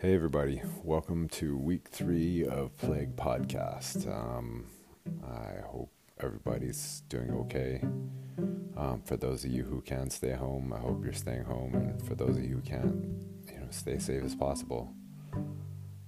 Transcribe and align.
Hey, 0.00 0.14
everybody. 0.14 0.62
Welcome 0.84 1.28
to 1.30 1.56
week 1.56 1.88
three 1.88 2.46
of 2.46 2.76
Plague 2.76 3.16
Podcast. 3.16 4.06
Um, 4.06 4.66
I 5.26 5.60
hope 5.66 5.90
everybody's 6.20 7.02
doing 7.08 7.32
okay. 7.32 7.80
Um, 8.76 9.02
for 9.04 9.16
those 9.16 9.44
of 9.44 9.50
you 9.50 9.64
who 9.64 9.80
can 9.80 10.08
stay 10.10 10.34
home, 10.34 10.72
I 10.72 10.78
hope 10.78 11.02
you're 11.02 11.12
staying 11.12 11.42
home. 11.42 11.74
And 11.74 12.00
for 12.06 12.14
those 12.14 12.36
of 12.36 12.44
you 12.44 12.54
who 12.54 12.60
can't, 12.60 12.94
you 13.52 13.58
know, 13.58 13.66
stay 13.70 13.98
safe 13.98 14.22
as 14.22 14.36
possible. 14.36 14.94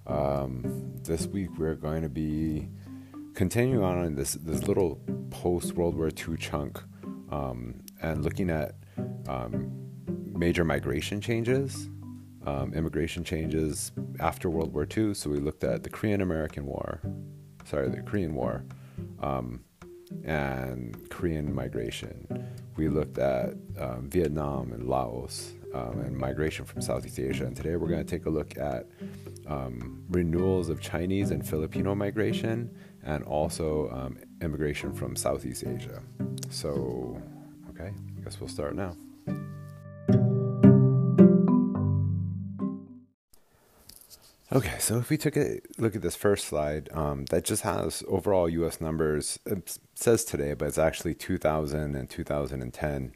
Um, 0.07 0.93
this 1.03 1.27
week 1.27 1.59
we're 1.59 1.75
going 1.75 2.03
to 2.03 2.09
be 2.09 2.69
continuing 3.35 3.83
on 3.83 4.15
this, 4.15 4.35
this 4.35 4.69
little 4.69 5.01
post 5.31 5.73
World 5.73 5.97
War 5.97 6.11
II 6.11 6.37
chunk 6.37 6.81
um, 7.33 7.81
and 8.01 8.23
looking 8.23 8.51
at 8.51 8.77
um, 9.27 9.73
major 10.33 10.65
migration 10.65 11.21
changes 11.21 11.91
um, 12.47 12.73
immigration 12.75 13.25
changes 13.25 13.93
after 14.19 14.49
World 14.49 14.73
War 14.73 14.87
II. 14.97 15.15
So 15.15 15.31
we 15.31 15.39
looked 15.39 15.65
at 15.65 15.83
the 15.83 15.91
Korean 15.91 16.21
American 16.21 16.67
War, 16.67 17.01
sorry, 17.65 17.89
the 17.89 18.03
Korean 18.03 18.35
War, 18.35 18.65
um, 19.21 19.61
and 20.25 21.09
Korean 21.11 21.55
migration. 21.55 22.49
We 22.77 22.89
looked 22.89 23.19
at 23.19 23.55
um, 23.79 24.09
Vietnam 24.09 24.73
and 24.73 24.89
Laos 24.89 25.53
um, 25.75 26.01
and 26.01 26.17
migration 26.17 26.65
from 26.65 26.81
Southeast 26.81 27.19
Asia. 27.19 27.45
And 27.45 27.57
today 27.57 27.77
we're 27.77 27.89
going 27.89 28.05
to 28.05 28.11
take 28.11 28.27
a 28.27 28.31
look 28.31 28.57
at 28.59 28.87
um, 29.47 30.05
renewals 30.09 30.69
of 30.69 30.81
Chinese 30.81 31.31
and 31.31 31.47
Filipino 31.47 31.95
migration 31.95 32.75
and 33.05 33.25
also 33.25 33.91
um, 33.91 34.19
immigration 34.41 34.93
from 34.93 35.17
Southeast 35.17 35.65
Asia. 35.67 36.03
So, 36.51 37.21
okay, 37.71 37.93
I 38.19 38.21
guess 38.23 38.41
we'll 38.41 38.49
start 38.49 38.75
now. 38.75 38.97
Okay, 44.53 44.79
so 44.81 44.99
if 44.99 45.11
we 45.11 45.17
took 45.17 45.37
a 45.37 45.61
look 45.79 45.95
at 45.95 46.03
this 46.03 46.17
first 46.17 46.47
slide, 46.47 46.89
um, 46.93 47.25
that 47.27 47.45
just 47.45 47.63
has 47.63 48.03
overall 48.09 48.49
U.S. 48.49 48.81
numbers. 48.81 49.39
It 49.47 49.79
says 49.95 50.25
today, 50.25 50.55
but 50.55 50.67
it's 50.67 50.77
actually 50.77 51.15
2000 51.15 51.95
and 51.95 52.11
2010 52.11 53.15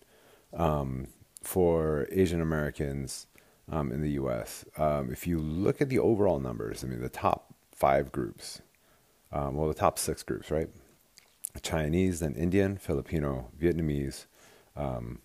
um, 0.57 1.09
for 1.43 2.07
Asian 2.13 2.41
Americans 2.41 3.27
um, 3.69 3.91
in 3.91 4.01
the 4.01 4.13
U.S. 4.13 4.65
Um, 4.77 5.11
if 5.11 5.27
you 5.27 5.41
look 5.41 5.81
at 5.81 5.89
the 5.89 5.99
overall 5.99 6.39
numbers, 6.39 6.85
I 6.85 6.87
mean, 6.87 7.01
the 7.01 7.09
top 7.09 7.53
five 7.73 8.13
groups, 8.13 8.63
um, 9.33 9.57
well, 9.57 9.67
the 9.67 9.75
top 9.75 9.99
six 9.99 10.23
groups, 10.23 10.53
right? 10.53 10.69
Chinese, 11.63 12.21
then 12.21 12.35
Indian, 12.37 12.77
Filipino, 12.77 13.49
Vietnamese, 13.61 14.27
um, 14.77 15.19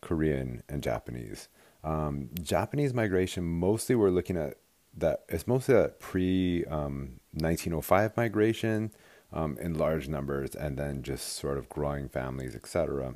Korean, 0.00 0.62
and 0.70 0.82
Japanese. 0.82 1.48
Japanese 2.42 2.94
migration, 2.94 3.44
mostly 3.44 3.94
we're 3.94 4.08
looking 4.08 4.38
at 4.38 4.54
that 4.96 5.24
it's 5.28 5.46
mostly 5.46 5.74
that 5.74 5.98
pre 5.98 6.64
um, 6.66 7.20
1905 7.32 8.16
migration 8.16 8.92
um, 9.32 9.58
in 9.60 9.74
large 9.74 10.08
numbers 10.08 10.54
and 10.54 10.76
then 10.76 11.02
just 11.02 11.34
sort 11.34 11.58
of 11.58 11.68
growing 11.68 12.08
families, 12.08 12.54
etc. 12.54 13.14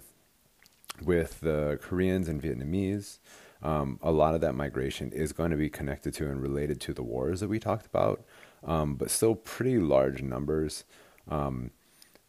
With 1.03 1.41
the 1.41 1.79
Koreans 1.81 2.29
and 2.29 2.43
Vietnamese, 2.43 3.19
um, 3.63 3.99
a 4.03 4.11
lot 4.11 4.35
of 4.35 4.41
that 4.41 4.55
migration 4.55 5.13
is 5.13 5.33
going 5.33 5.51
to 5.51 5.57
be 5.57 5.71
connected 5.71 6.15
to 6.15 6.27
and 6.27 6.43
related 6.43 6.81
to 6.83 6.95
the 6.95 7.03
wars 7.03 7.41
that 7.41 7.49
we 7.49 7.59
talked 7.59 7.87
about, 7.87 8.25
um, 8.65 8.97
but 8.97 9.11
still 9.11 9.35
pretty 9.35 9.79
large 9.79 10.23
numbers. 10.23 10.85
Um, 11.29 11.71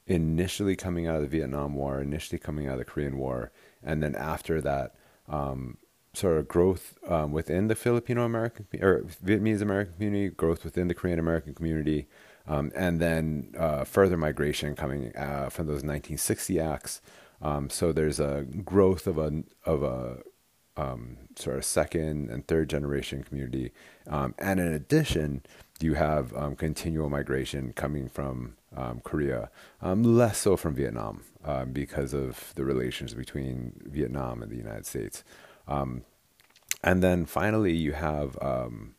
initially 0.06 0.76
coming 0.76 1.06
out 1.06 1.18
of 1.18 1.22
the 1.22 1.28
Vietnam 1.28 1.76
War, 1.76 2.02
initially 2.02 2.40
coming 2.40 2.68
out 2.68 2.74
of 2.74 2.80
the 2.80 2.86
Korean 2.86 3.18
War, 3.18 3.52
and 3.84 4.02
then 4.02 4.16
after 4.16 4.60
that, 4.62 4.96
um, 5.28 5.78
sort 6.20 6.38
of 6.38 6.48
growth 6.48 6.98
um, 7.08 7.32
within 7.32 7.68
the 7.68 7.76
Filipino 7.76 8.24
American 8.24 8.68
or 8.82 9.04
Vietnamese 9.26 9.62
American 9.62 9.94
community, 9.94 10.30
growth 10.30 10.64
within 10.64 10.88
the 10.90 10.94
Korean 10.94 11.18
American 11.18 11.54
community, 11.54 12.08
um, 12.48 12.72
and 12.76 13.00
then 13.00 13.54
uh, 13.58 13.86
further 13.86 14.18
migration 14.18 14.76
coming 14.76 15.16
uh, 15.16 15.50
from 15.50 15.68
those 15.68 15.84
1960 15.84 16.60
acts. 16.60 17.02
Um, 17.42 17.70
so 17.70 17.94
there's 17.94 18.20
a 18.20 18.46
growth 18.66 19.08
of 19.08 19.18
a 19.18 19.44
of 19.66 19.82
a 19.82 20.18
um, 20.76 21.18
sort 21.36 21.58
of 21.58 21.66
second 21.66 22.30
and 22.30 22.46
third 22.48 22.70
generation 22.70 23.24
community, 23.24 23.72
um, 24.08 24.36
and 24.38 24.60
in 24.60 24.74
addition, 24.74 25.42
you 25.80 25.94
have 25.94 26.36
um, 26.36 26.56
continual 26.56 27.10
migration 27.10 27.72
coming 27.74 28.10
from 28.10 28.56
Korea, 29.04 29.50
less 29.82 30.38
so 30.38 30.58
from 30.58 30.76
Vietnam 30.76 31.24
because 31.72 32.14
of 32.14 32.54
the 32.56 32.66
relations 32.66 33.14
between 33.14 33.82
Vietnam 33.86 34.44
and 34.44 34.52
the 34.52 34.58
United 34.58 34.86
States. 34.86 35.24
Um, 35.70 36.04
and 36.84 37.04
then 37.04 37.26
finally, 37.26 37.76
you 37.76 37.94
have, 37.94 38.38
um, 38.42 38.96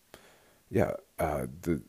yeah, 0.70 0.92
uh, 1.18 1.46
the 1.62 1.82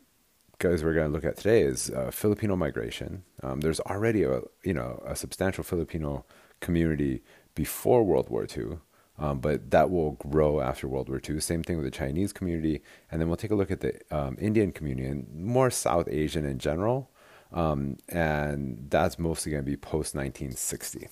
guys 0.60 0.84
we're 0.84 0.94
going 0.94 1.08
to 1.08 1.14
look 1.14 1.26
at 1.26 1.38
today 1.38 1.62
is 1.62 1.90
uh, 1.90 2.12
Filipino 2.12 2.56
migration. 2.56 3.24
Um, 3.44 3.62
there's 3.62 3.80
already 3.82 4.24
a 4.24 4.42
you 4.64 4.74
know 4.74 5.02
a 5.06 5.16
substantial 5.16 5.64
Filipino 5.64 6.26
community 6.60 7.24
before 7.56 8.04
World 8.04 8.30
War 8.30 8.46
II. 8.46 8.78
Um, 9.20 9.40
but 9.40 9.70
that 9.70 9.92
will 9.92 10.14
grow 10.14 10.62
after 10.62 10.88
World 10.88 11.08
War 11.08 11.22
II. 11.28 11.40
Same 11.40 11.62
thing 11.62 11.78
with 11.78 11.86
the 11.86 11.92
Chinese 11.92 12.34
community, 12.34 12.82
and 13.12 13.22
then 13.22 13.28
we'll 13.28 13.38
take 13.38 13.52
a 13.52 13.56
look 13.56 13.70
at 13.70 13.82
the 13.82 13.94
um, 14.10 14.36
Indian 14.40 14.72
community 14.72 15.08
and 15.08 15.32
more 15.32 15.70
South 15.70 16.08
Asian 16.10 16.44
in 16.44 16.58
general, 16.58 17.12
um, 17.52 17.98
and 18.10 18.88
that's 18.90 19.20
mostly 19.20 19.52
going 19.52 19.64
to 19.64 19.70
be 19.70 19.78
post 19.78 20.16
1960. 20.16 21.08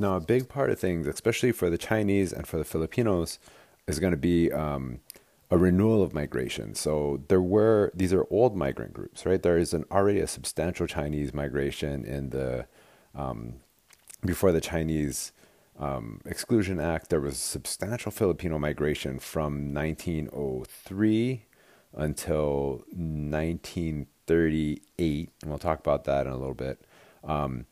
Now, 0.00 0.14
a 0.14 0.20
big 0.20 0.48
part 0.48 0.70
of 0.70 0.78
things, 0.78 1.08
especially 1.08 1.50
for 1.50 1.70
the 1.70 1.78
Chinese 1.78 2.32
and 2.32 2.46
for 2.46 2.56
the 2.56 2.64
Filipinos, 2.64 3.40
is 3.88 3.98
going 3.98 4.12
to 4.12 4.16
be 4.16 4.52
um, 4.52 5.00
a 5.50 5.58
renewal 5.58 6.04
of 6.04 6.14
migration. 6.14 6.76
So 6.76 7.24
there 7.26 7.42
were 7.42 7.90
these 7.94 8.12
are 8.12 8.24
old 8.30 8.56
migrant 8.56 8.92
groups, 8.92 9.26
right? 9.26 9.42
There 9.42 9.58
is 9.58 9.74
an 9.74 9.84
already 9.90 10.20
a 10.20 10.28
substantial 10.28 10.86
Chinese 10.86 11.34
migration 11.34 12.04
in 12.04 12.30
the 12.30 12.68
um, 13.12 13.54
before 14.24 14.52
the 14.52 14.60
Chinese 14.60 15.32
um, 15.78 16.20
Exclusion 16.24 16.78
Act. 16.78 17.10
There 17.10 17.20
was 17.20 17.38
substantial 17.38 18.12
Filipino 18.12 18.56
migration 18.58 19.18
from 19.18 19.74
1903 19.74 21.44
until 21.94 22.84
1938, 22.94 25.30
and 25.42 25.50
we'll 25.50 25.58
talk 25.58 25.80
about 25.80 26.04
that 26.04 26.26
in 26.26 26.32
a 26.32 26.36
little 26.36 26.54
bit. 26.54 26.84
Um, 27.24 27.66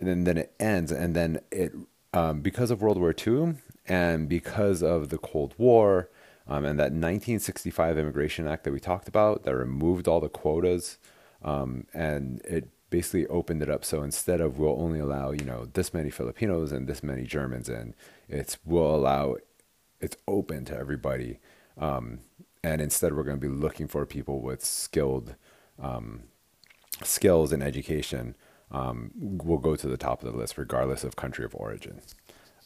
and 0.00 0.26
then, 0.26 0.38
it 0.38 0.54
ends, 0.60 0.92
and 0.92 1.14
then 1.14 1.40
it 1.50 1.72
um, 2.12 2.40
because 2.40 2.70
of 2.70 2.80
World 2.80 2.98
War 2.98 3.14
II 3.14 3.56
and 3.86 4.28
because 4.28 4.82
of 4.82 5.08
the 5.08 5.18
Cold 5.18 5.54
War 5.58 6.08
um, 6.46 6.64
and 6.64 6.78
that 6.78 6.92
1965 6.92 7.98
Immigration 7.98 8.48
Act 8.48 8.64
that 8.64 8.72
we 8.72 8.80
talked 8.80 9.08
about 9.08 9.44
that 9.44 9.54
removed 9.54 10.08
all 10.08 10.20
the 10.20 10.28
quotas 10.28 10.98
um, 11.42 11.86
and 11.92 12.40
it 12.42 12.68
basically 12.90 13.26
opened 13.26 13.62
it 13.62 13.68
up. 13.68 13.84
So 13.84 14.02
instead 14.02 14.40
of 14.40 14.58
we'll 14.58 14.80
only 14.80 15.00
allow 15.00 15.32
you 15.32 15.44
know 15.44 15.66
this 15.72 15.92
many 15.92 16.10
Filipinos 16.10 16.72
and 16.72 16.86
this 16.86 17.02
many 17.02 17.24
Germans 17.24 17.68
in, 17.68 17.94
it's 18.28 18.58
we'll 18.64 18.94
allow 18.94 19.36
it's 20.00 20.16
open 20.26 20.64
to 20.66 20.76
everybody. 20.76 21.38
Um, 21.76 22.20
and 22.64 22.80
instead, 22.80 23.14
we're 23.14 23.22
going 23.22 23.40
to 23.40 23.48
be 23.48 23.52
looking 23.52 23.86
for 23.86 24.04
people 24.04 24.40
with 24.40 24.64
skilled 24.64 25.36
um, 25.80 26.24
skills 27.04 27.52
and 27.52 27.62
education 27.62 28.34
um, 28.70 29.10
will 29.18 29.58
go 29.58 29.76
to 29.76 29.88
the 29.88 29.96
top 29.96 30.22
of 30.22 30.32
the 30.32 30.38
list 30.38 30.58
regardless 30.58 31.04
of 31.04 31.16
country 31.16 31.44
of 31.44 31.54
origin. 31.54 32.00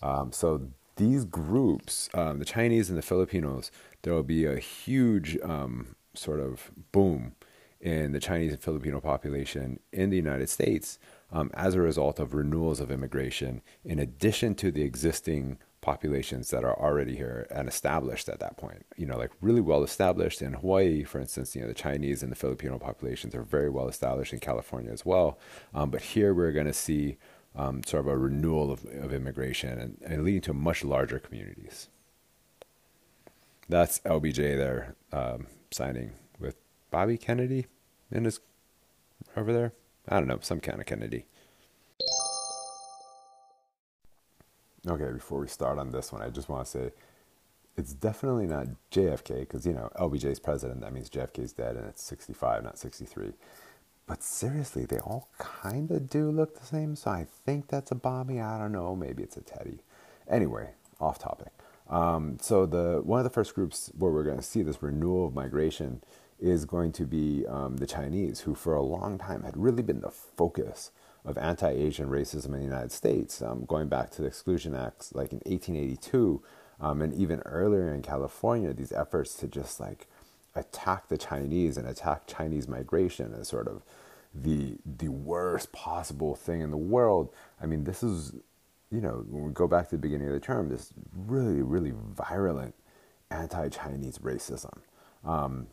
Um, 0.02 0.32
so 0.32 0.68
these 0.96 1.24
groups, 1.24 2.08
um, 2.14 2.38
the 2.38 2.44
Chinese 2.44 2.88
and 2.88 2.98
the 2.98 3.02
Filipinos, 3.02 3.70
there 4.02 4.12
will 4.12 4.22
be 4.22 4.44
a 4.44 4.58
huge 4.58 5.38
um, 5.42 5.94
sort 6.14 6.40
of 6.40 6.70
boom 6.92 7.34
in 7.80 8.12
the 8.12 8.20
Chinese 8.20 8.52
and 8.52 8.62
Filipino 8.62 9.00
population 9.00 9.80
in 9.92 10.10
the 10.10 10.16
United 10.16 10.48
States 10.48 10.98
um, 11.32 11.50
as 11.54 11.74
a 11.74 11.80
result 11.80 12.20
of 12.20 12.34
renewals 12.34 12.78
of 12.78 12.90
immigration, 12.90 13.62
in 13.84 13.98
addition 13.98 14.54
to 14.54 14.70
the 14.70 14.82
existing 14.82 15.58
populations 15.82 16.48
that 16.50 16.64
are 16.64 16.78
already 16.78 17.16
here 17.16 17.46
and 17.50 17.68
established 17.68 18.28
at 18.28 18.40
that 18.40 18.56
point. 18.56 18.86
You 18.96 19.04
know, 19.04 19.18
like 19.18 19.32
really 19.42 19.60
well 19.60 19.82
established 19.82 20.40
in 20.40 20.54
Hawaii, 20.54 21.04
for 21.04 21.20
instance. 21.20 21.54
You 21.54 21.62
know, 21.62 21.68
the 21.68 21.74
Chinese 21.74 22.22
and 22.22 22.32
the 22.32 22.36
Filipino 22.36 22.78
populations 22.78 23.34
are 23.34 23.42
very 23.42 23.68
well 23.68 23.88
established 23.88 24.32
in 24.32 24.38
California 24.38 24.90
as 24.90 25.04
well. 25.04 25.38
Um, 25.74 25.90
but 25.90 26.00
here 26.00 26.32
we're 26.32 26.52
going 26.52 26.66
to 26.66 26.72
see 26.72 27.18
um, 27.54 27.82
sort 27.84 28.06
of 28.06 28.06
a 28.06 28.16
renewal 28.16 28.72
of, 28.72 28.86
of 28.86 29.12
immigration 29.12 29.78
and, 29.78 29.98
and, 30.06 30.24
leading 30.24 30.40
to 30.40 30.54
much 30.54 30.84
larger 30.84 31.18
communities. 31.18 31.88
That's 33.68 33.98
LBJ 34.00 34.56
there 34.56 34.94
um, 35.12 35.48
signing 35.70 36.12
with 36.38 36.56
Bobby 36.90 37.18
Kennedy 37.18 37.66
in 38.10 38.24
his 38.24 38.40
over 39.36 39.52
there. 39.52 39.72
I 40.08 40.18
don't 40.18 40.28
know, 40.28 40.38
some 40.40 40.60
kind 40.60 40.80
of 40.80 40.86
Kennedy. 40.86 41.26
Okay, 44.88 45.12
before 45.12 45.38
we 45.38 45.46
start 45.46 45.78
on 45.78 45.92
this 45.92 46.12
one, 46.12 46.22
I 46.22 46.28
just 46.28 46.48
want 46.48 46.64
to 46.64 46.70
say 46.70 46.90
it's 47.76 47.92
definitely 47.92 48.46
not 48.46 48.66
JFK 48.90 49.40
because, 49.40 49.64
you 49.64 49.72
know, 49.72 49.90
LBJ's 49.96 50.40
president. 50.40 50.80
That 50.80 50.92
means 50.92 51.08
JFK's 51.08 51.52
dead 51.52 51.76
and 51.76 51.86
it's 51.86 52.02
65, 52.02 52.64
not 52.64 52.78
63. 52.78 53.32
But 54.06 54.22
seriously, 54.24 54.84
they 54.84 54.98
all 54.98 55.28
kind 55.38 55.90
of 55.92 56.10
do 56.10 56.30
look 56.30 56.58
the 56.58 56.66
same. 56.66 56.96
So 56.96 57.10
I 57.12 57.26
think 57.46 57.68
that's 57.68 57.92
a 57.92 57.94
Bobby. 57.94 58.40
I 58.40 58.58
don't 58.58 58.72
know. 58.72 58.96
Maybe 58.96 59.22
it's 59.22 59.36
a 59.36 59.40
Teddy. 59.40 59.78
Anyway, 60.28 60.70
off 61.00 61.18
topic. 61.18 61.52
Um, 61.88 62.38
so 62.40 62.66
the 62.66 63.02
one 63.04 63.20
of 63.20 63.24
the 63.24 63.30
first 63.30 63.54
groups 63.54 63.92
where 63.96 64.10
we're 64.10 64.24
going 64.24 64.38
to 64.38 64.42
see 64.42 64.62
this 64.62 64.82
renewal 64.82 65.28
of 65.28 65.34
migration 65.34 66.02
is 66.40 66.64
going 66.64 66.90
to 66.92 67.06
be 67.06 67.46
um, 67.46 67.76
the 67.76 67.86
Chinese, 67.86 68.40
who 68.40 68.54
for 68.54 68.74
a 68.74 68.82
long 68.82 69.18
time 69.18 69.44
had 69.44 69.56
really 69.56 69.82
been 69.82 70.00
the 70.00 70.10
focus 70.10 70.90
of 71.24 71.38
anti-Asian 71.38 72.08
racism 72.08 72.46
in 72.46 72.52
the 72.58 72.64
United 72.64 72.92
States, 72.92 73.42
um, 73.42 73.64
going 73.64 73.88
back 73.88 74.10
to 74.10 74.22
the 74.22 74.28
Exclusion 74.28 74.74
Acts, 74.74 75.14
like 75.14 75.32
in 75.32 75.38
1882, 75.44 76.42
um, 76.80 77.00
and 77.00 77.14
even 77.14 77.40
earlier 77.40 77.94
in 77.94 78.02
California, 78.02 78.72
these 78.72 78.92
efforts 78.92 79.34
to 79.34 79.46
just 79.46 79.78
like 79.78 80.08
attack 80.54 81.08
the 81.08 81.16
Chinese 81.16 81.76
and 81.76 81.86
attack 81.86 82.26
Chinese 82.26 82.68
migration 82.68 83.34
as 83.38 83.48
sort 83.48 83.68
of 83.68 83.82
the 84.34 84.76
the 84.84 85.08
worst 85.08 85.72
possible 85.72 86.34
thing 86.34 86.60
in 86.60 86.70
the 86.70 86.76
world. 86.76 87.30
I 87.60 87.66
mean, 87.66 87.84
this 87.84 88.02
is, 88.02 88.32
you 88.90 89.00
know, 89.00 89.24
when 89.28 89.44
we 89.44 89.52
go 89.52 89.68
back 89.68 89.90
to 89.90 89.96
the 89.96 90.02
beginning 90.02 90.28
of 90.28 90.34
the 90.34 90.40
term, 90.40 90.68
this 90.68 90.92
really, 91.14 91.62
really 91.62 91.92
virulent 91.94 92.74
anti-Chinese 93.30 94.18
racism. 94.18 94.78
Um, 95.24 95.68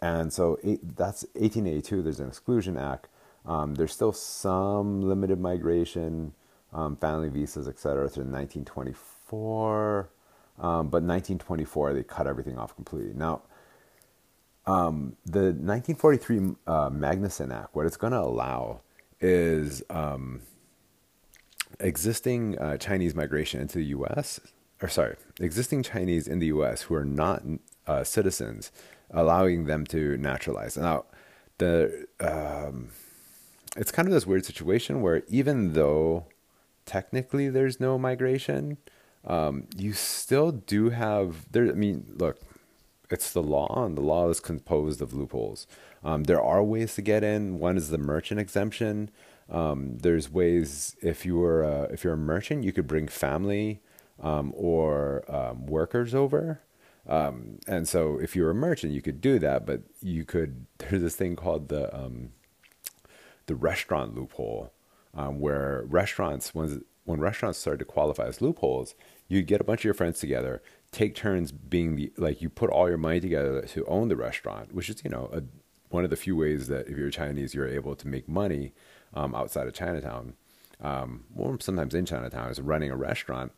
and 0.00 0.32
so 0.32 0.58
eight, 0.62 0.96
that's 0.96 1.24
1882. 1.34 2.02
There's 2.02 2.20
an 2.20 2.28
Exclusion 2.28 2.76
Act. 2.76 3.08
Um, 3.44 3.74
there's 3.74 3.92
still 3.92 4.12
some 4.12 5.02
limited 5.02 5.40
migration, 5.40 6.32
um, 6.72 6.96
family 6.96 7.28
visas, 7.28 7.68
etc. 7.68 8.08
through 8.08 8.24
1924. 8.24 10.10
Um, 10.58 10.88
but 10.88 11.02
1924, 11.02 11.94
they 11.94 12.02
cut 12.02 12.26
everything 12.26 12.58
off 12.58 12.74
completely. 12.74 13.14
Now, 13.14 13.42
um, 14.66 15.16
the 15.26 15.52
1943 15.52 16.38
uh, 16.66 16.90
Magnuson 16.90 17.52
Act, 17.52 17.74
what 17.74 17.86
it's 17.86 17.96
going 17.96 18.12
to 18.12 18.20
allow 18.20 18.82
is 19.20 19.82
um, 19.90 20.42
existing 21.80 22.58
uh, 22.58 22.76
Chinese 22.76 23.14
migration 23.14 23.60
into 23.60 23.78
the 23.78 23.86
U.S., 23.86 24.40
or 24.80 24.88
sorry, 24.88 25.16
existing 25.40 25.82
Chinese 25.82 26.28
in 26.28 26.38
the 26.38 26.46
U.S. 26.46 26.82
who 26.82 26.94
are 26.94 27.04
not 27.04 27.42
uh, 27.86 28.04
citizens 28.04 28.70
allowing 29.10 29.64
them 29.66 29.84
to 29.86 30.16
naturalize. 30.16 30.76
Now, 30.76 31.04
the 31.58 32.06
um, 32.20 32.88
it's 33.76 33.92
kind 33.92 34.08
of 34.08 34.14
this 34.14 34.26
weird 34.26 34.44
situation 34.44 35.00
where 35.00 35.22
even 35.28 35.72
though 35.72 36.26
technically 36.86 37.48
there's 37.48 37.80
no 37.80 37.98
migration, 37.98 38.78
um, 39.24 39.66
you 39.76 39.92
still 39.92 40.52
do 40.52 40.90
have 40.90 41.50
there. 41.52 41.68
I 41.68 41.72
mean, 41.72 42.14
look, 42.16 42.40
it's 43.10 43.32
the 43.32 43.42
law, 43.42 43.84
and 43.84 43.96
the 43.96 44.02
law 44.02 44.28
is 44.28 44.40
composed 44.40 45.00
of 45.00 45.12
loopholes. 45.12 45.66
Um, 46.02 46.24
there 46.24 46.42
are 46.42 46.62
ways 46.62 46.94
to 46.96 47.02
get 47.02 47.22
in. 47.22 47.58
One 47.58 47.76
is 47.76 47.90
the 47.90 47.98
merchant 47.98 48.40
exemption. 48.40 49.10
Um, 49.48 49.98
there's 49.98 50.30
ways 50.30 50.96
if 51.02 51.24
you 51.24 51.36
were 51.36 51.62
a, 51.62 51.82
if 51.84 52.04
you're 52.04 52.14
a 52.14 52.18
merchant, 52.18 52.64
you 52.64 52.72
could 52.72 52.86
bring 52.86 53.06
family 53.06 53.82
um, 54.20 54.52
or 54.56 55.24
um, 55.28 55.66
workers 55.66 56.14
over. 56.14 56.62
Um, 57.06 57.58
and 57.66 57.88
so 57.88 58.18
if 58.18 58.34
you're 58.34 58.50
a 58.50 58.54
merchant, 58.54 58.92
you 58.92 59.02
could 59.02 59.20
do 59.20 59.38
that, 59.40 59.66
but 59.66 59.82
you 60.00 60.24
could, 60.24 60.66
there's 60.78 61.02
this 61.02 61.16
thing 61.16 61.36
called 61.36 61.68
the, 61.68 61.94
the 63.46 63.54
restaurant 63.54 64.14
loophole, 64.14 64.72
um, 65.14 65.40
where 65.40 65.84
restaurants, 65.86 66.54
when, 66.54 66.84
when 67.04 67.20
restaurants 67.20 67.58
started 67.58 67.78
to 67.78 67.84
qualify 67.84 68.26
as 68.26 68.40
loopholes, 68.40 68.94
you 69.28 69.42
get 69.42 69.60
a 69.60 69.64
bunch 69.64 69.80
of 69.80 69.84
your 69.84 69.94
friends 69.94 70.20
together, 70.20 70.62
take 70.90 71.14
turns 71.14 71.52
being 71.52 71.96
the, 71.96 72.12
like 72.16 72.42
you 72.42 72.48
put 72.48 72.70
all 72.70 72.88
your 72.88 72.98
money 72.98 73.20
together 73.20 73.62
to 73.62 73.84
own 73.86 74.08
the 74.08 74.16
restaurant, 74.16 74.74
which 74.74 74.88
is, 74.88 75.02
you 75.04 75.10
know, 75.10 75.30
a, 75.32 75.42
one 75.90 76.04
of 76.04 76.10
the 76.10 76.16
few 76.16 76.36
ways 76.36 76.68
that 76.68 76.88
if 76.88 76.96
you're 76.96 77.10
Chinese, 77.10 77.54
you're 77.54 77.68
able 77.68 77.94
to 77.96 78.08
make 78.08 78.28
money 78.28 78.72
um, 79.14 79.34
outside 79.34 79.66
of 79.66 79.74
Chinatown. 79.74 80.34
Um, 80.80 81.24
or 81.36 81.60
sometimes 81.60 81.94
in 81.94 82.06
Chinatown 82.06 82.50
is 82.50 82.60
running 82.60 82.90
a 82.90 82.96
restaurant 82.96 83.52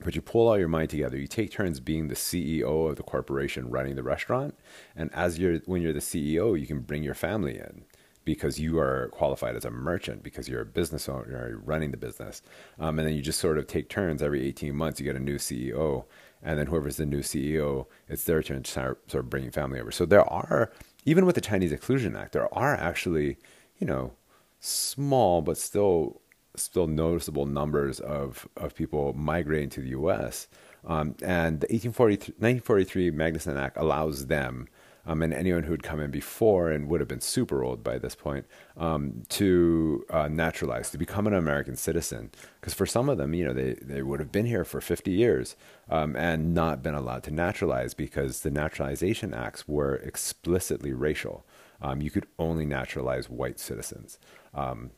but 0.00 0.14
you 0.14 0.20
pull 0.20 0.48
all 0.48 0.58
your 0.58 0.68
money 0.68 0.86
together. 0.86 1.16
You 1.16 1.26
take 1.26 1.50
turns 1.50 1.78
being 1.80 2.08
the 2.08 2.14
CEO 2.14 2.90
of 2.90 2.96
the 2.96 3.02
corporation 3.02 3.70
running 3.70 3.94
the 3.94 4.02
restaurant, 4.02 4.56
and 4.96 5.12
as 5.14 5.38
you're 5.38 5.58
when 5.66 5.82
you're 5.82 5.92
the 5.92 6.00
CEO, 6.00 6.58
you 6.58 6.66
can 6.66 6.80
bring 6.80 7.02
your 7.02 7.14
family 7.14 7.56
in 7.56 7.84
because 8.24 8.58
you 8.58 8.78
are 8.78 9.08
qualified 9.12 9.56
as 9.56 9.64
a 9.64 9.70
merchant 9.70 10.22
because 10.22 10.48
you're 10.48 10.62
a 10.62 10.66
business 10.66 11.08
owner 11.08 11.48
you're 11.48 11.58
running 11.58 11.90
the 11.90 11.96
business, 11.96 12.42
um, 12.78 12.98
and 12.98 13.08
then 13.08 13.14
you 13.14 13.22
just 13.22 13.40
sort 13.40 13.58
of 13.58 13.66
take 13.66 13.88
turns 13.88 14.22
every 14.22 14.46
18 14.46 14.74
months. 14.74 15.00
You 15.00 15.04
get 15.04 15.16
a 15.16 15.20
new 15.20 15.36
CEO, 15.36 16.04
and 16.42 16.58
then 16.58 16.66
whoever's 16.66 16.96
the 16.96 17.06
new 17.06 17.20
CEO, 17.20 17.86
it's 18.08 18.24
their 18.24 18.42
turn 18.42 18.62
to 18.62 18.70
start 18.70 19.10
sort 19.10 19.24
of 19.24 19.30
bringing 19.30 19.50
family 19.50 19.80
over. 19.80 19.90
So 19.90 20.06
there 20.06 20.24
are 20.24 20.72
even 21.04 21.26
with 21.26 21.34
the 21.34 21.40
Chinese 21.40 21.72
Exclusion 21.72 22.16
Act, 22.16 22.32
there 22.32 22.52
are 22.54 22.74
actually 22.74 23.36
you 23.78 23.86
know 23.86 24.12
small 24.60 25.42
but 25.42 25.58
still 25.58 26.20
still 26.56 26.86
noticeable 26.86 27.46
numbers 27.46 28.00
of, 28.00 28.48
of 28.56 28.74
people 28.74 29.12
migrating 29.14 29.68
to 29.70 29.80
the 29.80 29.88
U.S. 29.88 30.48
Um, 30.86 31.14
and 31.22 31.60
the 31.60 31.66
1943 31.66 33.10
Magnuson 33.10 33.58
Act 33.58 33.76
allows 33.76 34.26
them 34.26 34.68
um, 35.06 35.22
and 35.22 35.34
anyone 35.34 35.64
who 35.64 35.72
had 35.72 35.82
come 35.82 36.00
in 36.00 36.10
before 36.10 36.70
and 36.70 36.88
would 36.88 37.00
have 37.00 37.08
been 37.08 37.20
super 37.20 37.62
old 37.62 37.82
by 37.82 37.98
this 37.98 38.14
point 38.14 38.46
um, 38.76 39.22
to 39.28 40.04
uh, 40.10 40.28
naturalize, 40.28 40.90
to 40.90 40.98
become 40.98 41.26
an 41.26 41.34
American 41.34 41.76
citizen. 41.76 42.30
Because 42.60 42.74
for 42.74 42.86
some 42.86 43.08
of 43.08 43.18
them, 43.18 43.34
you 43.34 43.44
know, 43.44 43.52
they, 43.52 43.74
they 43.74 44.02
would 44.02 44.20
have 44.20 44.32
been 44.32 44.46
here 44.46 44.64
for 44.64 44.80
50 44.80 45.10
years 45.10 45.56
um, 45.90 46.16
and 46.16 46.54
not 46.54 46.82
been 46.82 46.94
allowed 46.94 47.22
to 47.24 47.30
naturalize 47.30 47.94
because 47.94 48.40
the 48.40 48.50
naturalization 48.50 49.34
acts 49.34 49.68
were 49.68 49.96
explicitly 49.96 50.92
racial. 50.92 51.44
Um, 51.82 52.00
you 52.00 52.10
could 52.10 52.26
only 52.38 52.64
naturalize 52.64 53.28
white 53.28 53.60
citizens. 53.60 54.18
Um, 54.54 54.90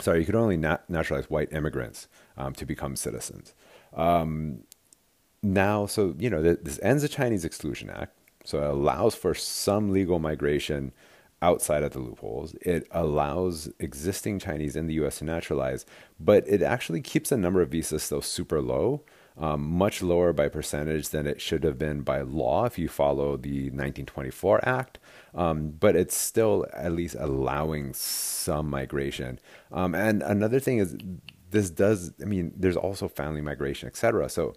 sorry, 0.00 0.20
you 0.20 0.26
could 0.26 0.34
only 0.34 0.56
nat- 0.56 0.88
naturalize 0.88 1.30
white 1.30 1.52
immigrants 1.52 2.08
um, 2.36 2.54
to 2.54 2.66
become 2.66 2.96
citizens. 2.96 3.54
Now, 5.44 5.84
so 5.84 6.14
you 6.18 6.30
know, 6.30 6.40
this 6.42 6.80
ends 6.82 7.02
the 7.02 7.08
Chinese 7.08 7.44
Exclusion 7.44 7.90
Act, 7.90 8.18
so 8.44 8.62
it 8.62 8.70
allows 8.70 9.14
for 9.14 9.34
some 9.34 9.90
legal 9.90 10.18
migration 10.18 10.92
outside 11.42 11.82
of 11.82 11.92
the 11.92 11.98
loopholes. 11.98 12.54
It 12.62 12.86
allows 12.90 13.68
existing 13.78 14.38
Chinese 14.38 14.76
in 14.76 14.86
the 14.86 14.94
U.S. 14.94 15.18
to 15.18 15.24
naturalize, 15.24 15.84
but 16.20 16.46
it 16.46 16.62
actually 16.62 17.00
keeps 17.00 17.30
the 17.30 17.36
number 17.36 17.60
of 17.60 17.70
visas 17.70 18.02
still 18.02 18.22
super 18.22 18.62
low 18.62 19.02
um, 19.36 19.62
much 19.62 20.00
lower 20.02 20.32
by 20.32 20.48
percentage 20.48 21.08
than 21.08 21.26
it 21.26 21.40
should 21.40 21.64
have 21.64 21.78
been 21.78 22.02
by 22.02 22.20
law 22.20 22.66
if 22.66 22.78
you 22.78 22.88
follow 22.88 23.36
the 23.36 23.64
1924 23.64 24.66
Act. 24.66 24.98
Um, 25.34 25.70
but 25.70 25.96
it's 25.96 26.16
still 26.16 26.66
at 26.72 26.92
least 26.92 27.16
allowing 27.18 27.94
some 27.94 28.70
migration. 28.70 29.40
Um, 29.72 29.94
and 29.94 30.22
another 30.22 30.60
thing 30.60 30.78
is, 30.78 30.96
this 31.50 31.70
does, 31.70 32.12
I 32.22 32.26
mean, 32.26 32.52
there's 32.56 32.76
also 32.76 33.08
family 33.08 33.40
migration, 33.40 33.88
etc. 33.88 34.28
So 34.28 34.54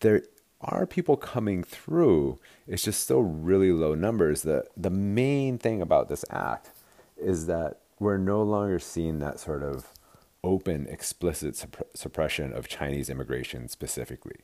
there 0.00 0.22
are 0.60 0.86
people 0.86 1.16
coming 1.16 1.62
through. 1.62 2.38
It's 2.66 2.82
just 2.82 3.00
still 3.00 3.22
really 3.22 3.72
low 3.72 3.94
numbers. 3.94 4.42
The, 4.42 4.64
the 4.76 4.90
main 4.90 5.58
thing 5.58 5.80
about 5.80 6.08
this 6.08 6.24
act 6.30 6.70
is 7.16 7.46
that 7.46 7.78
we're 8.00 8.18
no 8.18 8.42
longer 8.42 8.78
seeing 8.78 9.18
that 9.20 9.40
sort 9.40 9.62
of 9.62 9.92
open, 10.44 10.86
explicit 10.88 11.54
supp- 11.54 11.82
suppression 11.94 12.52
of 12.52 12.68
Chinese 12.68 13.10
immigration 13.10 13.68
specifically. 13.68 14.36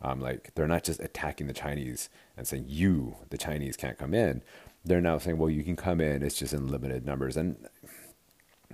Um, 0.00 0.20
like 0.20 0.50
they're 0.54 0.66
not 0.66 0.84
just 0.84 1.00
attacking 1.00 1.46
the 1.46 1.52
Chinese 1.52 2.08
and 2.36 2.46
saying 2.46 2.64
you, 2.66 3.16
the 3.30 3.38
Chinese, 3.38 3.76
can't 3.76 3.98
come 3.98 4.14
in. 4.14 4.42
They're 4.84 5.00
now 5.00 5.18
saying, 5.18 5.38
well, 5.38 5.50
you 5.50 5.62
can 5.62 5.76
come 5.76 6.00
in. 6.00 6.22
It's 6.22 6.38
just 6.38 6.52
in 6.52 6.68
limited 6.68 7.06
numbers, 7.06 7.36
and 7.36 7.68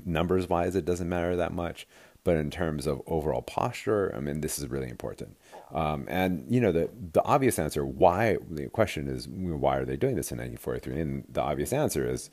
numbers 0.07 0.49
wise, 0.49 0.75
it 0.75 0.87
doesn't 0.87 1.09
matter 1.09 1.37
that 1.37 1.53
much. 1.53 1.87
But 2.25 2.37
in 2.37 2.51
terms 2.51 2.87
of 2.87 3.03
overall 3.07 3.43
posture, 3.43 4.13
I 4.17 4.21
mean, 4.21 4.41
this 4.41 4.59
is 4.59 4.69
really 4.69 4.89
important. 4.89 5.37
Um, 5.73 6.07
and 6.09 6.45
you 6.49 6.61
know, 6.61 6.73
the 6.73 6.91
the 7.13 7.23
obvious 7.25 7.59
answer 7.59 7.85
why 7.85 8.39
the 8.51 8.69
question 8.69 9.09
is 9.09 9.29
why 9.29 9.77
are 9.77 9.85
they 9.85 9.97
doing 9.97 10.17
this 10.17 10.33
in 10.33 10.39
1943? 10.39 11.01
And 11.01 11.25
the 11.29 11.43
obvious 11.43 11.73
answer 11.73 12.09
is 12.09 12.31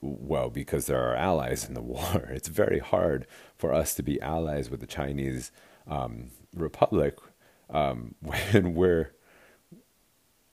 well, 0.00 0.48
because 0.50 0.86
there 0.86 1.02
are 1.02 1.14
allies 1.14 1.66
in 1.66 1.74
the 1.74 1.82
war. 1.82 2.28
It's 2.30 2.48
very 2.48 2.78
hard 2.78 3.26
for 3.56 3.72
us 3.72 3.94
to 3.94 4.02
be 4.02 4.20
allies 4.20 4.70
with 4.70 4.80
the 4.80 4.86
Chinese 4.86 5.52
um, 5.86 6.30
Republic 6.54 7.18
um, 7.70 8.14
when 8.20 8.74
we're 8.74 9.12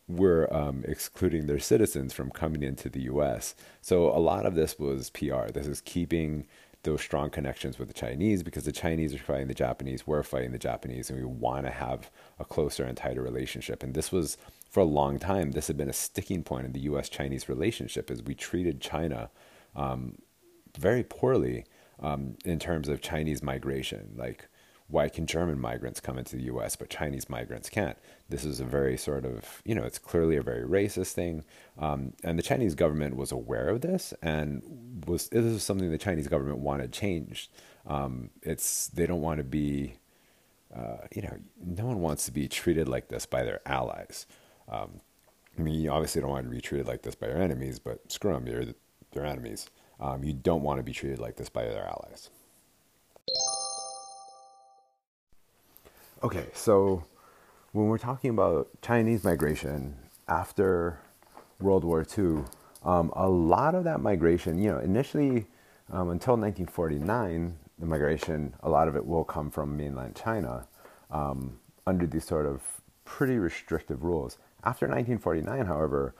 we're 0.07 0.51
um, 0.53 0.83
excluding 0.87 1.45
their 1.47 1.59
citizens 1.59 2.11
from 2.11 2.31
coming 2.31 2.63
into 2.63 2.89
the 2.89 3.03
U.S. 3.03 3.55
So 3.79 4.09
a 4.09 4.19
lot 4.19 4.45
of 4.45 4.55
this 4.55 4.77
was 4.77 5.09
PR. 5.09 5.47
This 5.53 5.67
is 5.67 5.79
keeping 5.79 6.47
those 6.83 7.01
strong 7.01 7.29
connections 7.29 7.77
with 7.77 7.87
the 7.87 7.93
Chinese 7.93 8.43
because 8.43 8.63
the 8.63 8.71
Chinese 8.71 9.13
are 9.13 9.19
fighting 9.19 9.47
the 9.47 9.53
Japanese, 9.53 10.07
we're 10.07 10.23
fighting 10.23 10.51
the 10.51 10.57
Japanese, 10.57 11.09
and 11.09 11.19
we 11.19 11.25
want 11.25 11.65
to 11.65 11.71
have 11.71 12.09
a 12.39 12.45
closer 12.45 12.83
and 12.83 12.97
tighter 12.97 13.21
relationship. 13.21 13.83
And 13.83 13.93
this 13.93 14.11
was 14.11 14.37
for 14.69 14.79
a 14.79 14.85
long 14.85 15.19
time, 15.19 15.51
this 15.51 15.67
had 15.67 15.77
been 15.77 15.89
a 15.89 15.93
sticking 15.93 16.43
point 16.43 16.65
in 16.65 16.71
the 16.71 16.79
U.S. 16.81 17.09
Chinese 17.09 17.49
relationship 17.49 18.09
as 18.09 18.23
we 18.23 18.33
treated 18.33 18.79
China 18.79 19.29
um, 19.75 20.17
very 20.77 21.03
poorly 21.03 21.65
um, 21.99 22.35
in 22.45 22.57
terms 22.57 22.87
of 22.87 23.01
Chinese 23.01 23.43
migration. 23.43 24.13
Like, 24.15 24.47
why 24.91 25.09
can 25.09 25.25
German 25.25 25.59
migrants 25.59 25.99
come 25.99 26.17
into 26.17 26.35
the 26.35 26.43
U.S. 26.43 26.75
but 26.75 26.89
Chinese 26.89 27.29
migrants 27.29 27.69
can't? 27.69 27.97
This 28.29 28.43
is 28.43 28.59
a 28.59 28.65
very 28.65 28.97
sort 28.97 29.25
of, 29.25 29.61
you 29.65 29.73
know, 29.73 29.83
it's 29.83 29.97
clearly 29.97 30.35
a 30.35 30.43
very 30.43 30.63
racist 30.63 31.13
thing. 31.13 31.43
Um, 31.79 32.13
and 32.23 32.37
the 32.37 32.43
Chinese 32.43 32.75
government 32.75 33.15
was 33.15 33.31
aware 33.31 33.69
of 33.69 33.81
this 33.81 34.13
and 34.21 35.03
was 35.07 35.29
this 35.29 35.45
is 35.45 35.63
something 35.63 35.89
the 35.89 35.97
Chinese 35.97 36.27
government 36.27 36.59
wanted 36.59 36.91
changed. 36.91 37.49
Um, 37.87 38.29
it's 38.41 38.87
they 38.87 39.07
don't 39.07 39.21
want 39.21 39.39
to 39.39 39.43
be 39.43 39.95
uh, 40.75 40.97
you 41.13 41.21
know, 41.21 41.37
no 41.63 41.85
one 41.85 41.99
wants 41.99 42.25
to 42.25 42.31
be 42.31 42.47
treated 42.47 42.87
like 42.87 43.09
this 43.09 43.25
by 43.25 43.43
their 43.43 43.59
allies. 43.65 44.25
Um, 44.69 45.01
I 45.57 45.61
mean, 45.61 45.81
you 45.81 45.91
obviously 45.91 46.21
don't 46.21 46.29
want 46.29 46.45
to 46.45 46.49
be 46.49 46.61
treated 46.61 46.87
like 46.87 47.01
this 47.01 47.15
by 47.15 47.27
your 47.27 47.41
enemies, 47.41 47.77
but 47.79 48.09
screw 48.11 48.33
them, 48.33 48.47
you're 48.47 48.65
their 49.11 49.25
enemies. 49.25 49.69
Um, 49.99 50.23
you 50.23 50.33
don't 50.33 50.63
want 50.63 50.79
to 50.79 50.83
be 50.83 50.93
treated 50.93 51.19
like 51.19 51.35
this 51.35 51.49
by 51.49 51.63
their 51.65 51.85
allies. 51.85 52.29
Okay, 56.23 56.49
so 56.53 57.03
when 57.71 57.87
we're 57.87 57.97
talking 57.97 58.29
about 58.29 58.69
Chinese 58.83 59.23
migration 59.23 59.95
after 60.27 60.99
World 61.59 61.83
War 61.83 62.05
II, 62.15 62.43
um, 62.83 63.11
a 63.15 63.27
lot 63.27 63.73
of 63.73 63.85
that 63.85 64.01
migration, 64.01 64.59
you 64.59 64.69
know, 64.69 64.77
initially 64.77 65.47
um, 65.89 66.11
until 66.11 66.37
1949, 66.37 67.57
the 67.79 67.85
migration, 67.87 68.53
a 68.61 68.69
lot 68.69 68.87
of 68.87 68.95
it 68.95 69.03
will 69.03 69.23
come 69.23 69.49
from 69.49 69.75
mainland 69.75 70.15
China 70.15 70.67
um, 71.09 71.57
under 71.87 72.05
these 72.05 72.25
sort 72.25 72.45
of 72.45 72.61
pretty 73.03 73.39
restrictive 73.39 74.03
rules. 74.03 74.37
After 74.63 74.85
1949, 74.85 75.65
however, 75.65 76.13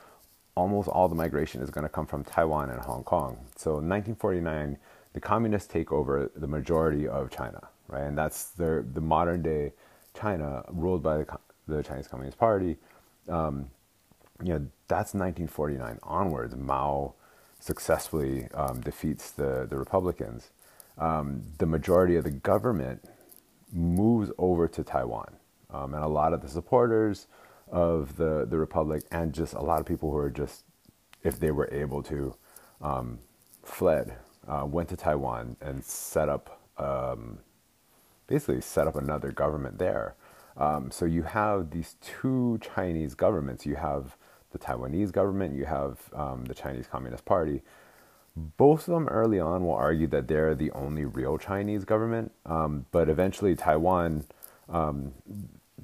almost 0.56 0.88
all 0.88 1.08
the 1.08 1.14
migration 1.14 1.62
is 1.62 1.70
going 1.70 1.84
to 1.84 1.88
come 1.88 2.06
from 2.06 2.24
Taiwan 2.24 2.70
and 2.70 2.80
Hong 2.80 3.04
Kong. 3.04 3.38
So 3.54 3.78
in 3.78 3.88
1949, 3.88 4.78
the 5.12 5.20
communists 5.20 5.68
take 5.68 5.92
over 5.92 6.28
the 6.34 6.48
majority 6.48 7.06
of 7.06 7.30
China, 7.30 7.68
right? 7.86 8.02
And 8.02 8.18
that's 8.18 8.46
the, 8.46 8.84
the 8.94 9.00
modern 9.00 9.42
day 9.42 9.74
China 10.18 10.64
ruled 10.70 11.02
by 11.02 11.18
the, 11.18 11.38
the 11.66 11.82
Chinese 11.82 12.08
Communist 12.08 12.38
Party. 12.38 12.76
Um, 13.28 13.70
you 14.42 14.50
know, 14.50 14.66
that's 14.88 15.14
1949 15.14 15.98
onwards. 16.02 16.56
Mao 16.56 17.14
successfully 17.60 18.48
um, 18.54 18.80
defeats 18.80 19.30
the, 19.30 19.66
the 19.68 19.76
Republicans. 19.76 20.50
Um, 20.98 21.44
the 21.58 21.66
majority 21.66 22.16
of 22.16 22.24
the 22.24 22.30
government 22.30 23.04
moves 23.72 24.30
over 24.38 24.68
to 24.68 24.84
Taiwan. 24.84 25.36
Um, 25.70 25.94
and 25.94 26.04
a 26.04 26.08
lot 26.08 26.32
of 26.32 26.42
the 26.42 26.48
supporters 26.48 27.28
of 27.70 28.16
the, 28.16 28.46
the 28.48 28.58
Republic 28.58 29.04
and 29.10 29.32
just 29.32 29.54
a 29.54 29.60
lot 29.62 29.80
of 29.80 29.86
people 29.86 30.10
who 30.10 30.18
are 30.18 30.30
just, 30.30 30.64
if 31.22 31.38
they 31.40 31.50
were 31.50 31.68
able 31.72 32.02
to, 32.02 32.34
um, 32.82 33.18
fled, 33.62 34.16
uh, 34.46 34.66
went 34.66 34.88
to 34.90 34.96
Taiwan 34.96 35.56
and 35.60 35.82
set 35.82 36.28
up, 36.28 36.60
um, 36.76 37.38
basically 38.26 38.60
set 38.60 38.86
up 38.86 38.96
another 38.96 39.32
government 39.32 39.78
there. 39.78 40.14
Um, 40.56 40.90
so 40.90 41.04
you 41.04 41.22
have 41.22 41.70
these 41.70 41.96
two 42.00 42.58
Chinese 42.60 43.14
governments. 43.14 43.64
You 43.66 43.76
have 43.76 44.16
the 44.52 44.58
Taiwanese 44.58 45.12
government, 45.12 45.54
you 45.56 45.64
have 45.64 45.98
um, 46.14 46.44
the 46.44 46.54
Chinese 46.54 46.86
Communist 46.86 47.24
Party. 47.24 47.62
Both 48.36 48.88
of 48.88 48.94
them 48.94 49.08
early 49.08 49.40
on 49.40 49.64
will 49.64 49.74
argue 49.74 50.06
that 50.08 50.28
they're 50.28 50.54
the 50.54 50.70
only 50.72 51.04
real 51.04 51.36
Chinese 51.36 51.84
government, 51.84 52.32
um, 52.46 52.86
but 52.92 53.08
eventually 53.08 53.54
Taiwan, 53.54 54.24
um, 54.68 55.12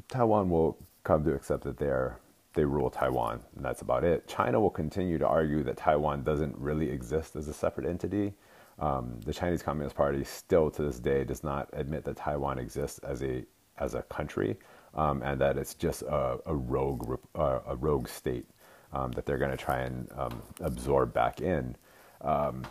Taiwan 0.08 0.48
will 0.48 0.78
come 1.02 1.24
to 1.24 1.34
accept 1.34 1.64
that 1.64 1.78
they're 1.78 2.18
they 2.54 2.64
rule 2.64 2.90
Taiwan, 2.90 3.40
and 3.54 3.64
that's 3.64 3.82
about 3.82 4.02
it. 4.02 4.26
China 4.26 4.58
will 4.58 4.70
continue 4.70 5.16
to 5.18 5.26
argue 5.26 5.62
that 5.62 5.76
Taiwan 5.76 6.24
doesn't 6.24 6.56
really 6.58 6.90
exist 6.90 7.36
as 7.36 7.46
a 7.46 7.52
separate 7.52 7.86
entity. 7.86 8.32
Um, 8.78 9.20
the 9.24 9.32
Chinese 9.32 9.62
Communist 9.62 9.96
Party 9.96 10.22
still 10.24 10.70
to 10.70 10.82
this 10.82 11.00
day 11.00 11.24
does 11.24 11.42
not 11.42 11.68
admit 11.72 12.04
that 12.04 12.16
Taiwan 12.16 12.58
exists 12.58 12.98
as 13.00 13.22
a 13.22 13.44
as 13.78 13.94
a 13.94 14.02
country, 14.02 14.56
um, 14.94 15.22
and 15.22 15.40
that 15.40 15.56
it's 15.56 15.74
just 15.74 16.02
a, 16.02 16.38
a 16.46 16.54
rogue 16.54 17.18
uh, 17.34 17.60
a 17.66 17.76
rogue 17.76 18.08
state 18.08 18.46
um, 18.92 19.12
that 19.12 19.26
they're 19.26 19.38
going 19.38 19.50
to 19.50 19.56
try 19.56 19.80
and 19.80 20.08
um, 20.16 20.42
absorb 20.60 21.12
back 21.12 21.40
in. 21.40 21.76
Um, 22.20 22.66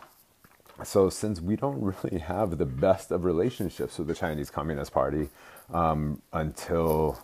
so, 0.84 1.10
since 1.10 1.42
we 1.42 1.56
don't 1.56 1.82
really 1.82 2.20
have 2.20 2.58
the 2.58 2.66
best 2.66 3.12
of 3.12 3.26
relationships 3.26 3.98
with 3.98 4.08
the 4.08 4.16
Chinese 4.16 4.50
Communist 4.50 4.94
Party 4.94 5.30
um, 5.74 6.22
until 6.34 7.18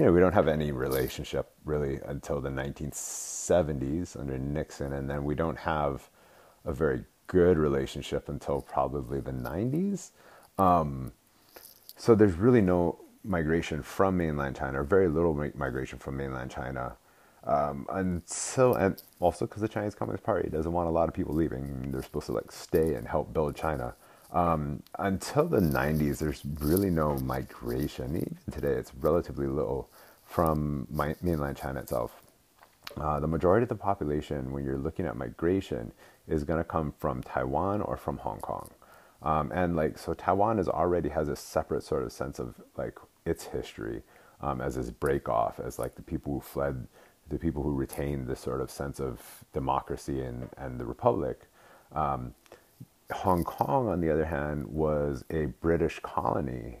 you 0.00 0.06
know, 0.06 0.12
we 0.12 0.20
don't 0.20 0.32
have 0.32 0.48
any 0.48 0.72
relationship 0.72 1.52
really 1.66 2.00
until 2.06 2.40
the 2.40 2.48
1970s 2.48 4.18
under 4.18 4.38
Nixon, 4.38 4.94
and 4.94 5.10
then 5.10 5.24
we 5.24 5.34
don't 5.34 5.58
have 5.58 6.08
a 6.64 6.72
very 6.72 7.04
good 7.30 7.56
relationship 7.58 8.28
until 8.28 8.60
probably 8.60 9.20
the 9.20 9.30
90s. 9.30 10.10
Um, 10.58 11.12
so 11.96 12.16
there's 12.16 12.34
really 12.34 12.60
no 12.60 12.98
migration 13.22 13.84
from 13.84 14.16
mainland 14.16 14.56
China, 14.56 14.80
or 14.80 14.84
very 14.84 15.06
little 15.06 15.32
migration 15.54 15.98
from 15.98 16.16
mainland 16.16 16.50
China, 16.50 16.96
um, 17.44 17.86
until 17.90 18.74
and 18.74 19.00
also 19.20 19.46
because 19.46 19.62
the 19.62 19.68
Chinese 19.68 19.94
Communist 19.94 20.24
Party 20.24 20.48
doesn't 20.50 20.72
want 20.72 20.88
a 20.88 20.90
lot 20.90 21.08
of 21.08 21.14
people 21.14 21.32
leaving. 21.34 21.92
They're 21.92 22.02
supposed 22.02 22.26
to 22.26 22.32
like 22.32 22.50
stay 22.50 22.94
and 22.94 23.06
help 23.06 23.32
build 23.32 23.54
China. 23.54 23.94
Um, 24.32 24.82
until 24.98 25.46
the 25.46 25.60
90s, 25.60 26.18
there's 26.18 26.42
really 26.60 26.90
no 26.90 27.16
migration. 27.18 28.16
Even 28.16 28.38
today, 28.50 28.72
it's 28.72 28.92
relatively 28.94 29.46
low 29.46 29.86
from 30.24 30.86
mainland 30.90 31.56
China 31.56 31.80
itself. 31.80 32.22
Uh, 32.96 33.20
the 33.20 33.26
majority 33.26 33.62
of 33.62 33.68
the 33.68 33.74
population, 33.76 34.50
when 34.50 34.64
you're 34.64 34.78
looking 34.78 35.06
at 35.06 35.16
migration, 35.16 35.92
is 36.30 36.44
going 36.44 36.58
to 36.58 36.64
come 36.64 36.94
from 36.98 37.22
Taiwan 37.22 37.82
or 37.82 37.96
from 37.96 38.18
Hong 38.18 38.38
Kong. 38.40 38.70
Um, 39.22 39.52
and 39.52 39.76
like, 39.76 39.98
so 39.98 40.14
Taiwan 40.14 40.58
is 40.58 40.68
already 40.68 41.10
has 41.10 41.28
a 41.28 41.36
separate 41.36 41.82
sort 41.82 42.02
of 42.04 42.12
sense 42.12 42.38
of 42.38 42.60
like 42.76 42.98
its 43.26 43.44
history 43.44 44.02
um, 44.40 44.60
as 44.60 44.76
this 44.76 44.90
break 44.90 45.28
off, 45.28 45.60
as 45.60 45.78
like 45.78 45.96
the 45.96 46.02
people 46.02 46.32
who 46.32 46.40
fled, 46.40 46.86
the 47.28 47.38
people 47.38 47.62
who 47.62 47.72
retained 47.72 48.26
this 48.26 48.40
sort 48.40 48.60
of 48.60 48.70
sense 48.70 48.98
of 49.00 49.44
democracy 49.52 50.22
and, 50.22 50.48
and 50.56 50.80
the 50.80 50.86
republic. 50.86 51.42
Um, 51.92 52.34
Hong 53.12 53.44
Kong, 53.44 53.88
on 53.88 54.00
the 54.00 54.10
other 54.10 54.24
hand, 54.24 54.68
was 54.68 55.24
a 55.30 55.46
British 55.46 56.00
colony 56.00 56.78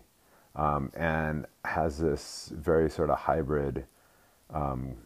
um, 0.54 0.90
and 0.94 1.46
has 1.64 1.98
this 1.98 2.52
very 2.54 2.88
sort 2.88 3.10
of 3.10 3.18
hybrid 3.18 3.84
um, 4.54 4.96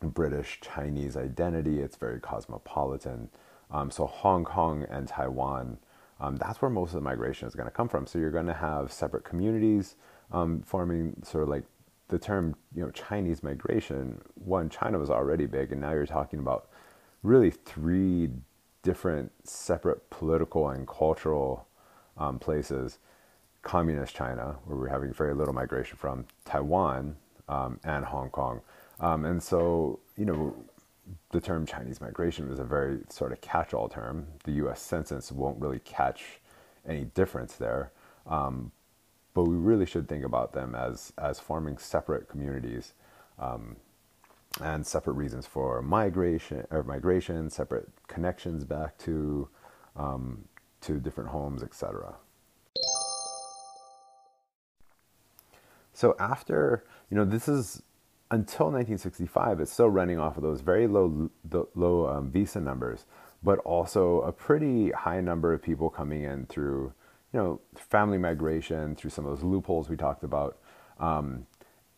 British 0.00 0.60
Chinese 0.60 1.16
identity. 1.16 1.80
It's 1.80 1.96
very 1.96 2.20
cosmopolitan. 2.20 3.30
Um, 3.70 3.90
so 3.90 4.06
Hong 4.06 4.44
Kong 4.44 4.86
and 4.88 5.06
Taiwan, 5.08 5.78
um, 6.20 6.36
that's 6.36 6.62
where 6.62 6.70
most 6.70 6.90
of 6.90 6.94
the 6.94 7.00
migration 7.00 7.46
is 7.48 7.54
going 7.54 7.66
to 7.66 7.72
come 7.72 7.88
from. 7.88 8.06
So 8.06 8.18
you're 8.18 8.30
going 8.30 8.46
to 8.46 8.54
have 8.54 8.92
separate 8.92 9.24
communities 9.24 9.96
um, 10.32 10.62
forming 10.62 11.20
sort 11.22 11.42
of 11.42 11.48
like 11.48 11.64
the 12.08 12.18
term, 12.18 12.54
you 12.74 12.82
know, 12.82 12.90
Chinese 12.90 13.42
migration. 13.42 14.20
One, 14.34 14.70
China 14.70 14.98
was 14.98 15.10
already 15.10 15.46
big, 15.46 15.72
and 15.72 15.80
now 15.80 15.92
you're 15.92 16.06
talking 16.06 16.38
about 16.38 16.68
really 17.22 17.50
three 17.50 18.30
different 18.82 19.30
separate 19.46 20.08
political 20.10 20.70
and 20.70 20.86
cultural 20.86 21.66
um, 22.16 22.38
places 22.38 22.98
communist 23.62 24.14
China, 24.14 24.56
where 24.64 24.78
we're 24.78 24.88
having 24.88 25.12
very 25.12 25.34
little 25.34 25.52
migration 25.52 25.96
from, 25.96 26.24
Taiwan, 26.44 27.16
um, 27.48 27.78
and 27.84 28.04
Hong 28.04 28.30
Kong. 28.30 28.60
Um, 29.00 29.24
and 29.24 29.42
so, 29.42 30.00
you 30.16 30.24
know, 30.24 30.56
the 31.30 31.40
term 31.40 31.66
Chinese 31.66 32.00
migration 32.00 32.50
is 32.50 32.58
a 32.58 32.64
very 32.64 33.00
sort 33.08 33.32
of 33.32 33.40
catch 33.40 33.72
all 33.72 33.88
term. 33.88 34.26
The 34.44 34.52
US 34.52 34.80
Census 34.80 35.30
won't 35.32 35.60
really 35.60 35.80
catch 35.80 36.40
any 36.86 37.04
difference 37.04 37.54
there. 37.54 37.92
Um, 38.26 38.72
but 39.34 39.44
we 39.44 39.54
really 39.54 39.86
should 39.86 40.08
think 40.08 40.24
about 40.24 40.52
them 40.52 40.74
as, 40.74 41.12
as 41.16 41.38
forming 41.38 41.78
separate 41.78 42.28
communities 42.28 42.94
um, 43.38 43.76
and 44.60 44.86
separate 44.86 45.12
reasons 45.12 45.46
for 45.46 45.80
migration 45.80 46.66
or 46.70 46.82
migration, 46.82 47.48
separate 47.50 47.88
connections 48.08 48.64
back 48.64 48.98
to 48.98 49.48
um, 49.96 50.44
to 50.80 50.98
different 51.00 51.30
homes, 51.30 51.62
etc. 51.62 52.14
So 55.92 56.14
after, 56.20 56.84
you 57.10 57.16
know, 57.16 57.24
this 57.24 57.48
is 57.48 57.82
until 58.30 58.66
1965, 58.66 59.60
it's 59.60 59.72
still 59.72 59.88
running 59.88 60.18
off 60.18 60.36
of 60.36 60.42
those 60.42 60.60
very 60.60 60.86
low, 60.86 61.30
low 61.74 62.06
um, 62.08 62.30
visa 62.30 62.60
numbers, 62.60 63.06
but 63.42 63.58
also 63.60 64.20
a 64.22 64.32
pretty 64.32 64.90
high 64.90 65.20
number 65.20 65.52
of 65.52 65.62
people 65.62 65.88
coming 65.88 66.24
in 66.24 66.46
through, 66.46 66.92
you 67.32 67.40
know, 67.40 67.60
family 67.74 68.18
migration, 68.18 68.94
through 68.96 69.10
some 69.10 69.24
of 69.24 69.36
those 69.36 69.44
loopholes 69.44 69.88
we 69.88 69.96
talked 69.96 70.24
about. 70.24 70.58
Um, 70.98 71.46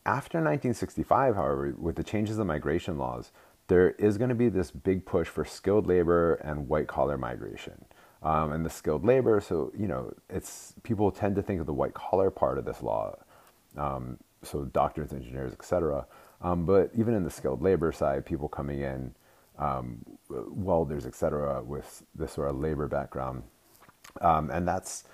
after 0.06 0.38
1965, 0.38 1.34
however, 1.34 1.74
with 1.78 1.96
the 1.96 2.04
changes 2.04 2.38
in 2.38 2.46
migration 2.46 2.96
laws, 2.96 3.32
there 3.66 3.90
is 3.92 4.18
going 4.18 4.30
to 4.30 4.34
be 4.34 4.48
this 4.48 4.70
big 4.70 5.04
push 5.04 5.28
for 5.28 5.44
skilled 5.44 5.86
labor 5.86 6.34
and 6.34 6.68
white 6.68 6.88
collar 6.88 7.18
migration. 7.18 7.84
Um, 8.22 8.52
and 8.52 8.66
the 8.66 8.70
skilled 8.70 9.04
labor, 9.04 9.40
so, 9.40 9.72
you 9.76 9.88
know, 9.88 10.12
it's 10.28 10.74
people 10.82 11.10
tend 11.10 11.36
to 11.36 11.42
think 11.42 11.60
of 11.60 11.66
the 11.66 11.72
white 11.72 11.94
collar 11.94 12.30
part 12.30 12.58
of 12.58 12.64
this 12.64 12.82
law 12.82 13.16
um, 13.76 14.18
so 14.42 14.64
doctors, 14.64 15.12
engineers, 15.12 15.52
etc. 15.52 16.06
Um, 16.42 16.64
but 16.64 16.90
even 16.96 17.14
in 17.14 17.24
the 17.24 17.30
skilled 17.30 17.62
labor 17.62 17.92
side, 17.92 18.24
people 18.24 18.48
coming 18.48 18.80
in, 18.80 19.14
um, 19.58 19.98
welders, 20.28 21.04
etc., 21.06 21.62
with 21.62 22.02
this 22.14 22.32
sort 22.32 22.48
of 22.48 22.58
labor 22.58 22.88
background, 22.88 23.42
um, 24.20 24.50
and 24.50 24.66
that's 24.66 25.04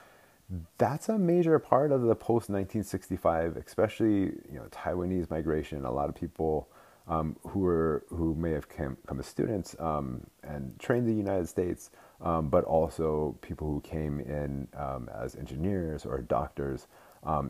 that's 0.78 1.08
a 1.08 1.18
major 1.18 1.58
part 1.58 1.90
of 1.90 2.02
the 2.02 2.14
post 2.14 2.48
1965, 2.48 3.56
especially 3.56 4.08
you 4.50 4.54
know 4.54 4.66
Taiwanese 4.70 5.28
migration. 5.28 5.84
A 5.84 5.90
lot 5.90 6.08
of 6.08 6.14
people 6.14 6.68
um, 7.08 7.36
who 7.48 7.60
were 7.60 8.04
who 8.10 8.36
may 8.36 8.52
have 8.52 8.68
come, 8.68 8.96
come 9.08 9.18
as 9.18 9.26
students 9.26 9.74
um, 9.80 10.24
and 10.44 10.78
trained 10.78 11.08
in 11.08 11.12
the 11.12 11.18
United 11.18 11.48
States, 11.48 11.90
um, 12.20 12.48
but 12.48 12.62
also 12.64 13.36
people 13.40 13.66
who 13.66 13.80
came 13.80 14.20
in 14.20 14.68
as 15.12 15.34
engineers 15.34 16.06
or 16.06 16.22
doctors 16.22 16.86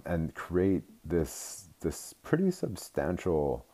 and 0.06 0.34
create 0.34 0.82
this 1.04 1.65
this 1.80 2.14
pretty 2.22 2.50
substantial 2.50 3.64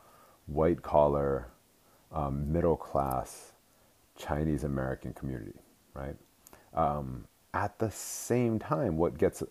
white 0.47 0.83
collar, 0.83 1.49
um, 2.13 2.53
middle 2.53 2.77
class 2.77 3.53
Chinese 4.17 4.65
American 4.65 5.13
community, 5.13 5.59
right? 5.95 6.17
Um, 6.75 7.27
at 7.55 7.79
the 7.79 7.91
same 7.91 8.59
time, 8.59 8.97
what 8.97 9.19
gets 9.19 9.43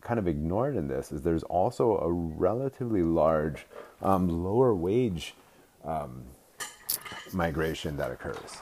kind 0.00 0.18
of 0.18 0.28
ignored 0.28 0.76
in 0.76 0.88
this 0.88 1.10
is 1.12 1.22
there's 1.22 1.42
also 1.44 1.98
a 1.98 2.10
relatively 2.10 3.02
large 3.02 3.66
um, 4.00 4.28
lower 4.28 4.74
wage 4.74 5.34
um, 5.84 6.24
migration 7.32 7.96
that 7.96 8.10
occurs. 8.10 8.58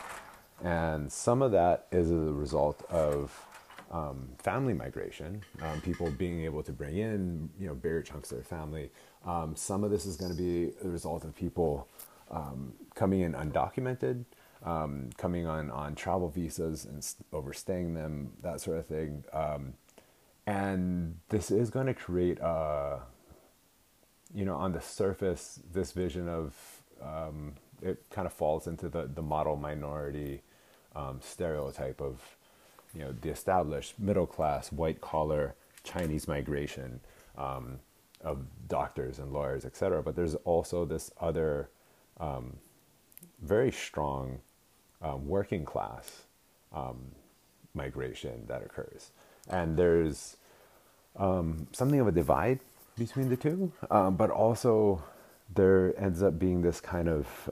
And 0.65 1.13
some 1.13 1.43
of 1.43 1.53
that 1.53 1.87
is 1.93 2.11
a 2.11 2.17
result 2.17 2.83
of 2.91 3.46
um, 3.91 4.29
family 4.39 4.75
migration, 4.75 5.43
um, 5.63 5.81
people 5.81 6.11
being 6.11 6.45
able 6.45 6.63
to 6.63 6.73
bring 6.73 6.97
in 6.97 7.51
you 7.59 7.67
know 7.69 7.75
bigger 7.75 8.03
chunks 8.03 8.31
of 8.33 8.39
their 8.39 8.45
family. 8.45 8.91
Um, 9.25 9.57
some 9.57 9.85
of 9.85 9.91
this 9.91 10.07
is 10.07 10.17
going 10.17 10.31
to 10.31 10.37
be 10.37 10.73
the 10.83 10.91
result 10.91 11.25
of 11.25 11.35
people 11.35 11.89
um, 12.31 12.73
coming 12.95 13.21
in 13.21 13.33
undocumented, 13.35 14.25
um, 14.65 15.11
coming 15.17 15.47
on 15.47 15.71
on 15.71 15.95
travel 15.95 16.29
visas 16.29 16.85
and 16.85 17.07
overstaying 17.33 17.95
them, 17.95 18.33
that 18.43 18.61
sort 18.61 18.79
of 18.79 18.87
thing. 18.87 19.25
Um, 19.33 19.75
and 20.47 21.19
this 21.29 21.51
is 21.51 21.71
going 21.71 21.87
to 21.87 21.95
create 21.95 22.39
a, 22.41 23.01
you 24.35 24.45
know, 24.45 24.57
on 24.57 24.73
the 24.73 24.81
surface, 24.81 25.61
this 25.73 25.93
vision 25.93 26.29
of 26.29 26.55
it 27.83 28.03
kind 28.11 28.27
of 28.27 28.33
falls 28.33 28.67
into 28.67 28.89
the 28.89 29.09
the 29.15 29.23
model 29.23 29.57
minority 29.57 30.43
stereotype 31.21 32.01
of 32.01 32.37
you 32.97 33.05
know 33.05 33.15
the 33.21 33.29
established 33.29 33.99
middle 33.99 34.27
class 34.27 34.73
white 34.73 35.01
collar 35.01 35.55
Chinese 35.85 36.27
migration 36.27 37.01
um, 37.37 37.79
of 38.23 38.39
doctors 38.69 39.19
and 39.19 39.33
lawyers, 39.33 39.65
etc. 39.67 40.03
But 40.03 40.17
there's 40.17 40.35
also 40.37 40.85
this 40.87 41.11
other 41.21 41.69
um, 42.19 42.57
very 43.43 43.71
strong 43.71 44.39
um, 45.03 45.29
working 45.29 45.65
class 45.65 46.23
um, 46.73 46.97
migration 47.75 48.45
that 48.49 48.63
occurs, 48.63 49.11
and 49.51 49.77
there's 49.77 50.37
um, 51.17 51.67
something 51.73 52.01
of 52.01 52.09
a 52.09 52.13
divide 52.13 52.61
between 52.97 53.29
the 53.29 53.37
two, 53.37 53.71
um, 53.91 54.17
but 54.17 54.31
also 54.31 55.03
there 55.55 55.95
ends 55.99 56.23
up 56.23 56.39
being 56.39 56.63
this 56.63 56.81
kind 56.81 57.09
of 57.09 57.51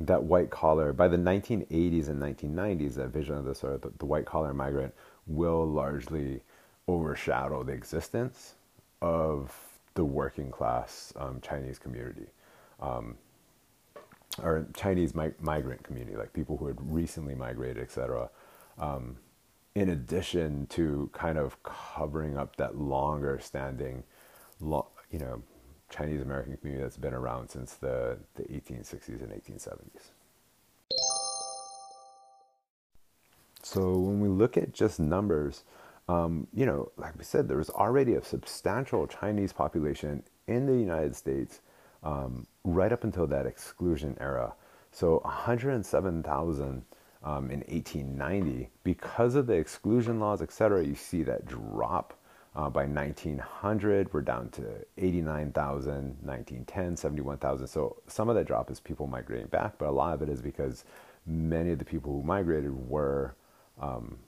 that 0.00 0.22
white 0.22 0.50
collar 0.50 0.92
by 0.92 1.08
the 1.08 1.16
1980s 1.16 2.08
and 2.08 2.20
1990s 2.20 2.94
that 2.94 3.08
vision 3.08 3.36
of 3.36 3.44
the 3.44 3.54
sort 3.54 3.74
of 3.74 3.80
the, 3.82 3.92
the 3.98 4.06
white 4.06 4.24
collar 4.24 4.54
migrant 4.54 4.94
will 5.26 5.66
largely 5.66 6.40
overshadow 6.88 7.62
the 7.62 7.72
existence 7.72 8.54
of 9.00 9.54
the 9.94 10.04
working 10.04 10.50
class 10.50 11.12
um, 11.16 11.40
Chinese 11.42 11.78
community 11.78 12.26
um, 12.80 13.16
or 14.42 14.66
Chinese 14.74 15.14
mi- 15.14 15.32
migrant 15.40 15.82
community, 15.82 16.16
like 16.16 16.32
people 16.32 16.56
who 16.56 16.66
had 16.66 16.76
recently 16.80 17.34
migrated, 17.34 17.82
etc. 17.82 18.30
Um, 18.78 19.16
in 19.74 19.90
addition 19.90 20.66
to 20.68 21.10
kind 21.12 21.38
of 21.38 21.62
covering 21.62 22.36
up 22.38 22.56
that 22.56 22.78
longer 22.78 23.38
standing, 23.42 24.02
lo- 24.60 24.88
you 25.10 25.18
know, 25.18 25.42
Chinese 25.92 26.22
American 26.22 26.56
community 26.56 26.82
that's 26.82 26.96
been 26.96 27.14
around 27.14 27.48
since 27.48 27.74
the, 27.74 28.18
the 28.34 28.42
1860s 28.44 29.22
and 29.22 29.30
1870s. 29.30 30.10
So 33.62 33.92
when 33.92 34.20
we 34.20 34.28
look 34.28 34.56
at 34.56 34.72
just 34.72 34.98
numbers, 34.98 35.64
um, 36.08 36.46
you 36.52 36.66
know, 36.66 36.90
like 36.96 37.16
we 37.16 37.24
said, 37.24 37.48
there 37.48 37.56
was 37.56 37.70
already 37.70 38.14
a 38.14 38.24
substantial 38.24 39.06
Chinese 39.06 39.52
population 39.52 40.22
in 40.46 40.66
the 40.66 40.74
United 40.74 41.14
States 41.14 41.60
um, 42.02 42.46
right 42.64 42.92
up 42.92 43.04
until 43.04 43.26
that 43.28 43.46
exclusion 43.46 44.16
era. 44.20 44.54
So 44.90 45.20
107,000 45.24 46.84
um, 47.24 47.50
in 47.50 47.60
1890, 47.60 48.68
because 48.82 49.36
of 49.36 49.46
the 49.46 49.54
exclusion 49.54 50.18
laws, 50.18 50.42
etc., 50.42 50.84
you 50.84 50.94
see 50.94 51.22
that 51.22 51.46
drop 51.46 52.18
uh, 52.54 52.68
by 52.68 52.84
1900, 52.84 54.12
we're 54.12 54.20
down 54.20 54.50
to 54.50 54.62
89,000, 54.98 56.18
1910, 56.22 56.96
71,000. 56.96 57.66
So 57.66 57.96
some 58.08 58.28
of 58.28 58.36
that 58.36 58.46
drop 58.46 58.70
is 58.70 58.78
people 58.78 59.06
migrating 59.06 59.46
back, 59.46 59.78
but 59.78 59.88
a 59.88 59.90
lot 59.90 60.12
of 60.14 60.22
it 60.22 60.28
is 60.28 60.42
because 60.42 60.84
many 61.26 61.70
of 61.72 61.78
the 61.78 61.84
people 61.84 62.12
who 62.12 62.22
migrated 62.22 62.72
were 62.88 63.34
um, 63.80 64.18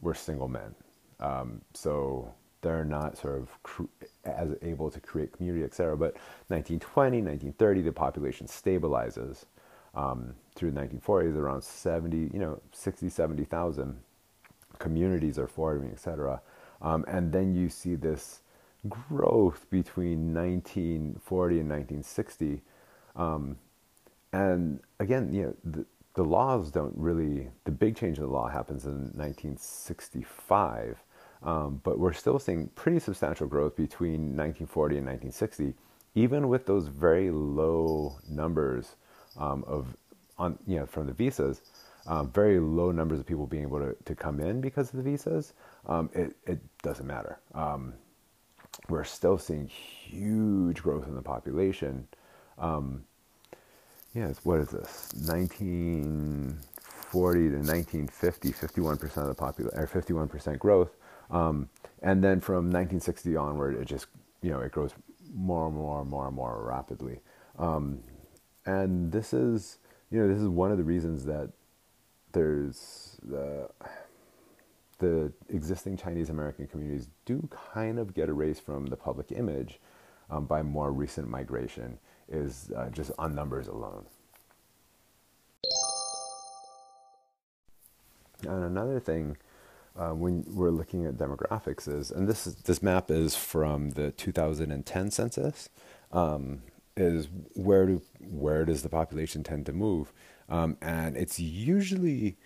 were 0.00 0.14
single 0.14 0.48
men. 0.48 0.74
Um, 1.20 1.60
so 1.74 2.32
they're 2.62 2.84
not 2.84 3.18
sort 3.18 3.36
of 3.36 3.62
cr- 3.62 3.84
as 4.24 4.54
able 4.62 4.90
to 4.90 5.00
create 5.00 5.32
community, 5.36 5.64
etc. 5.64 5.96
But 5.96 6.14
1920, 6.48 7.18
1930, 7.18 7.82
the 7.82 7.92
population 7.92 8.46
stabilizes. 8.46 9.44
Um, 9.94 10.34
through 10.54 10.72
the 10.72 10.80
1940s, 10.80 11.36
around 11.36 11.64
70, 11.64 12.30
you 12.32 12.38
know, 12.38 12.60
60, 12.72 13.08
70,000 13.08 13.98
communities 14.78 15.38
are 15.38 15.46
forming, 15.46 15.90
etc. 15.90 16.40
Um, 16.82 17.04
and 17.08 17.32
then 17.32 17.54
you 17.54 17.68
see 17.68 17.94
this 17.94 18.40
growth 18.88 19.66
between 19.70 20.34
1940 20.34 21.60
and 21.60 21.70
1960. 21.70 22.62
Um, 23.16 23.56
and 24.32 24.80
again, 25.00 25.32
you 25.32 25.42
know, 25.42 25.54
the, 25.64 25.86
the 26.14 26.24
laws 26.24 26.70
don't 26.70 26.94
really, 26.96 27.48
the 27.64 27.70
big 27.70 27.96
change 27.96 28.18
in 28.18 28.24
the 28.24 28.30
law 28.30 28.48
happens 28.48 28.84
in 28.84 29.12
1965. 29.14 31.02
Um, 31.42 31.80
but 31.84 31.98
we're 31.98 32.12
still 32.12 32.38
seeing 32.38 32.68
pretty 32.68 32.98
substantial 32.98 33.46
growth 33.46 33.76
between 33.76 34.36
1940 34.36 34.98
and 34.98 35.06
1960, 35.06 35.74
even 36.14 36.48
with 36.48 36.66
those 36.66 36.88
very 36.88 37.30
low 37.30 38.18
numbers 38.28 38.96
um, 39.38 39.64
of, 39.66 39.96
on, 40.38 40.58
you 40.66 40.76
know, 40.76 40.86
from 40.86 41.06
the 41.06 41.12
visas 41.12 41.62
um, 42.06 42.30
very 42.30 42.60
low 42.60 42.92
numbers 42.92 43.18
of 43.20 43.26
people 43.26 43.46
being 43.46 43.64
able 43.64 43.80
to, 43.80 43.96
to 44.04 44.14
come 44.14 44.40
in 44.40 44.60
because 44.60 44.90
of 44.90 44.96
the 44.96 45.02
visas, 45.02 45.54
um, 45.86 46.10
it, 46.12 46.36
it 46.46 46.58
doesn't 46.82 47.06
matter. 47.06 47.38
Um, 47.54 47.94
we're 48.88 49.04
still 49.04 49.38
seeing 49.38 49.68
huge 49.68 50.82
growth 50.82 51.06
in 51.06 51.14
the 51.14 51.22
population. 51.22 52.08
Um, 52.58 53.04
yeah, 54.14 54.32
what 54.44 54.60
is 54.60 54.68
this? 54.68 55.12
1940 55.14 57.38
to 57.38 57.56
1950, 57.56 58.52
51% 58.52 59.16
of 59.16 59.26
the 59.26 59.34
population, 59.34 59.78
or 59.78 59.86
51% 59.86 60.58
growth. 60.58 60.96
Um, 61.30 61.68
and 62.02 62.22
then 62.22 62.40
from 62.40 62.70
1960 62.70 63.36
onward, 63.36 63.74
it 63.74 63.86
just, 63.86 64.06
you 64.42 64.50
know, 64.50 64.60
it 64.60 64.72
grows 64.72 64.92
more 65.34 65.66
and 65.66 65.76
more 65.76 66.00
and 66.00 66.08
more 66.08 66.26
and 66.26 66.36
more 66.36 66.64
rapidly. 66.64 67.20
Um, 67.58 68.00
and 68.64 69.12
this 69.12 69.32
is, 69.32 69.78
you 70.10 70.20
know, 70.20 70.28
this 70.28 70.38
is 70.38 70.48
one 70.48 70.70
of 70.70 70.78
the 70.78 70.84
reasons 70.84 71.24
that 71.24 71.50
there's 72.32 73.18
the 73.22 73.68
the 74.98 75.32
existing 75.48 75.96
Chinese 75.96 76.30
American 76.30 76.66
communities 76.66 77.08
do 77.24 77.48
kind 77.74 77.98
of 77.98 78.14
get 78.14 78.28
erased 78.28 78.64
from 78.64 78.86
the 78.86 78.96
public 78.96 79.32
image 79.32 79.80
um, 80.30 80.46
by 80.46 80.62
more 80.62 80.92
recent 80.92 81.28
migration, 81.28 81.98
is 82.28 82.70
uh, 82.76 82.88
just 82.90 83.10
on 83.18 83.34
numbers 83.34 83.68
alone. 83.68 84.06
And 88.42 88.64
another 88.64 89.00
thing, 89.00 89.36
uh, 89.96 90.10
when 90.10 90.44
we're 90.48 90.70
looking 90.70 91.06
at 91.06 91.14
demographics, 91.14 91.88
is 91.88 92.10
and 92.10 92.28
this 92.28 92.46
is, 92.46 92.56
this 92.56 92.82
map 92.82 93.10
is 93.10 93.34
from 93.34 93.90
the 93.90 94.10
2010 94.12 95.10
census. 95.10 95.68
Um, 96.12 96.62
is 96.96 97.28
where 97.54 97.86
do 97.86 98.00
where 98.20 98.64
does 98.64 98.82
the 98.82 98.88
population 98.88 99.42
tend 99.42 99.66
to 99.66 99.72
move? 99.72 100.12
Um, 100.48 100.76
and 100.80 101.16
it's 101.16 101.38
usually, 101.38 102.36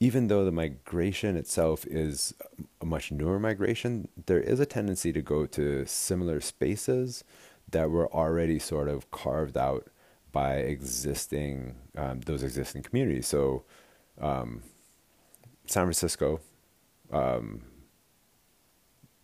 even 0.00 0.28
though 0.28 0.44
the 0.44 0.52
migration 0.52 1.36
itself 1.36 1.84
is 1.86 2.34
a 2.80 2.86
much 2.86 3.10
newer 3.10 3.38
migration, 3.38 4.08
there 4.26 4.40
is 4.40 4.60
a 4.60 4.66
tendency 4.66 5.12
to 5.12 5.20
go 5.20 5.44
to 5.46 5.84
similar 5.86 6.40
spaces 6.40 7.24
that 7.70 7.90
were 7.90 8.12
already 8.12 8.58
sort 8.58 8.88
of 8.88 9.10
carved 9.10 9.56
out 9.56 9.88
by 10.30 10.56
existing 10.56 11.74
um, 11.96 12.20
those 12.20 12.42
existing 12.42 12.82
communities. 12.82 13.26
So, 13.26 13.64
um, 14.20 14.62
San 15.66 15.84
Francisco, 15.84 16.40
um, 17.12 17.62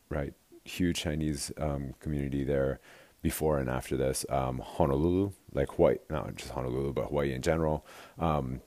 right, 0.09 0.35
huge 0.65 0.97
Chinese 0.99 1.53
um, 1.59 1.95
community 2.01 2.43
there 2.45 2.81
before 3.23 3.59
and 3.59 3.71
after 3.71 3.97
this. 3.97 4.27
Um, 4.29 4.59
Honolulu, 4.59 5.33
like 5.53 5.71
Hawaii, 5.73 5.97
not 6.11 6.35
just 6.35 6.51
Honolulu, 6.51 6.93
but 6.93 7.07
Hawaii 7.07 7.33
in 7.33 7.43
general. 7.43 7.87
Um, 8.19 8.61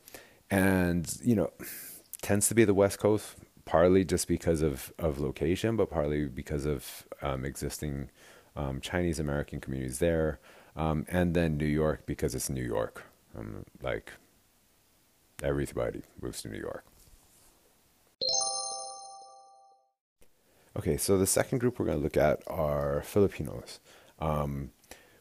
and, 0.50 1.06
you 1.24 1.36
know, 1.36 1.52
tends 2.22 2.48
to 2.50 2.56
be 2.56 2.66
the 2.66 2.74
West 2.74 3.00
Coast, 3.00 3.36
partly 3.66 4.04
just 4.06 4.28
because 4.28 4.62
of, 4.62 4.94
of 4.98 5.20
location, 5.20 5.76
but 5.76 5.90
partly 5.90 6.26
because 6.26 6.66
of 6.66 7.06
um, 7.22 7.46
existing 7.46 8.10
um, 8.56 8.82
Chinese 8.82 9.20
American 9.20 9.60
communities 9.60 10.00
there. 10.00 10.40
Um, 10.76 11.06
and 11.10 11.34
then 11.34 11.58
New 11.58 11.66
York 11.66 12.06
because 12.06 12.36
it's 12.36 12.50
New 12.50 12.64
York. 12.64 13.04
Um, 13.38 13.66
like, 13.82 14.14
everybody 15.42 16.04
moves 16.22 16.42
to 16.44 16.50
New 16.50 16.60
York. 16.60 16.86
Okay, 20.78 20.98
so 20.98 21.18
the 21.18 21.26
second 21.26 21.58
group 21.58 21.80
we're 21.80 21.86
going 21.86 21.98
to 21.98 22.04
look 22.04 22.18
at 22.18 22.44
are 22.46 23.02
Filipinos. 23.02 23.80
Um, 24.20 24.70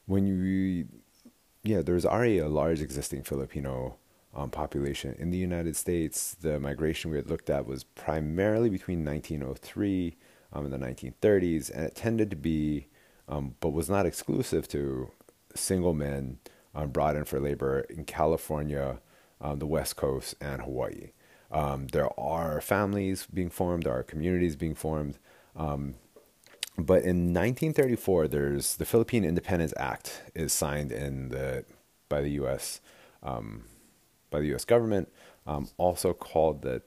when 0.04 0.26
you, 0.26 0.87
yeah, 1.62 1.80
there's 1.80 2.04
already 2.04 2.38
a 2.38 2.48
large 2.48 2.82
existing 2.82 3.22
Filipino 3.22 3.96
um, 4.37 4.51
population 4.51 5.16
in 5.18 5.31
the 5.31 5.38
United 5.38 5.75
States. 5.75 6.37
The 6.40 6.61
migration 6.61 7.11
we 7.11 7.16
had 7.16 7.29
looked 7.29 7.51
at 7.51 7.66
was 7.66 7.85
primarily 7.85 8.68
between 8.68 9.05
1903 9.05 10.16
um, 10.53 10.64
and 10.66 10.72
the 10.72 10.79
1930s, 10.79 11.70
and 11.70 11.85
it 11.85 11.94
tended 11.94 12.31
to 12.31 12.37
be, 12.37 12.87
um, 13.29 13.57
but 13.61 13.70
was 13.70 13.90
not 13.90 14.07
exclusive 14.07 14.68
to 14.68 15.11
single 15.55 15.94
men 15.94 16.38
um, 16.75 16.90
brought 16.90 17.16
in 17.16 17.25
for 17.25 17.40
labor 17.40 17.81
in 17.88 18.05
California, 18.05 18.99
um, 19.40 19.59
the 19.59 19.66
West 19.66 19.96
Coast, 19.96 20.35
and 20.40 20.62
Hawaii. 20.62 21.12
Um, 21.51 21.87
there 21.88 22.09
are 22.20 22.61
families 22.61 23.27
being 23.33 23.51
formed, 23.51 23.85
there 23.85 23.94
are 23.96 24.03
communities 24.03 24.57
being 24.57 24.75
formed. 24.75 25.18
But 26.79 27.05
in 27.05 27.33
1934, 27.33 28.29
there's 28.29 28.77
the 28.77 28.85
Philippine 28.85 29.25
Independence 29.25 29.72
Act 29.79 30.25
is 30.35 30.53
signed 30.53 30.92
in 30.92 31.31
the 31.31 31.64
by 32.11 32.20
the 32.20 32.33
U.S. 32.33 32.83
Um, 33.22 33.64
by 34.37 34.40
the 34.40 34.49
U.S. 34.49 34.66
government, 34.66 35.09
um, 35.46 35.68
also 35.79 36.12
called 36.12 36.61
the 36.61 36.83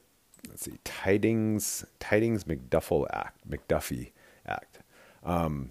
let's 0.48 0.62
see 0.62 0.78
Tydings 0.84 1.84
Tydings 1.98 2.44
McDuffie 2.44 3.06
Act 3.12 3.50
McDuffie 3.50 4.12
Act. 4.46 4.78
Um, 5.24 5.70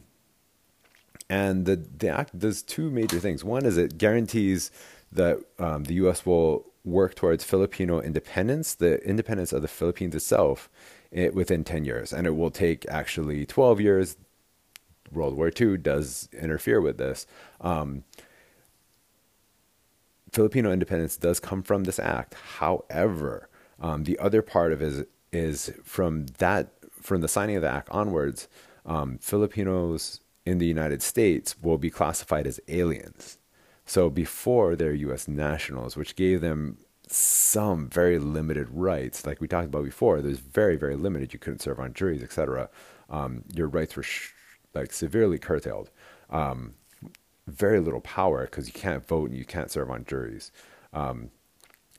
and 1.30 1.66
the 1.66 1.78
the 1.78 2.10
act 2.10 2.38
does 2.38 2.62
two 2.62 2.92
major 2.92 3.20
things. 3.20 3.46
One 3.46 3.66
is 3.66 3.78
it 3.78 3.98
guarantees 3.98 4.72
that 5.12 5.40
um, 5.58 5.86
the 5.86 5.94
U.S. 5.96 6.26
will 6.26 6.66
work 6.84 7.16
towards 7.16 7.46
Filipino 7.46 8.02
independence, 8.02 8.76
the 8.76 9.02
independence 9.08 9.54
of 9.54 9.62
the 9.62 9.68
Philippines 9.70 10.16
itself, 10.16 10.70
it, 11.12 11.34
within 11.34 11.64
10 11.64 11.86
years. 11.86 12.12
And 12.12 12.28
it 12.28 12.36
will 12.36 12.52
take 12.52 12.86
actually 12.90 13.46
12 13.46 13.80
years. 13.82 14.18
World 15.12 15.36
War 15.36 15.52
II 15.60 15.78
does 15.78 16.30
interfere 16.34 16.82
with 16.82 16.98
this. 16.98 17.26
Um, 17.62 18.04
Filipino 20.32 20.72
independence 20.72 21.18
does 21.18 21.40
come 21.40 21.64
from 21.64 21.84
this 21.84 22.00
act. 22.00 22.36
However, 22.58 23.50
um, 23.80 24.04
the 24.04 24.18
other 24.20 24.42
part 24.42 24.74
of 24.74 24.82
it 24.82 24.86
is, 24.88 25.06
is 25.32 25.74
from 25.84 26.28
that, 26.38 26.74
from 27.02 27.22
the 27.22 27.28
signing 27.28 27.56
of 27.56 27.62
the 27.62 27.70
act 27.70 27.90
onwards, 27.92 28.48
um, 28.86 29.18
Filipinos 29.20 30.20
in 30.46 30.58
the 30.58 30.66
United 30.66 31.02
States 31.02 31.56
will 31.62 31.78
be 31.78 31.90
classified 31.90 32.48
as 32.48 32.60
aliens. 32.68 33.38
So 33.86 34.10
before 34.10 34.76
they're 34.76 34.94
U.S. 34.94 35.28
nationals, 35.28 35.96
which 35.96 36.16
gave 36.16 36.42
them 36.42 36.78
some 37.08 37.90
very 37.90 38.20
limited 38.20 38.68
rights, 38.70 39.26
like 39.26 39.42
we 39.42 39.48
talked 39.48 39.68
about 39.68 39.84
before, 39.84 40.22
there's 40.22 40.40
very 40.40 40.76
very 40.76 40.96
limited. 40.96 41.34
You 41.34 41.40
couldn't 41.40 41.62
serve 41.62 41.80
on 41.80 41.94
juries, 41.94 42.22
etc. 42.22 42.70
Um, 43.10 43.44
your 43.54 43.68
rights 43.68 43.96
were 43.96 44.04
sh- 44.04 44.34
like 44.74 44.94
severely 44.94 45.40
curtailed. 45.40 45.90
Um, 46.30 46.76
very 47.50 47.80
little 47.80 48.02
power 48.02 48.46
because 48.46 48.68
you 48.68 48.74
can't 48.74 49.08
vote 49.08 49.30
and 49.30 49.38
you 49.38 49.46
can't 49.46 49.72
serve 49.72 49.90
on 49.90 50.06
juries. 50.06 50.52
Um, 50.94 51.32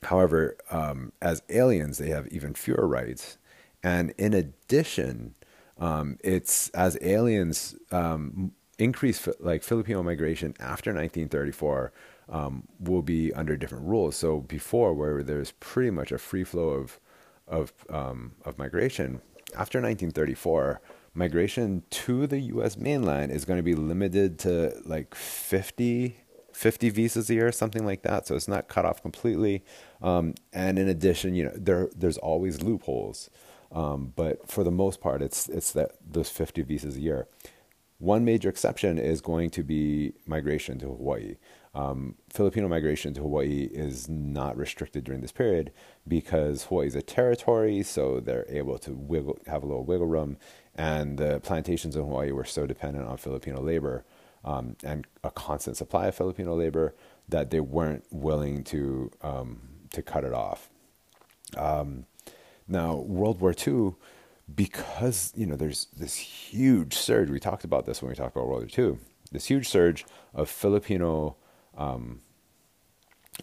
however, 0.03 0.57
um, 0.69 1.11
as 1.21 1.43
aliens, 1.49 1.97
they 1.97 2.09
have 2.09 2.27
even 2.27 2.53
fewer 2.53 2.87
rights, 2.87 3.37
and 3.83 4.11
in 4.17 4.33
addition, 4.33 5.35
um, 5.77 6.17
it's 6.23 6.69
as 6.69 6.97
aliens 7.01 7.75
um, 7.91 8.51
increased 8.77 9.27
like 9.39 9.63
Filipino 9.63 10.03
migration 10.03 10.53
after 10.59 10.91
1934 10.91 11.91
um, 12.29 12.67
will 12.79 13.01
be 13.01 13.33
under 13.33 13.57
different 13.57 13.85
rules. 13.85 14.15
So 14.15 14.39
before, 14.39 14.93
where 14.93 15.23
there's 15.23 15.51
pretty 15.51 15.91
much 15.91 16.11
a 16.11 16.17
free 16.17 16.43
flow 16.43 16.69
of 16.69 16.99
of 17.47 17.73
um, 17.89 18.33
of 18.45 18.57
migration, 18.57 19.21
after 19.55 19.79
1934, 19.79 20.81
migration 21.13 21.83
to 21.89 22.27
the 22.27 22.39
U.S. 22.39 22.77
mainland 22.77 23.31
is 23.31 23.45
going 23.45 23.57
to 23.57 23.63
be 23.63 23.75
limited 23.75 24.39
to 24.39 24.81
like 24.85 25.15
50 25.15 26.17
50 26.53 26.89
visas 26.89 27.29
a 27.29 27.33
year, 27.33 27.51
something 27.51 27.85
like 27.85 28.03
that. 28.03 28.27
So 28.27 28.35
it's 28.35 28.47
not 28.47 28.67
cut 28.67 28.85
off 28.85 29.01
completely. 29.01 29.63
Um, 30.01 30.35
and 30.53 30.77
in 30.77 30.87
addition, 30.87 31.33
you 31.33 31.45
know, 31.45 31.53
there 31.55 31.89
there's 31.95 32.17
always 32.17 32.61
loopholes, 32.61 33.29
um, 33.71 34.13
but 34.15 34.47
for 34.49 34.63
the 34.63 34.71
most 34.71 35.01
part, 35.01 35.21
it's 35.21 35.49
it's 35.49 35.71
that 35.71 35.93
those 36.07 36.29
50 36.29 36.61
visas 36.63 36.97
a 36.97 37.01
year. 37.01 37.27
One 37.97 38.25
major 38.25 38.49
exception 38.49 38.97
is 38.97 39.21
going 39.21 39.51
to 39.51 39.63
be 39.63 40.13
migration 40.25 40.79
to 40.79 40.87
Hawaii. 40.87 41.35
Um, 41.73 42.15
Filipino 42.29 42.67
migration 42.67 43.13
to 43.13 43.21
Hawaii 43.21 43.69
is 43.71 44.09
not 44.09 44.57
restricted 44.57 45.03
during 45.03 45.21
this 45.21 45.31
period 45.31 45.71
because 46.07 46.65
Hawaii 46.65 46.87
is 46.87 46.95
a 46.95 47.01
territory, 47.01 47.81
so 47.83 48.19
they're 48.19 48.45
able 48.49 48.77
to 48.79 48.91
wiggle, 48.91 49.37
have 49.47 49.63
a 49.63 49.67
little 49.67 49.85
wiggle 49.85 50.07
room. 50.07 50.37
And 50.75 51.17
the 51.17 51.39
plantations 51.41 51.95
in 51.95 52.03
Hawaii 52.03 52.31
were 52.31 52.45
so 52.45 52.65
dependent 52.65 53.07
on 53.07 53.17
Filipino 53.17 53.61
labor 53.61 54.05
um, 54.43 54.75
and 54.83 55.05
a 55.23 55.31
constant 55.31 55.77
supply 55.77 56.07
of 56.07 56.15
Filipino 56.15 56.55
labor 56.55 56.95
that 57.29 57.49
they 57.49 57.59
weren't 57.59 58.05
willing 58.09 58.63
to 58.65 59.11
um, 59.21 59.61
to 59.91 60.01
cut 60.01 60.23
it 60.23 60.33
off. 60.33 60.69
Um, 61.57 62.05
now, 62.67 62.95
World 62.95 63.41
War 63.41 63.53
II 63.55 63.95
because 64.53 65.31
you 65.35 65.45
know 65.45 65.55
there's 65.55 65.87
this 65.97 66.15
huge 66.15 66.95
surge. 66.95 67.29
We 67.29 67.39
talked 67.39 67.63
about 67.63 67.85
this 67.85 68.01
when 68.01 68.09
we 68.09 68.15
talked 68.15 68.35
about 68.35 68.47
World 68.47 68.71
War 68.75 68.85
II. 68.85 68.97
This 69.31 69.45
huge 69.45 69.67
surge 69.67 70.05
of 70.33 70.49
Filipino 70.49 71.35
um, 71.77 72.21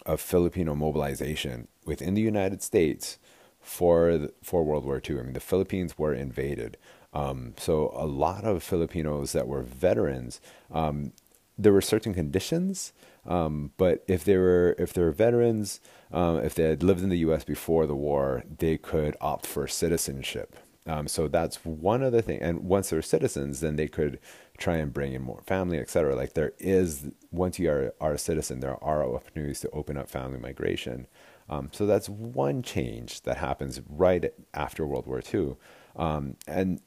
of 0.05 0.21
Filipino 0.21 0.75
mobilization 0.75 1.69
within 1.85 2.15
the 2.15 2.23
United 2.23 2.63
States 2.63 3.19
for 3.61 4.19
the, 4.19 4.33
for 4.43 4.65
World 4.65 4.85
War 4.85 5.01
II. 5.09 5.19
I 5.19 5.23
mean, 5.23 5.33
the 5.33 5.41
Philippines 5.41 5.99
were 5.99 6.15
invaded, 6.15 6.77
um, 7.19 7.55
so 7.57 7.93
a 7.97 8.07
lot 8.07 8.45
of 8.45 8.63
Filipinos 8.63 9.33
that 9.33 9.49
were 9.49 9.63
veterans. 9.63 10.41
Um, 10.71 11.13
there 11.57 11.73
were 11.73 11.81
certain 11.81 12.15
conditions, 12.15 12.93
um, 13.27 13.73
but 13.77 14.05
if 14.07 14.25
they 14.25 14.37
were 14.37 14.77
if 14.79 14.93
they 14.93 15.03
were 15.03 15.11
veterans, 15.11 15.81
um, 16.13 16.37
if 16.39 16.55
they 16.55 16.63
had 16.63 16.85
lived 16.85 17.03
in 17.03 17.09
the 17.09 17.19
U.S. 17.29 17.43
before 17.43 17.87
the 17.87 17.97
war, 17.97 18.45
they 18.59 18.79
could 18.79 19.17
opt 19.21 19.47
for 19.47 19.67
citizenship. 19.67 20.57
Um, 20.87 21.09
so 21.09 21.29
that's 21.29 21.57
one 21.65 22.03
other 22.03 22.23
thing. 22.23 22.41
And 22.41 22.61
once 22.61 22.91
they're 22.91 23.03
citizens, 23.03 23.61
then 23.61 23.77
they 23.77 23.89
could 23.89 24.21
try 24.57 24.77
and 24.77 24.93
bring 24.93 25.13
in 25.13 25.23
more 25.23 25.43
family, 25.43 25.79
etc. 25.79 26.15
Like 26.15 26.33
there 26.33 26.53
is, 26.59 27.11
once 27.31 27.59
you 27.59 27.69
are, 27.71 27.93
are 28.01 28.15
a 28.15 28.19
citizen, 28.19 28.61
there 28.61 28.83
are 28.83 29.05
opportunities 29.05 29.61
to 29.61 29.71
open 29.71 29.99
up 29.99 30.09
family 30.09 30.39
migration. 30.39 31.07
Um, 31.51 31.69
so 31.73 31.85
that's 31.85 32.09
one 32.09 32.63
change 32.63 33.23
that 33.23 33.37
happens 33.37 33.83
right 33.87 34.33
after 34.55 34.87
World 34.87 35.07
War 35.07 35.21
II. 35.35 35.57
Um, 35.97 36.37
and 36.47 36.81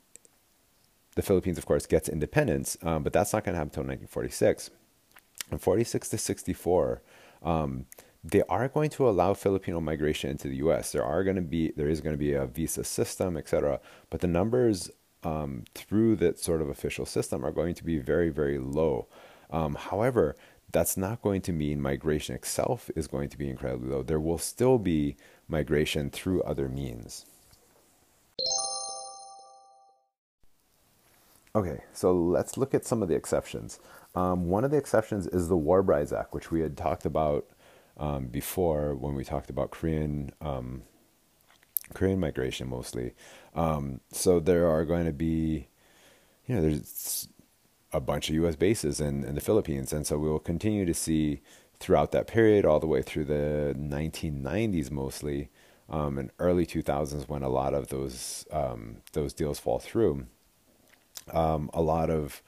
the 1.15 1.21
Philippines, 1.21 1.57
of 1.57 1.65
course, 1.65 1.85
gets 1.85 2.07
independence, 2.07 2.77
um, 2.83 3.03
but 3.03 3.13
that's 3.13 3.33
not 3.33 3.43
going 3.43 3.53
to 3.53 3.57
happen 3.57 3.69
until 3.69 3.83
1946. 3.83 4.69
From 5.49 5.59
46 5.59 6.09
to 6.09 6.17
64, 6.17 7.01
um, 7.43 7.85
they 8.23 8.43
are 8.47 8.67
going 8.67 8.89
to 8.91 9.09
allow 9.09 9.33
Filipino 9.33 9.81
migration 9.81 10.29
into 10.29 10.47
the 10.47 10.57
U.S. 10.57 10.91
There 10.91 11.03
are 11.03 11.23
going 11.23 11.35
to 11.35 11.41
be 11.41 11.71
there 11.75 11.89
is 11.89 12.01
going 12.01 12.13
to 12.13 12.19
be 12.19 12.33
a 12.33 12.45
visa 12.45 12.83
system, 12.83 13.35
etc. 13.35 13.79
But 14.09 14.21
the 14.21 14.27
numbers 14.27 14.91
um, 15.23 15.63
through 15.73 16.17
that 16.17 16.39
sort 16.39 16.61
of 16.61 16.69
official 16.69 17.05
system 17.05 17.45
are 17.45 17.51
going 17.51 17.73
to 17.75 17.83
be 17.83 17.97
very 17.97 18.29
very 18.29 18.59
low. 18.59 19.07
Um, 19.49 19.75
however, 19.75 20.37
that's 20.71 20.95
not 20.95 21.21
going 21.21 21.41
to 21.41 21.51
mean 21.51 21.81
migration 21.81 22.35
itself 22.35 22.89
is 22.95 23.07
going 23.07 23.29
to 23.29 23.37
be 23.37 23.49
incredibly 23.49 23.89
low. 23.89 24.03
There 24.03 24.19
will 24.19 24.37
still 24.37 24.77
be 24.77 25.17
migration 25.47 26.09
through 26.09 26.43
other 26.43 26.69
means. 26.69 27.25
Okay, 31.53 31.81
so 31.93 32.13
let's 32.13 32.55
look 32.55 32.73
at 32.73 32.85
some 32.85 33.03
of 33.03 33.09
the 33.09 33.15
exceptions. 33.15 33.79
Um, 34.15 34.47
one 34.47 34.63
of 34.63 34.71
the 34.71 34.77
exceptions 34.77 35.27
is 35.27 35.49
the 35.49 35.57
War 35.57 35.83
Brides 35.83 36.13
Act, 36.13 36.33
which 36.33 36.49
we 36.49 36.61
had 36.61 36.77
talked 36.77 37.05
about 37.05 37.45
um, 37.97 38.27
before 38.27 38.95
when 38.95 39.15
we 39.15 39.25
talked 39.25 39.49
about 39.49 39.71
Korean 39.71 40.31
um, 40.39 40.83
Korean 41.93 42.19
migration 42.19 42.69
mostly. 42.69 43.13
Um, 43.53 43.99
so 44.11 44.39
there 44.39 44.67
are 44.67 44.85
going 44.85 45.05
to 45.05 45.13
be, 45.13 45.67
you 46.45 46.55
know, 46.55 46.61
there's 46.61 47.27
a 47.91 47.99
bunch 47.99 48.29
of 48.29 48.35
U.S. 48.35 48.55
bases 48.55 49.01
in, 49.01 49.25
in 49.25 49.35
the 49.35 49.41
Philippines, 49.41 49.91
and 49.91 50.07
so 50.07 50.17
we 50.17 50.29
will 50.29 50.39
continue 50.39 50.85
to 50.85 50.93
see 50.93 51.41
throughout 51.81 52.11
that 52.11 52.27
period, 52.27 52.63
all 52.63 52.79
the 52.79 52.87
way 52.87 53.01
through 53.01 53.25
the 53.25 53.75
1990s 53.77 54.89
mostly, 54.89 55.49
um, 55.89 56.17
and 56.17 56.31
early 56.39 56.65
2000s 56.65 57.27
when 57.27 57.43
a 57.43 57.49
lot 57.49 57.73
of 57.73 57.89
those 57.89 58.45
um, 58.51 58.97
those 59.11 59.33
deals 59.33 59.59
fall 59.59 59.79
through. 59.79 60.27
Um, 61.31 61.69
a 61.73 61.81
lot 61.81 62.09
of 62.09 62.41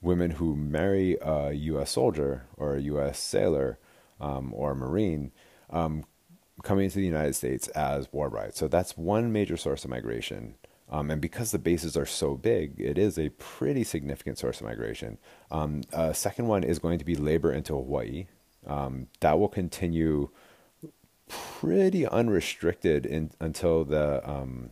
women 0.00 0.32
who 0.32 0.56
marry 0.56 1.16
a 1.20 1.52
U.S. 1.52 1.92
soldier 1.92 2.46
or 2.56 2.76
a 2.76 2.80
U.S. 2.82 3.18
sailor 3.18 3.78
um, 4.20 4.52
or 4.54 4.72
a 4.72 4.76
Marine 4.76 5.32
um, 5.70 6.04
coming 6.62 6.84
into 6.84 6.98
the 6.98 7.06
United 7.06 7.34
States 7.34 7.68
as 7.68 8.12
war 8.12 8.30
brides. 8.30 8.56
So 8.56 8.68
that's 8.68 8.96
one 8.96 9.32
major 9.32 9.56
source 9.56 9.84
of 9.84 9.90
migration. 9.90 10.54
Um, 10.90 11.10
and 11.10 11.20
because 11.20 11.52
the 11.52 11.58
bases 11.58 11.96
are 11.96 12.06
so 12.06 12.34
big, 12.36 12.80
it 12.80 12.98
is 12.98 13.18
a 13.18 13.28
pretty 13.30 13.84
significant 13.84 14.38
source 14.38 14.60
of 14.60 14.66
migration. 14.66 15.18
Um, 15.50 15.82
a 15.92 16.12
second 16.12 16.48
one 16.48 16.64
is 16.64 16.80
going 16.80 16.98
to 16.98 17.04
be 17.04 17.14
labor 17.14 17.52
into 17.52 17.74
Hawaii. 17.74 18.26
Um, 18.66 19.06
that 19.20 19.38
will 19.38 19.48
continue 19.48 20.30
pretty 21.28 22.06
unrestricted 22.06 23.06
in, 23.06 23.30
until 23.38 23.84
the 23.84 24.28
um, 24.28 24.70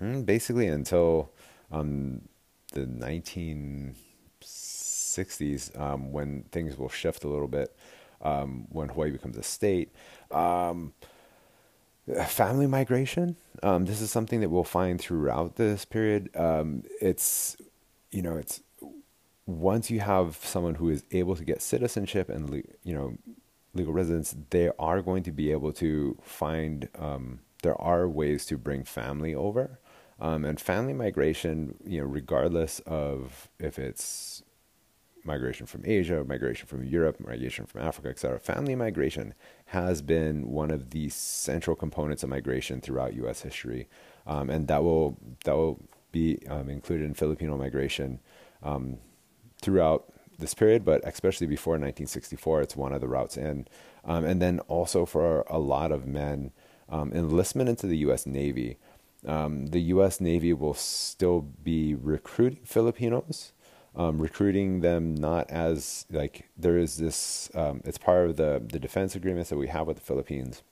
mm, 0.00 0.26
basically 0.26 0.68
until 0.68 1.32
um, 1.70 2.22
the 2.72 2.86
1960s 2.86 5.78
um, 5.78 6.10
when 6.12 6.44
things 6.52 6.76
will 6.76 6.88
shift 6.88 7.24
a 7.24 7.28
little 7.28 7.48
bit 7.48 7.76
um, 8.22 8.66
when 8.70 8.88
Hawaii 8.88 9.10
becomes 9.10 9.36
a 9.36 9.42
state. 9.42 9.92
Um, 10.30 10.92
family 12.26 12.66
migration. 12.66 13.36
Um, 13.62 13.86
this 13.86 14.00
is 14.00 14.10
something 14.10 14.40
that 14.40 14.50
we'll 14.50 14.64
find 14.64 15.00
throughout 15.00 15.56
this 15.56 15.84
period. 15.84 16.34
Um, 16.36 16.84
it's, 17.00 17.56
you 18.10 18.22
know, 18.22 18.36
it's 18.36 18.62
once 19.46 19.90
you 19.90 20.00
have 20.00 20.38
someone 20.42 20.76
who 20.76 20.90
is 20.90 21.04
able 21.10 21.36
to 21.36 21.44
get 21.44 21.62
citizenship 21.62 22.28
and 22.28 22.62
you 22.84 22.94
know 22.94 23.16
legal 23.74 23.92
residence, 23.92 24.34
they 24.50 24.70
are 24.78 25.02
going 25.02 25.22
to 25.24 25.32
be 25.32 25.50
able 25.52 25.72
to 25.72 26.16
find. 26.22 26.88
There 27.62 27.80
are 27.80 28.08
ways 28.08 28.46
to 28.46 28.56
bring 28.56 28.84
family 28.84 29.34
over, 29.34 29.79
um, 30.20 30.44
and 30.44 30.60
family 30.60 30.92
migration. 30.92 31.76
You 31.84 32.00
know, 32.00 32.06
regardless 32.06 32.80
of 32.80 33.48
if 33.58 33.78
it's 33.78 34.42
migration 35.24 35.66
from 35.66 35.82
Asia, 35.84 36.24
migration 36.24 36.66
from 36.66 36.84
Europe, 36.84 37.20
migration 37.20 37.66
from 37.66 37.82
Africa, 37.82 38.08
etc. 38.08 38.38
Family 38.38 38.74
migration 38.74 39.34
has 39.66 40.02
been 40.02 40.50
one 40.50 40.70
of 40.70 40.90
the 40.90 41.08
central 41.08 41.76
components 41.76 42.22
of 42.22 42.28
migration 42.28 42.80
throughout 42.80 43.14
U.S. 43.14 43.42
history, 43.42 43.88
um, 44.26 44.50
and 44.50 44.68
that 44.68 44.82
will 44.82 45.18
that 45.44 45.56
will 45.56 45.80
be 46.12 46.38
um, 46.48 46.68
included 46.68 47.04
in 47.04 47.14
Filipino 47.14 47.56
migration 47.56 48.20
um, 48.62 48.98
throughout 49.60 50.12
this 50.38 50.54
period, 50.54 50.84
but 50.84 51.06
especially 51.06 51.46
before 51.46 51.72
1964, 51.72 52.62
it's 52.62 52.76
one 52.76 52.92
of 52.92 53.00
the 53.00 53.08
routes 53.08 53.36
in. 53.36 53.66
Um, 54.04 54.24
and 54.24 54.40
then 54.40 54.60
also 54.60 55.04
for 55.04 55.44
a 55.48 55.58
lot 55.58 55.92
of 55.92 56.06
men, 56.06 56.52
um, 56.88 57.12
enlistment 57.12 57.68
into 57.68 57.86
the 57.86 57.98
U.S. 57.98 58.26
Navy. 58.26 58.78
Um, 59.26 59.66
the 59.66 59.80
U.S. 59.94 60.20
Navy 60.20 60.52
will 60.52 60.74
still 60.74 61.40
be 61.40 61.94
recruiting 61.94 62.60
Filipinos, 62.64 63.52
um, 63.94 64.20
recruiting 64.20 64.80
them 64.80 65.14
not 65.14 65.50
as 65.50 66.06
like 66.10 66.48
there 66.56 66.78
is 66.78 66.96
this. 66.96 67.50
Um, 67.54 67.82
it's 67.84 67.98
part 67.98 68.30
of 68.30 68.36
the 68.36 68.62
the 68.66 68.78
defense 68.78 69.14
agreements 69.14 69.50
that 69.50 69.58
we 69.58 69.68
have 69.68 69.86
with 69.86 69.96
the 69.96 70.02
Philippines, 70.02 70.62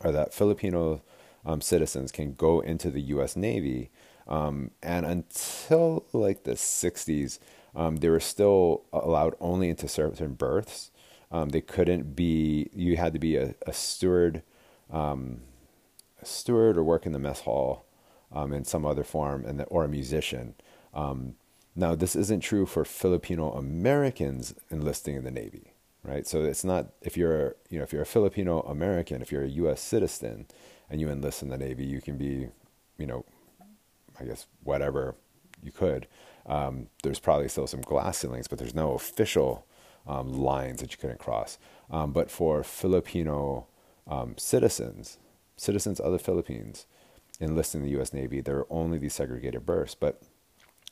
are 0.00 0.12
that 0.12 0.32
Filipino 0.32 1.02
um, 1.44 1.60
citizens 1.60 2.12
can 2.12 2.32
go 2.32 2.60
into 2.60 2.90
the 2.90 3.02
U.S. 3.02 3.36
Navy, 3.36 3.90
and 4.26 4.72
until 4.82 6.04
like 6.12 6.44
the 6.44 6.52
60s 6.52 7.38
um, 7.76 7.96
they 7.96 8.08
were 8.08 8.20
still 8.20 8.84
allowed 8.92 9.34
only 9.38 9.68
into 9.68 9.86
certain 9.86 10.32
berths. 10.32 10.90
Um, 11.30 11.50
they 11.50 11.60
couldn't 11.60 12.16
be. 12.16 12.70
You 12.72 12.96
had 12.96 13.12
to 13.12 13.18
be 13.18 13.36
a, 13.36 13.54
a 13.66 13.72
steward, 13.72 14.42
um, 14.90 15.42
a 16.20 16.26
steward, 16.26 16.76
or 16.76 16.84
work 16.84 17.06
in 17.06 17.12
the 17.12 17.18
mess 17.18 17.40
hall 17.40 17.86
um, 18.32 18.52
in 18.52 18.64
some 18.64 18.84
other 18.84 19.04
form, 19.04 19.44
and 19.44 19.60
the, 19.60 19.64
or 19.64 19.84
a 19.84 19.88
musician. 19.88 20.54
Um, 20.94 21.34
now, 21.74 21.94
this 21.94 22.16
isn't 22.16 22.40
true 22.40 22.64
for 22.66 22.84
Filipino 22.84 23.52
Americans 23.52 24.54
enlisting 24.70 25.14
in 25.14 25.24
the 25.24 25.30
Navy, 25.30 25.74
right? 26.02 26.26
So 26.26 26.42
it's 26.42 26.64
not 26.64 26.86
if 27.02 27.16
you're 27.16 27.56
you 27.68 27.78
know 27.78 27.84
if 27.84 27.92
you're 27.92 28.02
a 28.02 28.06
Filipino 28.06 28.60
American, 28.62 29.20
if 29.20 29.30
you're 29.30 29.44
a 29.44 29.48
U.S. 29.48 29.80
citizen, 29.82 30.46
and 30.90 31.00
you 31.00 31.10
enlist 31.10 31.42
in 31.42 31.48
the 31.48 31.58
Navy, 31.58 31.84
you 31.84 32.00
can 32.00 32.16
be, 32.16 32.48
you 32.98 33.06
know, 33.06 33.24
I 34.18 34.24
guess 34.24 34.46
whatever 34.62 35.14
you 35.62 35.72
could. 35.72 36.06
Um, 36.46 36.86
there's 37.02 37.18
probably 37.18 37.48
still 37.48 37.66
some 37.66 37.80
glass 37.80 38.18
ceilings, 38.18 38.48
but 38.48 38.58
there's 38.58 38.74
no 38.74 38.92
official 38.92 39.66
um, 40.06 40.32
lines 40.32 40.80
that 40.80 40.92
you 40.92 40.98
couldn't 40.98 41.18
cross. 41.18 41.58
Um, 41.90 42.12
but 42.12 42.30
for 42.30 42.62
Filipino 42.62 43.66
um, 44.06 44.34
citizens, 44.38 45.18
citizens 45.56 46.00
of 46.00 46.12
the 46.12 46.18
Philippines 46.18 46.86
enlisting 47.40 47.80
in 47.80 47.86
the 47.86 47.92
U.S. 47.92 48.12
Navy, 48.12 48.40
there 48.40 48.58
are 48.58 48.66
only 48.70 48.98
these 48.98 49.14
segregated 49.14 49.66
berths. 49.66 49.94
But 49.94 50.22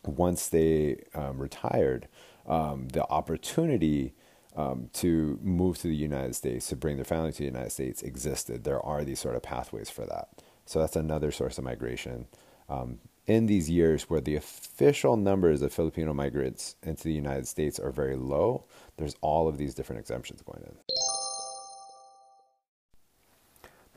once 0.05 0.49
they 0.49 1.05
um, 1.15 1.39
retired, 1.39 2.09
um, 2.47 2.89
the 2.89 3.07
opportunity 3.09 4.15
to 4.93 5.39
move 5.43 5.79
to 5.79 5.89
the 5.89 5.97
United 5.97 6.35
States, 6.35 6.69
to 6.69 6.77
bring 6.77 6.97
their 6.97 7.05
family 7.05 7.33
to 7.33 7.39
the 7.39 7.45
United 7.45 7.71
States, 7.71 8.03
existed. 8.03 8.65
There 8.65 8.85
are 8.85 9.05
these 9.05 9.19
sort 9.19 9.35
of 9.35 9.43
pathways 9.43 9.91
for 9.91 10.07
that. 10.07 10.29
So 10.65 10.79
that's 10.79 10.97
another 10.97 11.33
source 11.33 11.59
of 11.59 11.65
migration. 11.65 12.27
Um, 12.69 12.99
in 13.27 13.47
these 13.47 13.71
years 13.71 14.05
where 14.05 14.21
the 14.21 14.37
official 14.37 15.17
numbers 15.17 15.63
of 15.63 15.73
Filipino 15.73 16.13
migrants 16.13 16.77
into 16.83 17.05
the 17.05 17.13
United 17.13 17.49
States 17.49 17.79
are 17.79 17.91
very 17.91 18.17
low, 18.17 18.65
there's 18.97 19.17
all 19.21 19.49
of 19.49 19.59
these 19.59 19.75
different 19.75 20.01
exemptions 20.01 20.43
going 20.43 20.63
in. 20.63 20.77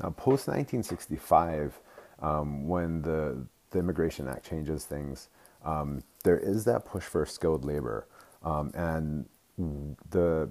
Now, 0.02 0.10
post 0.12 0.48
1965, 0.48 1.80
um, 2.20 2.68
when 2.68 3.02
the, 3.02 3.46
the 3.72 3.80
Immigration 3.80 4.28
Act 4.28 4.48
changes 4.48 4.86
things, 4.86 5.30
um, 5.64 6.04
there 6.24 6.38
is 6.38 6.66
that 6.66 6.86
push 6.86 7.04
for 7.04 7.26
skilled 7.26 7.66
labor. 7.66 8.08
Um, 8.44 8.72
and 8.76 9.26
the, 10.10 10.50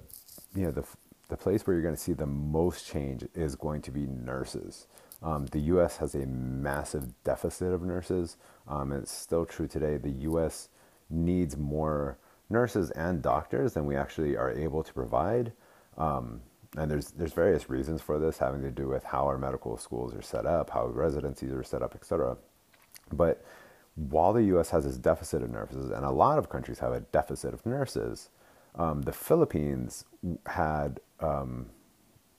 you 0.53 0.65
know, 0.65 0.71
the, 0.71 0.83
the 1.29 1.37
place 1.37 1.65
where 1.65 1.73
you're 1.73 1.83
going 1.83 1.95
to 1.95 2.01
see 2.01 2.13
the 2.13 2.25
most 2.25 2.87
change 2.87 3.25
is 3.33 3.55
going 3.55 3.81
to 3.83 3.91
be 3.91 4.05
nurses. 4.05 4.87
Um, 5.23 5.47
the 5.47 5.59
U.S. 5.59 5.97
has 5.97 6.13
a 6.13 6.25
massive 6.25 7.23
deficit 7.23 7.73
of 7.73 7.81
nurses. 7.81 8.37
Um, 8.67 8.91
it's 8.91 9.11
still 9.11 9.45
true 9.45 9.67
today. 9.67 9.97
The 9.97 10.11
U.S. 10.11 10.69
needs 11.09 11.57
more 11.57 12.17
nurses 12.49 12.91
and 12.91 13.21
doctors 13.21 13.73
than 13.73 13.85
we 13.85 13.95
actually 13.95 14.37
are 14.37 14.51
able 14.51 14.83
to 14.83 14.93
provide. 14.93 15.53
And 16.75 16.91
there's 16.91 17.11
there's 17.11 17.33
various 17.33 17.69
reasons 17.69 18.01
for 18.01 18.19
this, 18.19 18.37
having 18.37 18.61
to 18.61 18.71
do 18.71 18.87
with 18.87 19.03
how 19.03 19.25
our 19.25 19.37
medical 19.37 19.77
schools 19.77 20.13
are 20.13 20.21
set 20.21 20.45
up, 20.45 20.69
how 20.71 20.87
residencies 20.87 21.51
are 21.51 21.63
set 21.63 21.81
up, 21.81 21.95
etc. 21.95 22.37
But 23.11 23.43
while 23.95 24.33
the 24.33 24.43
U.S. 24.43 24.69
has 24.71 24.85
this 24.85 24.97
deficit 24.97 25.41
of 25.41 25.49
nurses, 25.49 25.89
and 25.91 26.05
a 26.05 26.11
lot 26.11 26.37
of 26.37 26.49
countries 26.49 26.79
have 26.79 26.93
a 26.93 26.99
deficit 26.99 27.53
of 27.53 27.65
nurses, 27.65 28.29
um, 28.75 29.03
the 29.03 29.13
Philippines 29.13 30.05
had 30.45 30.99
um, 31.19 31.67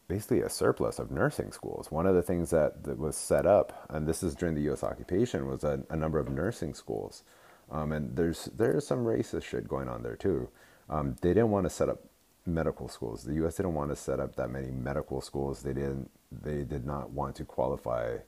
basically 0.06 0.40
a 0.40 0.48
surplus 0.48 0.98
of 0.98 1.10
nursing 1.10 1.50
schools. 1.50 1.90
One 1.90 2.06
of 2.06 2.14
the 2.14 2.22
things 2.22 2.50
that, 2.50 2.84
that 2.84 2.98
was 2.98 3.16
set 3.16 3.44
up, 3.44 3.86
and 3.90 4.06
this 4.06 4.22
is 4.22 4.34
during 4.34 4.54
the 4.54 4.62
U.S. 4.62 4.84
occupation, 4.84 5.46
was 5.46 5.64
a, 5.64 5.82
a 5.90 5.96
number 5.96 6.18
of 6.18 6.28
nursing 6.30 6.74
schools. 6.74 7.24
Um, 7.70 7.92
and 7.92 8.16
there's 8.16 8.46
there's 8.56 8.86
some 8.86 9.04
racist 9.04 9.44
shit 9.44 9.68
going 9.68 9.88
on 9.88 10.02
there 10.02 10.16
too. 10.16 10.48
Um, 10.88 11.16
they 11.20 11.30
didn't 11.30 11.50
want 11.50 11.64
to 11.64 11.70
set 11.70 11.88
up 11.90 12.02
medical 12.48 12.88
schools. 12.88 13.22
The 13.22 13.34
U.S. 13.34 13.56
didn't 13.56 13.74
want 13.74 13.90
to 13.90 13.96
set 13.96 14.20
up 14.20 14.36
that 14.36 14.50
many 14.50 14.70
medical 14.70 15.20
schools. 15.20 15.62
They 15.62 15.72
didn't. 15.72 16.10
They 16.32 16.64
did 16.64 16.84
not 16.84 17.10
want 17.10 17.36
to 17.36 17.44
qualify 17.44 18.18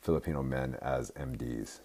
Filipino 0.00 0.42
men 0.42 0.76
as 0.82 1.10
MDs. 1.12 1.80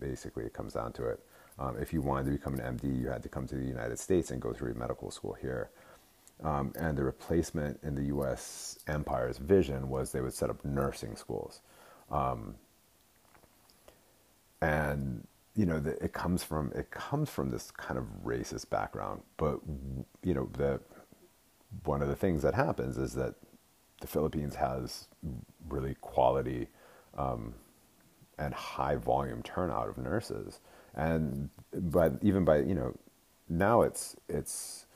Basically, 0.00 0.44
it 0.44 0.52
comes 0.52 0.72
down 0.72 0.92
to 0.94 1.06
it. 1.06 1.20
Um, 1.58 1.76
if 1.80 1.92
you 1.92 2.02
wanted 2.02 2.26
to 2.26 2.30
become 2.32 2.54
an 2.54 2.78
MD, 2.78 3.00
you 3.00 3.08
had 3.08 3.22
to 3.22 3.28
come 3.28 3.46
to 3.46 3.54
the 3.54 3.64
United 3.64 3.98
States 3.98 4.30
and 4.30 4.40
go 4.40 4.52
through 4.52 4.74
medical 4.74 5.10
school 5.10 5.34
here. 5.40 5.70
Um, 6.42 6.72
and 6.78 6.98
the 6.98 7.04
replacement 7.04 7.80
in 7.82 7.94
the 7.94 8.04
U.S. 8.04 8.78
empire's 8.86 9.38
vision 9.38 9.88
was 9.88 10.12
they 10.12 10.20
would 10.20 10.34
set 10.34 10.50
up 10.50 10.62
nursing 10.64 11.16
schools, 11.16 11.60
um, 12.10 12.56
and 14.60 15.26
you 15.54 15.64
know 15.64 15.80
the, 15.80 15.92
it 16.04 16.12
comes 16.12 16.44
from 16.44 16.72
it 16.74 16.90
comes 16.90 17.30
from 17.30 17.50
this 17.50 17.70
kind 17.70 17.98
of 17.98 18.04
racist 18.22 18.68
background. 18.68 19.22
But 19.38 19.60
you 20.22 20.34
know 20.34 20.50
the 20.52 20.78
one 21.84 22.02
of 22.02 22.08
the 22.08 22.16
things 22.16 22.42
that 22.42 22.54
happens 22.54 22.98
is 22.98 23.14
that 23.14 23.34
the 24.00 24.06
Philippines 24.06 24.56
has 24.56 25.08
really 25.68 25.96
quality 26.00 26.68
um, 27.16 27.54
and 28.38 28.52
high 28.52 28.96
volume 28.96 29.42
turnout 29.42 29.88
of 29.88 29.98
nurses, 29.98 30.60
and 30.94 31.48
but 31.72 32.14
even 32.22 32.44
by 32.44 32.58
you 32.58 32.74
know 32.74 32.94
now 33.48 33.82
it's 33.82 34.16
it's 34.28 34.86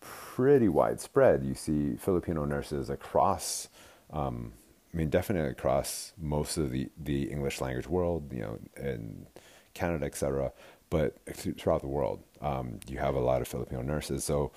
pretty 0.00 0.68
widespread. 0.68 1.44
You 1.44 1.54
see 1.54 1.96
Filipino 1.96 2.44
nurses 2.44 2.90
across, 2.90 3.68
um, 4.12 4.52
I 4.92 4.96
mean, 4.96 5.10
definitely 5.10 5.50
across 5.50 6.12
most 6.16 6.56
of 6.56 6.70
the, 6.70 6.88
the 7.02 7.24
English 7.24 7.60
language 7.60 7.88
world, 7.88 8.32
you 8.32 8.40
know, 8.40 8.58
in 8.76 9.26
Canada, 9.74 10.06
etc. 10.06 10.52
But 10.90 11.16
throughout 11.34 11.82
the 11.82 11.88
world, 11.88 12.22
um, 12.40 12.80
you 12.86 12.98
have 12.98 13.14
a 13.14 13.20
lot 13.20 13.42
of 13.42 13.48
Filipino 13.48 13.82
nurses. 13.82 14.24
So 14.24 14.52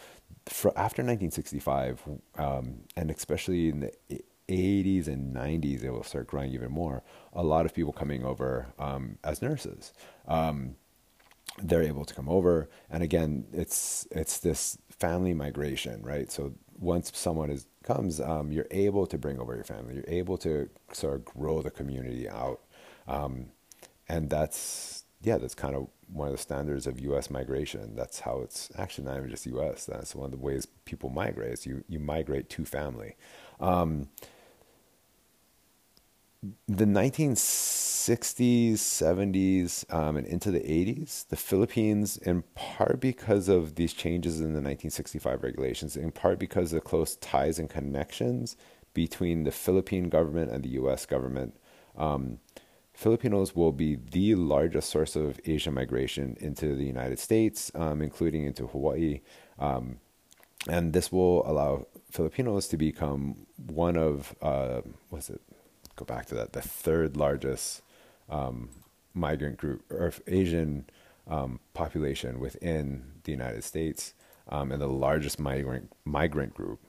after 0.47 1.04
1965, 1.04 2.01
um, 2.38 2.82
and 2.95 3.12
especially 3.12 3.69
in 3.69 3.80
the 3.82 3.91
80s 4.49 5.08
and 5.08 5.36
90s, 5.36 5.84
it 5.84 5.91
will 5.91 6.04
start 6.04 6.27
growing 6.27 6.51
even 6.51 6.71
more. 6.71 7.04
A 7.34 7.43
lot 7.43 7.65
of 7.65 7.73
people 7.73 7.93
coming 7.93 8.23
over 8.23 8.67
um, 8.77 9.17
as 9.23 9.41
nurses. 9.41 9.93
Um, 10.27 10.75
they're 11.62 11.84
able 11.84 12.06
to 12.06 12.13
come 12.13 12.30
over, 12.30 12.69
and 12.89 13.04
again, 13.04 13.45
it's 13.51 14.08
it's 14.12 14.39
this 14.39 14.77
family 14.89 15.34
migration, 15.34 16.01
right? 16.01 16.32
So 16.32 16.54
once 16.80 17.12
someone 17.13 17.49
is 17.49 17.67
comes, 17.84 18.21
um, 18.21 18.51
you're 18.51 18.67
able 18.71 19.06
to 19.08 19.17
bring 19.17 19.39
over 19.39 19.54
your 19.56 19.63
family. 19.65 19.95
You're 19.95 20.04
able 20.08 20.38
to 20.39 20.69
sort 20.93 21.15
of 21.15 21.25
grow 21.25 21.62
the 21.62 21.71
community 21.71 22.30
out, 22.30 22.62
um, 23.08 23.47
and 24.08 24.30
that's 24.30 25.00
yeah, 25.23 25.38
that's 25.38 25.55
kind 25.55 25.75
of 25.75 25.88
one 26.12 26.27
of 26.27 26.34
the 26.34 26.41
standards 26.41 26.88
of 26.88 26.99
U.S. 26.99 27.29
migration. 27.29 27.95
That's 27.95 28.21
how 28.21 28.41
it's 28.41 28.71
actually 28.77 29.05
not 29.05 29.17
even 29.17 29.29
just 29.29 29.45
U.S. 29.45 29.86
That's 29.86 30.15
one 30.15 30.25
of 30.25 30.31
the 30.31 30.38
ways 30.38 30.65
people 30.86 31.10
migrate. 31.10 31.53
Is 31.53 31.65
you 31.65 31.84
you 31.88 31.99
migrate 31.99 32.49
to 32.49 32.65
family. 32.65 33.15
Um, 33.60 34.10
the 36.67 36.86
1960s, 36.86 38.73
70s, 38.73 39.93
um, 39.93 40.17
and 40.17 40.25
into 40.25 40.49
the 40.49 40.60
80s, 40.60 41.27
the 41.27 41.36
Philippines, 41.36 42.17
in 42.17 42.41
part 42.55 42.99
because 42.99 43.47
of 43.47 43.75
these 43.75 43.93
changes 43.93 44.39
in 44.39 44.53
the 44.53 44.62
1965 44.62 45.43
regulations, 45.43 45.95
in 45.95 46.12
part 46.12 46.39
because 46.39 46.73
of 46.73 46.81
the 46.81 46.89
close 46.89 47.15
ties 47.17 47.60
and 47.60 47.69
connections 47.69 48.57
between 48.95 49.43
the 49.43 49.51
Philippine 49.51 50.10
government 50.10 50.51
and 50.51 50.63
the 50.63 50.69
U.S. 50.69 51.05
government, 51.05 51.55
um, 51.95 52.39
Filipinos 52.93 53.56
will 53.56 53.71
be 53.71 53.95
the 53.95 54.36
largest 54.36 54.89
source 54.89 55.15
of 55.15 55.39
Asian 55.45 55.73
migration 55.73 56.38
into 56.39 56.75
the 56.75 56.86
United 56.86 57.19
States, 57.19 57.71
um, 57.73 58.01
including 58.01 58.45
into 58.45 58.67
Hawaii. 58.67 59.21
Um, 59.58 59.99
and 60.67 60.93
this 60.93 61.12
will 61.12 61.49
allow 61.49 61.88
Filipinos 62.12 62.67
to 62.67 62.77
become 62.77 63.47
one 63.58 63.97
of, 63.97 64.36
uh, 64.41 64.82
what's 65.10 65.30
it? 65.30 65.41
Go 65.95 66.06
back 66.06 66.25
to 66.27 66.36
that, 66.36 66.54
the 66.54 66.62
third 66.62 67.17
largest 67.17 67.82
um, 68.30 68.69
migrant 69.13 69.58
group 69.58 69.84
or 69.91 70.13
Asian 70.27 70.86
um, 71.27 71.60
population 71.73 72.39
within 72.39 73.04
the 73.23 73.32
United 73.32 73.63
States, 73.63 74.13
um, 74.49 74.71
and 74.71 74.82
the 74.82 74.88
largest 74.88 75.39
migrant 75.39 75.91
migrant 76.06 76.54
group, 76.54 76.80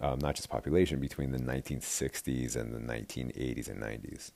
um, 0.00 0.18
not 0.20 0.34
just 0.34 0.48
population, 0.48 1.00
between 1.00 1.30
the 1.30 1.38
1960s 1.38 2.56
and 2.56 2.74
the 2.74 2.78
1980s 2.78 3.68
and 3.68 3.82
90s. 3.82 4.32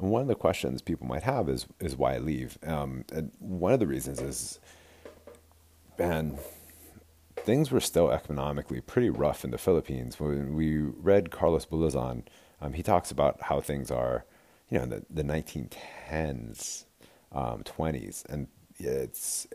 And 0.00 0.10
one 0.10 0.22
of 0.22 0.28
the 0.28 0.34
questions 0.34 0.80
people 0.80 1.06
might 1.06 1.24
have 1.24 1.48
is 1.48 1.66
is 1.78 1.96
why 1.96 2.14
I 2.14 2.18
leave? 2.18 2.58
Um, 2.66 3.04
and 3.12 3.30
one 3.38 3.72
of 3.72 3.80
the 3.80 3.86
reasons 3.86 4.20
is, 4.20 4.58
man, 5.98 6.38
things 7.36 7.70
were 7.70 7.80
still 7.80 8.10
economically 8.10 8.80
pretty 8.80 9.10
rough 9.10 9.44
in 9.44 9.50
the 9.50 9.58
Philippines. 9.58 10.18
When 10.18 10.54
we 10.54 10.78
read 10.78 11.30
Carlos 11.30 11.66
Bulosan, 11.66 12.22
um, 12.60 12.72
he 12.72 12.82
talks 12.82 13.10
about 13.10 13.42
how 13.42 13.60
things 13.60 13.90
are, 13.90 14.24
you 14.70 14.78
know, 14.78 14.84
in 14.84 14.90
the, 14.90 15.04
the 15.10 15.22
1910s, 15.22 16.84
um, 17.32 17.62
20s, 17.62 18.24
and 18.26 18.48
it's 18.78 19.46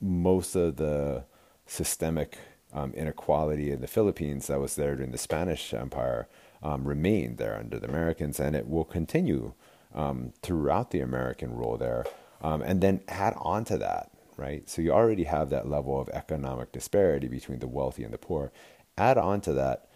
most 0.00 0.54
of 0.54 0.76
the 0.76 1.24
systemic 1.66 2.38
um, 2.72 2.92
inequality 2.94 3.72
in 3.72 3.80
the 3.80 3.86
Philippines 3.86 4.46
that 4.46 4.60
was 4.60 4.76
there 4.76 4.94
during 4.94 5.10
the 5.10 5.18
Spanish 5.18 5.74
Empire 5.74 6.28
um, 6.62 6.86
remained 6.86 7.38
there 7.38 7.56
under 7.56 7.80
the 7.80 7.88
Americans, 7.88 8.38
and 8.38 8.54
it 8.54 8.68
will 8.68 8.84
continue 8.84 9.54
um, 9.94 10.32
throughout 10.42 10.90
the 10.90 11.00
American 11.00 11.54
rule 11.54 11.76
there, 11.76 12.04
um, 12.42 12.62
and 12.62 12.80
then 12.80 13.00
add 13.08 13.34
on 13.38 13.64
to 13.64 13.78
that, 13.78 14.10
right? 14.36 14.68
So 14.68 14.82
you 14.82 14.92
already 14.92 15.24
have 15.24 15.50
that 15.50 15.68
level 15.68 16.00
of 16.00 16.08
economic 16.10 16.72
disparity 16.72 17.28
between 17.28 17.58
the 17.58 17.66
wealthy 17.66 18.04
and 18.04 18.12
the 18.12 18.18
poor. 18.18 18.52
Add 18.96 19.18
on 19.18 19.40
to 19.42 19.52
that 19.54 19.88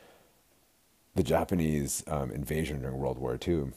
the 1.15 1.23
Japanese 1.23 2.03
um, 2.07 2.31
invasion 2.31 2.81
during 2.81 2.97
World 2.97 3.19
War 3.19 3.39
II, 3.47 3.73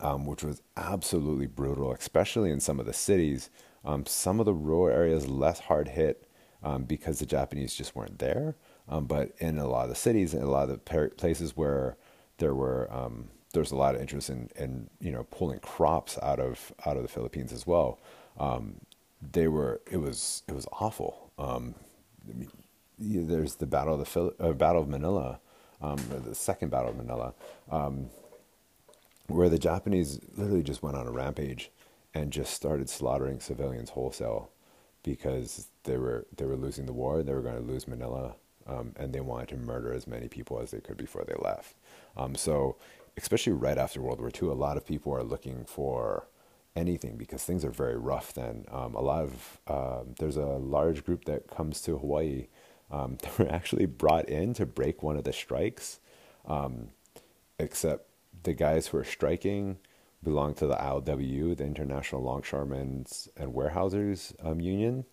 um, 0.00 0.24
which 0.24 0.42
was 0.42 0.62
absolutely 0.76 1.46
brutal, 1.46 1.92
especially 1.92 2.50
in 2.50 2.60
some 2.60 2.80
of 2.80 2.86
the 2.86 2.92
cities. 2.92 3.50
Um, 3.84 4.06
some 4.06 4.40
of 4.40 4.46
the 4.46 4.54
rural 4.54 4.94
areas 4.94 5.26
less 5.26 5.60
hard 5.60 5.88
hit 5.88 6.26
um, 6.62 6.84
because 6.84 7.18
the 7.18 7.26
Japanese 7.26 7.74
just 7.74 7.94
weren't 7.94 8.18
there. 8.18 8.56
but 8.88 9.32
in 9.38 9.58
a 9.58 9.66
lot 9.66 9.84
of 9.84 9.90
the 9.90 9.94
cities 9.94 10.34
and 10.34 10.42
a 10.42 10.50
lot 10.50 10.68
of 10.68 10.84
the 10.84 11.10
places 11.16 11.56
where 11.56 11.96
there 12.38 12.54
were 12.54 12.90
there's 13.52 13.72
a 13.72 13.76
lot 13.76 13.94
of 13.94 14.00
interest 14.00 14.30
in, 14.30 14.48
in 14.56 14.88
you 15.00 15.10
know 15.10 15.24
pulling 15.30 15.58
crops 15.60 16.18
out 16.22 16.38
of 16.38 16.72
out 16.86 16.96
of 16.96 17.02
the 17.02 17.08
Philippines 17.08 17.52
as 17.52 17.66
well. 17.66 17.98
Um, 18.38 18.76
they 19.32 19.48
were 19.48 19.80
it 19.90 19.98
was 19.98 20.42
it 20.48 20.54
was 20.54 20.66
awful. 20.72 21.30
Um, 21.38 21.74
there's 22.98 23.56
the 23.56 23.66
battle 23.66 23.94
of 23.94 24.00
the 24.00 24.06
Phil, 24.06 24.32
uh, 24.38 24.52
battle 24.52 24.82
of 24.82 24.88
Manila, 24.88 25.40
um, 25.80 25.98
the 26.24 26.34
second 26.34 26.70
battle 26.70 26.90
of 26.90 26.96
Manila, 26.96 27.34
um, 27.70 28.10
where 29.26 29.48
the 29.48 29.58
Japanese 29.58 30.20
literally 30.36 30.62
just 30.62 30.82
went 30.82 30.96
on 30.96 31.06
a 31.06 31.10
rampage 31.10 31.70
and 32.14 32.30
just 32.30 32.52
started 32.52 32.88
slaughtering 32.90 33.40
civilians 33.40 33.90
wholesale 33.90 34.50
because 35.02 35.68
they 35.84 35.96
were 35.96 36.26
they 36.36 36.44
were 36.44 36.56
losing 36.56 36.86
the 36.86 36.92
war. 36.92 37.22
They 37.22 37.32
were 37.32 37.42
going 37.42 37.56
to 37.56 37.72
lose 37.72 37.88
Manila, 37.88 38.34
um, 38.66 38.92
and 38.96 39.12
they 39.12 39.20
wanted 39.20 39.48
to 39.48 39.56
murder 39.56 39.92
as 39.92 40.06
many 40.06 40.28
people 40.28 40.60
as 40.60 40.70
they 40.70 40.80
could 40.80 40.96
before 40.96 41.24
they 41.24 41.34
left. 41.40 41.74
Um, 42.16 42.34
so 42.34 42.76
especially 43.16 43.52
right 43.52 43.78
after 43.78 44.00
World 44.00 44.20
War 44.20 44.30
II, 44.30 44.48
a 44.48 44.52
lot 44.52 44.76
of 44.76 44.86
people 44.86 45.14
are 45.14 45.22
looking 45.22 45.64
for 45.64 46.28
anything 46.76 47.16
because 47.16 47.42
things 47.44 47.64
are 47.64 47.70
very 47.70 47.96
rough 47.96 48.32
then. 48.32 48.64
Um, 48.70 48.94
a 48.94 49.00
lot 49.00 49.24
of, 49.24 49.60
uh, 49.66 50.02
there's 50.18 50.36
a 50.36 50.46
large 50.46 51.04
group 51.04 51.24
that 51.24 51.48
comes 51.48 51.80
to 51.82 51.98
Hawaii 51.98 52.46
um, 52.90 53.18
that 53.22 53.38
were 53.38 53.50
actually 53.50 53.86
brought 53.86 54.28
in 54.28 54.54
to 54.54 54.66
break 54.66 55.02
one 55.02 55.16
of 55.16 55.24
the 55.24 55.32
strikes, 55.32 56.00
um, 56.46 56.88
except 57.58 58.06
the 58.42 58.54
guys 58.54 58.88
who 58.88 58.98
are 58.98 59.04
striking 59.04 59.78
belong 60.22 60.54
to 60.54 60.66
the 60.66 60.76
ILWU, 60.76 61.56
the 61.56 61.64
International 61.64 62.22
Longshoremen's 62.22 63.28
and 63.36 63.54
Warehousers 63.54 64.34
um, 64.44 64.60
Union. 64.60 65.04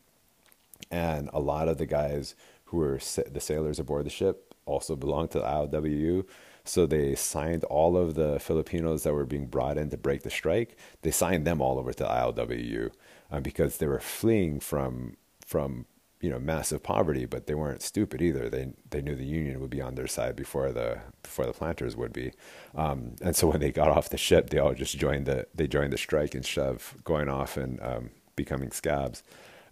And 0.91 1.29
a 1.33 1.39
lot 1.39 1.67
of 1.67 1.77
the 1.77 1.85
guys 1.85 2.35
who 2.65 2.77
were 2.77 2.99
sa- 2.99 3.23
the 3.29 3.39
sailors 3.39 3.79
aboard 3.79 4.05
the 4.05 4.09
ship 4.09 4.53
also 4.65 4.95
belong 4.95 5.27
to 5.29 5.39
the 5.39 5.45
ILWU. 5.45 6.25
So 6.67 6.85
they 6.85 7.15
signed 7.15 7.63
all 7.65 7.97
of 7.97 8.15
the 8.15 8.39
Filipinos 8.39 9.03
that 9.03 9.13
were 9.13 9.25
being 9.25 9.47
brought 9.47 9.77
in 9.77 9.89
to 9.89 9.97
break 9.97 10.23
the 10.23 10.29
strike. 10.29 10.77
They 11.01 11.11
signed 11.11 11.45
them 11.45 11.61
all 11.61 11.79
over 11.79 11.93
to 11.93 12.03
ILWU 12.03 12.91
uh, 13.31 13.39
because 13.39 13.77
they 13.77 13.87
were 13.87 13.99
fleeing 13.99 14.59
from 14.59 15.17
from 15.45 15.85
you 16.19 16.29
know 16.29 16.39
massive 16.39 16.83
poverty, 16.83 17.25
but 17.25 17.47
they 17.47 17.55
weren't 17.55 17.81
stupid 17.81 18.21
either. 18.21 18.49
They 18.49 18.69
they 18.89 19.01
knew 19.01 19.15
the 19.15 19.25
union 19.25 19.59
would 19.59 19.69
be 19.69 19.81
on 19.81 19.95
their 19.95 20.07
side 20.07 20.35
before 20.35 20.71
the 20.71 20.99
before 21.23 21.45
the 21.45 21.53
planters 21.53 21.95
would 21.95 22.13
be. 22.13 22.31
Um, 22.75 23.15
and 23.21 23.35
so 23.35 23.47
when 23.47 23.59
they 23.59 23.71
got 23.71 23.89
off 23.89 24.09
the 24.09 24.17
ship, 24.17 24.49
they 24.49 24.57
all 24.57 24.73
just 24.73 24.97
joined 24.97 25.25
the 25.25 25.47
they 25.53 25.67
joined 25.67 25.93
the 25.93 25.97
strike 25.97 26.35
instead 26.35 26.67
of 26.67 26.95
going 27.03 27.29
off 27.29 27.57
and 27.57 27.79
um, 27.81 28.09
becoming 28.35 28.71
scabs. 28.71 29.23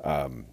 Um, 0.04 0.48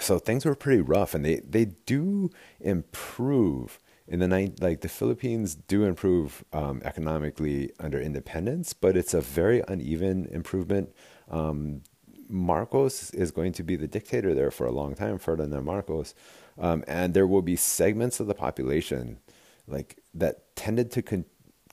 so 0.00 0.18
things 0.18 0.44
were 0.44 0.54
pretty 0.54 0.80
rough, 0.80 1.14
and 1.14 1.24
they 1.24 1.36
they 1.36 1.66
do 1.66 2.30
improve 2.60 3.78
in 4.12 4.18
the 4.18 4.52
like 4.60 4.82
the 4.82 4.90
Philippines 4.90 5.54
do 5.54 5.84
improve 5.84 6.44
um, 6.52 6.82
economically 6.84 7.72
under 7.80 7.98
independence, 7.98 8.74
but 8.74 8.94
it's 8.94 9.14
a 9.14 9.22
very 9.22 9.62
uneven 9.66 10.26
improvement. 10.26 10.94
Um, 11.30 11.80
Marcos 12.28 13.10
is 13.14 13.30
going 13.30 13.52
to 13.54 13.62
be 13.62 13.74
the 13.74 13.88
dictator 13.88 14.34
there 14.34 14.50
for 14.50 14.66
a 14.66 14.70
long 14.70 14.94
time, 14.94 15.18
Ferdinand 15.18 15.64
Marcos, 15.64 16.14
um, 16.58 16.84
and 16.86 17.14
there 17.14 17.26
will 17.26 17.40
be 17.40 17.56
segments 17.56 18.20
of 18.20 18.26
the 18.26 18.34
population 18.34 19.18
like 19.66 19.96
that 20.12 20.54
tended 20.56 20.90
to 20.90 21.00
con- 21.00 21.24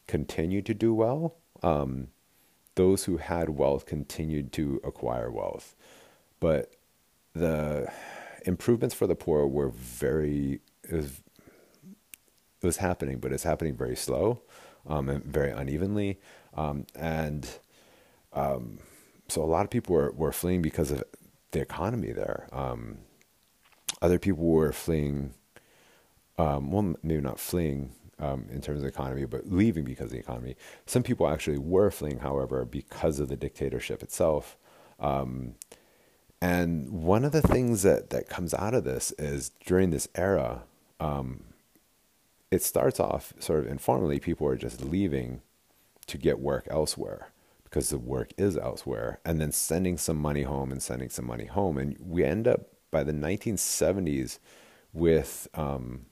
continue 0.08 0.62
to 0.62 0.74
do 0.74 0.94
well. 0.94 1.36
Um, 1.62 2.08
those 2.76 3.04
who 3.04 3.18
had 3.18 3.50
wealth 3.50 3.86
continued 3.86 4.54
to 4.54 4.80
acquire 4.86 5.30
wealth, 5.30 5.76
but 6.40 6.72
the 7.34 7.92
improvements 8.46 8.96
for 8.96 9.08
the 9.08 9.16
poor 9.16 9.46
were 9.46 9.68
very 9.68 10.62
it 12.62 12.66
was 12.66 12.78
happening, 12.78 13.20
but 13.20 13.32
it's 13.32 13.44
happening 13.44 13.76
very 13.76 13.96
slow 13.96 14.42
um, 14.88 15.10
and 15.10 15.24
very 15.24 15.52
unevenly. 15.52 16.20
Um, 16.56 16.86
and 16.96 17.48
um, 18.34 18.80
so 19.28 19.42
a 19.42 19.46
lot 19.46 19.64
of 19.64 19.70
people 19.70 19.96
were, 19.96 20.12
were 20.12 20.32
fleeing 20.32 20.62
because 20.62 20.92
of 20.92 21.04
the 21.52 21.62
economy 21.62 22.12
there. 22.12 22.48
Um, 22.52 23.00
other 24.02 24.20
people 24.20 24.44
were 24.44 24.72
fleeing, 24.72 25.34
um, 26.38 26.72
well, 26.72 26.96
maybe 27.04 27.22
not 27.22 27.40
fleeing 27.40 27.92
um, 28.20 28.48
in 28.52 28.62
terms 28.62 28.78
of 28.78 28.84
the 28.84 28.90
economy, 28.90 29.26
but 29.26 29.48
leaving 29.48 29.84
because 29.84 30.06
of 30.06 30.12
the 30.12 30.20
economy. 30.20 30.56
Some 30.86 31.04
people 31.04 31.28
actually 31.28 31.58
were 31.58 31.92
fleeing, 31.92 32.20
however, 32.20 32.66
because 32.66 33.20
of 33.20 33.30
the 33.30 33.36
dictatorship 33.36 34.04
itself. 34.04 34.58
and 36.42 36.90
one 36.90 37.26
of 37.26 37.32
the 37.34 37.42
things 37.42 37.84
that, 37.84 38.10
that 38.12 38.30
comes 38.30 38.54
out 38.54 38.74
of 38.74 38.86
this 38.86 39.12
is 39.18 39.52
during 39.66 39.90
this 39.90 40.08
era, 40.16 40.64
um, 41.00 41.44
it 42.52 42.64
starts 42.64 43.00
off 43.00 43.34
sort 43.40 43.60
of 43.60 43.68
informally. 43.68 44.20
People 44.20 44.48
are 44.48 44.56
just 44.56 44.84
leaving 44.84 45.42
to 46.08 46.18
get 46.18 46.40
work 46.40 46.68
elsewhere 46.70 47.30
because 47.64 47.90
the 47.90 48.00
work 48.00 48.32
is 48.36 48.58
elsewhere, 48.58 49.20
and 49.24 49.40
then 49.40 49.52
sending 49.52 49.96
some 49.96 50.18
money 50.18 50.42
home 50.42 50.72
and 50.72 50.82
sending 50.82 51.10
some 51.10 51.26
money 51.26 51.46
home. 51.46 51.78
And 51.78 51.96
we 52.00 52.24
end 52.24 52.48
up 52.48 52.62
by 52.90 53.04
the 53.04 53.12
1970s 53.12 54.40
with 54.92 55.48
um, 55.54 56.08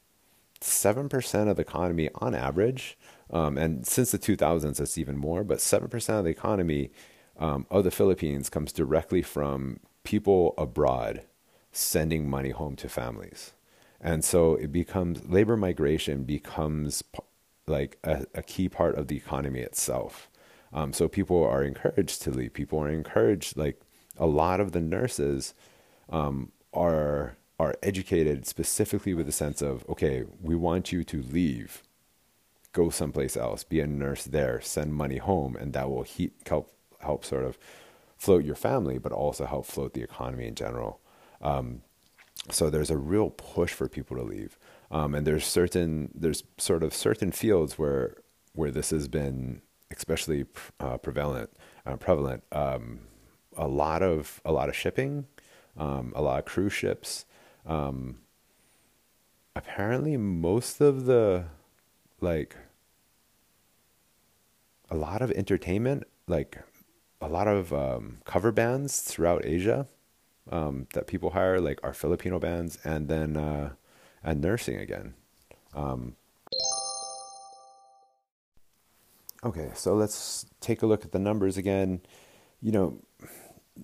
7% 0.62 1.50
of 1.50 1.56
the 1.56 1.62
economy 1.62 2.10
on 2.16 2.36
average. 2.36 2.98
Um, 3.32 3.58
and 3.58 3.88
since 3.88 4.12
the 4.12 4.20
2000s, 4.20 4.80
it's 4.80 5.00
even 5.00 5.18
more, 5.18 5.44
but 5.44 5.58
7% 5.58 6.20
of 6.20 6.26
the 6.26 6.30
economy 6.30 6.92
um, 7.40 7.66
of 7.72 7.84
the 7.84 7.92
Philippines 7.92 8.50
comes 8.50 8.72
directly 8.72 9.24
from 9.24 9.80
people 10.04 10.54
abroad 10.58 11.24
sending 11.72 12.30
money 12.30 12.52
home 12.52 12.76
to 12.76 12.88
families. 12.90 13.54
And 14.00 14.24
so 14.24 14.56
it 14.56 14.72
becomes 14.72 15.26
labor 15.28 15.58
migration 15.58 16.24
becomes 16.24 17.04
like 17.66 17.98
a, 18.04 18.26
a 18.36 18.44
key 18.44 18.70
part 18.70 18.96
of 18.96 19.08
the 19.08 19.18
economy 19.18 19.60
itself. 19.60 20.30
Um, 20.74 20.94
so 20.94 21.08
people 21.08 21.44
are 21.44 21.64
encouraged 21.64 22.22
to 22.24 22.32
leave. 22.32 22.54
People 22.54 22.80
are 22.80 22.90
encouraged, 22.90 23.58
like 23.58 23.82
a 24.18 24.26
lot 24.26 24.60
of 24.60 24.72
the 24.72 24.82
nurses 24.82 25.54
um, 26.10 26.52
are 26.74 27.38
are 27.60 27.76
educated 27.82 28.46
specifically 28.46 29.16
with 29.16 29.26
the 29.26 29.32
sense 29.32 29.64
of, 29.64 29.84
okay, 29.90 30.24
we 30.42 30.56
want 30.56 30.92
you 30.92 31.04
to 31.04 31.24
leave, 31.24 31.82
go 32.72 32.92
someplace 32.92 33.36
else, 33.36 33.64
be 33.64 33.80
a 33.80 33.88
nurse 33.88 34.26
there, 34.26 34.62
send 34.62 34.94
money 34.94 35.18
home, 35.18 35.56
and 35.56 35.74
that 35.74 35.90
will 35.90 36.04
he- 36.04 36.32
help 36.46 36.72
help 37.00 37.26
sort 37.26 37.44
of 37.44 37.58
float 38.16 38.44
your 38.44 38.56
family, 38.56 39.00
but 39.00 39.12
also 39.12 39.46
help 39.46 39.66
float 39.66 39.94
the 39.94 40.04
economy 40.04 40.46
in 40.48 40.54
general. 40.56 41.00
Um, 41.42 41.82
so 42.50 42.70
there's 42.70 42.90
a 42.90 42.98
real 42.98 43.30
push 43.32 43.74
for 43.74 43.88
people 43.88 44.18
to 44.18 44.24
leave, 44.24 44.58
um, 44.92 45.14
and 45.16 45.26
there's 45.28 45.46
certain 45.46 46.12
there's 46.16 46.44
sort 46.58 46.84
of 46.84 46.94
certain 46.94 47.32
fields 47.32 47.78
where 47.78 48.16
where 48.54 48.72
this 48.72 48.90
has 48.92 49.08
been 49.08 49.62
especially 49.92 50.46
uh, 50.80 50.98
prevalent 50.98 51.50
uh, 51.86 51.96
prevalent. 51.96 52.44
Um, 52.52 53.02
a 53.56 53.68
lot 53.68 54.04
of 54.04 54.42
a 54.46 54.52
lot 54.52 54.70
of 54.70 54.76
shipping, 54.76 55.26
um, 55.78 56.14
a 56.16 56.22
lot 56.22 56.40
of 56.40 56.46
cruise 56.46 56.74
ships. 56.74 57.26
Um, 57.66 58.20
apparently, 59.56 60.16
most 60.18 60.80
of 60.80 61.06
the 61.06 61.46
like 62.22 62.56
a 64.90 64.96
lot 64.96 65.22
of 65.22 65.32
entertainment, 65.32 66.04
like 66.28 66.60
a 67.20 67.28
lot 67.28 67.48
of 67.48 67.74
um, 67.74 68.20
cover 68.26 68.52
bands 68.52 69.02
throughout 69.02 69.46
Asia 69.46 69.88
um, 70.52 70.88
that 70.94 71.08
people 71.08 71.32
hire, 71.32 71.60
like 71.60 71.80
are 71.84 71.94
Filipino 71.94 72.40
bands, 72.40 72.78
and 72.84 73.08
then 73.08 73.38
uh, 73.38 73.72
and 74.24 74.42
nursing 74.42 74.78
again. 74.78 75.14
Um, 75.74 76.16
okay, 79.44 79.72
so 79.74 79.94
let's 79.94 80.46
take 80.62 80.82
a 80.82 80.86
look 80.86 81.06
at 81.06 81.12
the 81.12 81.20
numbers 81.20 81.58
again. 81.58 82.02
You 82.62 82.72
know, 82.72 83.02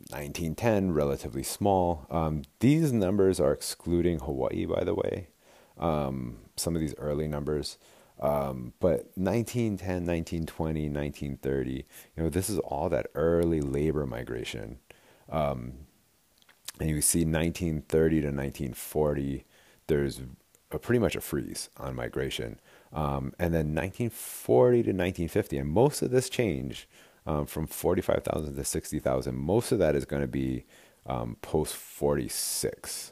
1910, 0.09 0.93
relatively 0.93 1.43
small. 1.43 2.05
Um, 2.09 2.43
these 2.59 2.91
numbers 2.91 3.39
are 3.39 3.51
excluding 3.51 4.19
Hawaii, 4.19 4.65
by 4.65 4.83
the 4.83 4.95
way. 4.95 5.27
Um, 5.77 6.37
some 6.55 6.75
of 6.75 6.81
these 6.81 6.95
early 6.97 7.27
numbers. 7.27 7.77
Um, 8.19 8.73
but 8.79 9.11
1910, 9.15 10.05
1920, 10.05 10.89
1930, 10.89 11.71
you 11.71 11.85
know, 12.23 12.29
this 12.29 12.49
is 12.49 12.59
all 12.59 12.89
that 12.89 13.07
early 13.15 13.59
labor 13.59 14.05
migration. 14.05 14.79
And 16.79 16.89
you 16.89 17.01
see 17.01 17.19
1930 17.19 18.21
to 18.21 18.27
1940, 18.27 19.45
there's 19.87 20.21
a, 20.71 20.79
pretty 20.79 20.99
much 20.99 21.15
a 21.15 21.21
freeze 21.21 21.69
on 21.77 21.95
migration. 21.95 22.59
Um, 22.91 23.33
and 23.39 23.53
then 23.53 23.75
1940 23.75 24.77
to 24.77 24.89
1950, 24.89 25.57
and 25.57 25.69
most 25.69 26.01
of 26.01 26.11
this 26.11 26.29
change 26.29 26.87
um, 27.25 27.45
from 27.45 27.67
45,000 27.67 28.55
to 28.55 28.63
60,000, 28.63 29.35
most 29.35 29.71
of 29.71 29.79
that 29.79 29.95
is 29.95 30.05
going 30.05 30.21
to 30.21 30.27
be 30.27 30.65
um, 31.05 31.37
post 31.41 31.75
46. 31.75 33.11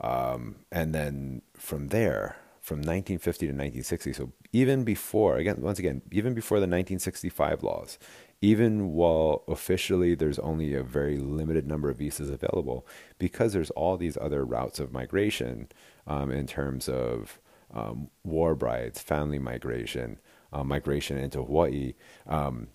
Um, 0.00 0.56
and 0.70 0.94
then 0.94 1.42
from 1.56 1.88
there, 1.88 2.36
from 2.60 2.78
1950 2.78 3.46
to 3.46 3.52
1960, 3.52 4.12
so 4.12 4.32
even 4.52 4.84
before, 4.84 5.36
again, 5.36 5.56
once 5.58 5.78
again, 5.78 6.02
even 6.10 6.34
before 6.34 6.58
the 6.58 6.62
1965 6.62 7.62
laws, 7.62 7.98
even 8.40 8.92
while 8.92 9.42
officially 9.48 10.14
there's 10.14 10.38
only 10.40 10.74
a 10.74 10.82
very 10.82 11.18
limited 11.18 11.66
number 11.66 11.90
of 11.90 11.98
visas 11.98 12.30
available, 12.30 12.86
because 13.18 13.52
there's 13.52 13.70
all 13.70 13.96
these 13.96 14.18
other 14.20 14.44
routes 14.44 14.78
of 14.78 14.92
migration 14.92 15.68
um, 16.06 16.30
in 16.30 16.46
terms 16.46 16.88
of 16.88 17.40
um, 17.72 18.08
war 18.24 18.54
brides, 18.54 19.00
family 19.00 19.38
migration, 19.38 20.18
uh, 20.52 20.64
migration 20.64 21.18
into 21.18 21.42
Hawaii. 21.42 21.94
Um, 22.26 22.68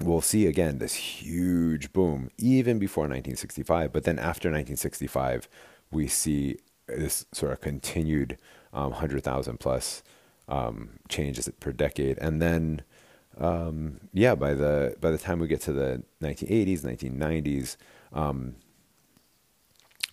we'll 0.00 0.20
see 0.20 0.46
again 0.46 0.78
this 0.78 0.94
huge 0.94 1.92
boom 1.92 2.30
even 2.38 2.78
before 2.78 3.02
1965, 3.02 3.92
but 3.92 4.04
then 4.04 4.18
after 4.18 4.48
1965, 4.48 5.48
we 5.90 6.06
see 6.06 6.58
this 6.86 7.26
sort 7.32 7.52
of 7.52 7.60
continued 7.60 8.38
um, 8.72 8.90
100,000 8.90 9.58
plus 9.58 10.02
um, 10.48 10.98
changes 11.08 11.48
per 11.60 11.72
decade, 11.72 12.18
and 12.18 12.40
then 12.40 12.82
um, 13.40 14.00
yeah, 14.12 14.34
by 14.34 14.54
the 14.54 14.96
by 15.00 15.10
the 15.10 15.18
time 15.18 15.40
we 15.40 15.48
get 15.48 15.62
to 15.62 15.72
the 15.72 16.02
1980s, 16.22 16.80
1990s, 16.82 17.76
um, 18.12 18.56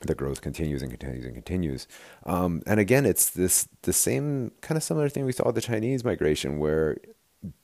the 0.01 0.15
growth 0.15 0.41
continues 0.41 0.82
and 0.82 0.91
continues 0.91 1.25
and 1.25 1.34
continues. 1.34 1.88
Um, 2.25 2.63
and 2.65 2.80
again, 2.80 3.05
it's 3.05 3.30
this 3.30 3.67
the 3.82 3.93
same 3.93 4.51
kind 4.61 4.78
of 4.78 4.84
similar 4.84 5.09
thing 5.09 5.25
we 5.25 5.34
saw 5.34 5.47
with 5.47 5.55
the 5.55 5.61
Chinese 5.61 6.03
migration, 6.03 6.57
where 6.57 6.97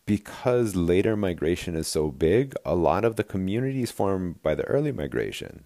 because 0.05 0.76
later 0.76 1.16
migration 1.16 1.76
is 1.76 1.88
so 1.88 2.11
big, 2.11 2.53
a 2.66 2.76
lot 2.76 3.05
of 3.05 3.16
the 3.16 3.24
communities 3.24 3.91
formed 3.91 4.41
by 4.43 4.55
the 4.55 4.64
early 4.66 4.91
migration, 4.91 5.64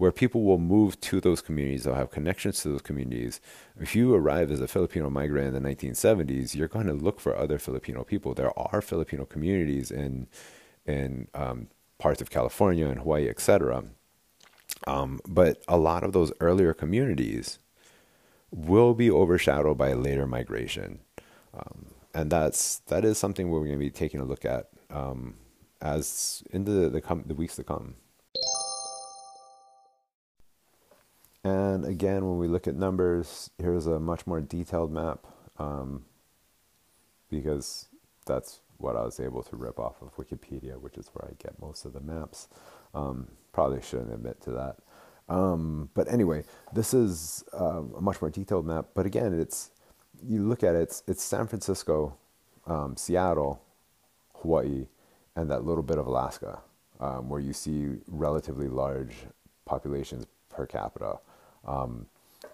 where 0.00 0.10
people 0.10 0.44
will 0.44 0.56
move 0.56 0.98
to 0.98 1.20
those 1.20 1.42
communities, 1.42 1.84
they'll 1.84 1.94
have 1.94 2.10
connections 2.10 2.62
to 2.62 2.70
those 2.70 2.80
communities. 2.80 3.38
If 3.78 3.94
you 3.94 4.14
arrive 4.14 4.50
as 4.50 4.62
a 4.62 4.66
Filipino 4.66 5.10
migrant 5.10 5.54
in 5.54 5.62
the 5.62 5.68
1970s, 5.68 6.54
you're 6.54 6.68
going 6.68 6.86
to 6.86 6.94
look 6.94 7.20
for 7.20 7.36
other 7.36 7.58
Filipino 7.58 8.02
people. 8.02 8.32
There 8.32 8.58
are 8.58 8.80
Filipino 8.80 9.26
communities 9.26 9.90
in 9.90 10.26
in 10.86 11.28
um, 11.34 11.68
parts 11.98 12.22
of 12.22 12.30
California 12.30 12.88
and 12.88 13.00
Hawaii, 13.00 13.28
etc. 13.28 13.84
Um, 14.86 15.20
but 15.28 15.62
a 15.68 15.76
lot 15.76 16.02
of 16.02 16.14
those 16.14 16.32
earlier 16.40 16.72
communities 16.72 17.58
will 18.50 18.94
be 18.94 19.10
overshadowed 19.10 19.76
by 19.76 19.92
later 19.92 20.26
migration. 20.26 21.00
Um, 21.52 21.88
and 22.14 22.30
that's 22.30 22.78
that 22.86 23.04
is 23.04 23.18
something 23.18 23.50
we're 23.50 23.66
going 23.66 23.72
to 23.72 23.78
be 23.78 23.90
taking 23.90 24.20
a 24.20 24.24
look 24.24 24.46
at 24.46 24.70
um, 24.88 25.34
as 25.82 26.42
in 26.50 26.64
the 26.64 26.88
the, 26.88 27.02
com- 27.02 27.24
the 27.26 27.34
weeks 27.34 27.56
to 27.56 27.64
come. 27.64 27.96
And 31.42 31.84
again, 31.84 32.26
when 32.26 32.38
we 32.38 32.48
look 32.48 32.68
at 32.68 32.74
numbers, 32.76 33.50
here's 33.58 33.86
a 33.86 33.98
much 33.98 34.26
more 34.26 34.40
detailed 34.40 34.92
map 34.92 35.26
um, 35.58 36.04
because 37.30 37.88
that's 38.26 38.60
what 38.76 38.96
I 38.96 39.02
was 39.02 39.20
able 39.20 39.42
to 39.44 39.56
rip 39.56 39.78
off 39.78 40.02
of 40.02 40.14
Wikipedia, 40.16 40.80
which 40.80 40.96
is 40.96 41.10
where 41.12 41.28
I 41.30 41.34
get 41.42 41.60
most 41.60 41.84
of 41.84 41.92
the 41.92 42.00
maps. 42.00 42.48
Um, 42.94 43.28
probably 43.52 43.80
shouldn't 43.82 44.12
admit 44.12 44.40
to 44.42 44.50
that. 44.52 44.76
Um, 45.28 45.90
but 45.94 46.12
anyway, 46.12 46.44
this 46.74 46.92
is 46.92 47.44
um, 47.52 47.94
a 47.96 48.00
much 48.00 48.20
more 48.20 48.30
detailed 48.30 48.66
map. 48.66 48.86
But 48.94 49.06
again, 49.06 49.38
it's 49.38 49.70
you 50.22 50.42
look 50.42 50.62
at 50.62 50.74
it, 50.74 50.82
it's, 50.82 51.02
it's 51.06 51.22
San 51.22 51.46
Francisco, 51.46 52.16
um, 52.66 52.96
Seattle, 52.96 53.62
Hawaii, 54.36 54.86
and 55.36 55.50
that 55.50 55.64
little 55.64 55.82
bit 55.82 55.98
of 55.98 56.06
Alaska, 56.06 56.60
um, 56.98 57.28
where 57.28 57.40
you 57.40 57.52
see 57.52 57.98
relatively 58.08 58.68
large 58.68 59.14
populations 59.64 60.26
per 60.48 60.66
capita. 60.66 61.18
Um, 61.66 62.06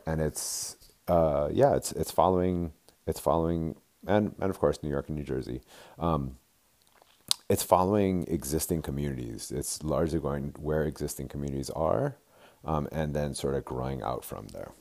and 0.06 0.20
it's 0.20 0.76
uh, 1.08 1.48
yeah, 1.52 1.74
it's 1.76 1.92
it's 1.92 2.10
following 2.10 2.72
it's 3.06 3.20
following 3.20 3.76
and 4.06 4.34
and 4.40 4.50
of 4.50 4.58
course 4.58 4.82
New 4.82 4.90
York 4.90 5.08
and 5.08 5.16
New 5.16 5.24
Jersey. 5.24 5.60
Um, 5.98 6.36
it's 7.48 7.62
following 7.62 8.26
existing 8.28 8.82
communities. 8.82 9.52
It's 9.54 9.82
largely 9.82 10.18
going 10.18 10.54
where 10.58 10.82
existing 10.84 11.28
communities 11.28 11.70
are, 11.70 12.16
um, 12.64 12.88
and 12.90 13.14
then 13.14 13.34
sort 13.34 13.54
of 13.54 13.64
growing 13.64 14.02
out 14.02 14.24
from 14.24 14.48
there. 14.48 14.72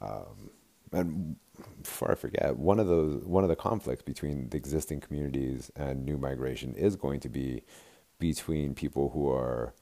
Um, 0.00 0.50
and 0.92 1.36
before 1.82 2.12
I 2.12 2.14
forget, 2.14 2.56
one 2.56 2.78
of 2.78 2.86
those 2.86 3.24
one 3.24 3.42
of 3.42 3.50
the 3.50 3.56
conflicts 3.56 4.02
between 4.02 4.48
the 4.50 4.56
existing 4.56 5.00
communities 5.00 5.72
and 5.76 6.04
new 6.04 6.16
migration 6.16 6.74
is 6.74 6.96
going 6.96 7.20
to 7.20 7.28
be 7.28 7.62
between 8.18 8.74
people 8.74 9.10
who 9.10 9.30
are, 9.30 9.74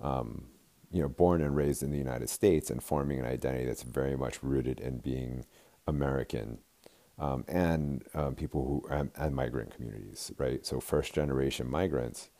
um, 0.00 0.46
you 0.90 1.02
know, 1.02 1.08
born 1.08 1.42
and 1.42 1.54
raised 1.54 1.82
in 1.82 1.90
the 1.90 1.98
United 1.98 2.28
States 2.28 2.70
and 2.70 2.82
forming 2.82 3.18
an 3.18 3.26
identity 3.26 3.66
that's 3.66 3.82
very 3.82 4.16
much 4.16 4.42
rooted 4.42 4.80
in 4.80 4.98
being 4.98 5.44
American, 5.86 6.58
um, 7.18 7.44
and 7.48 8.04
um, 8.14 8.34
people 8.34 8.64
who 8.64 8.94
and, 8.94 9.10
and 9.16 9.34
migrant 9.34 9.74
communities, 9.74 10.32
right? 10.38 10.64
So 10.64 10.80
first 10.80 11.12
generation 11.12 11.68
migrants 11.68 12.30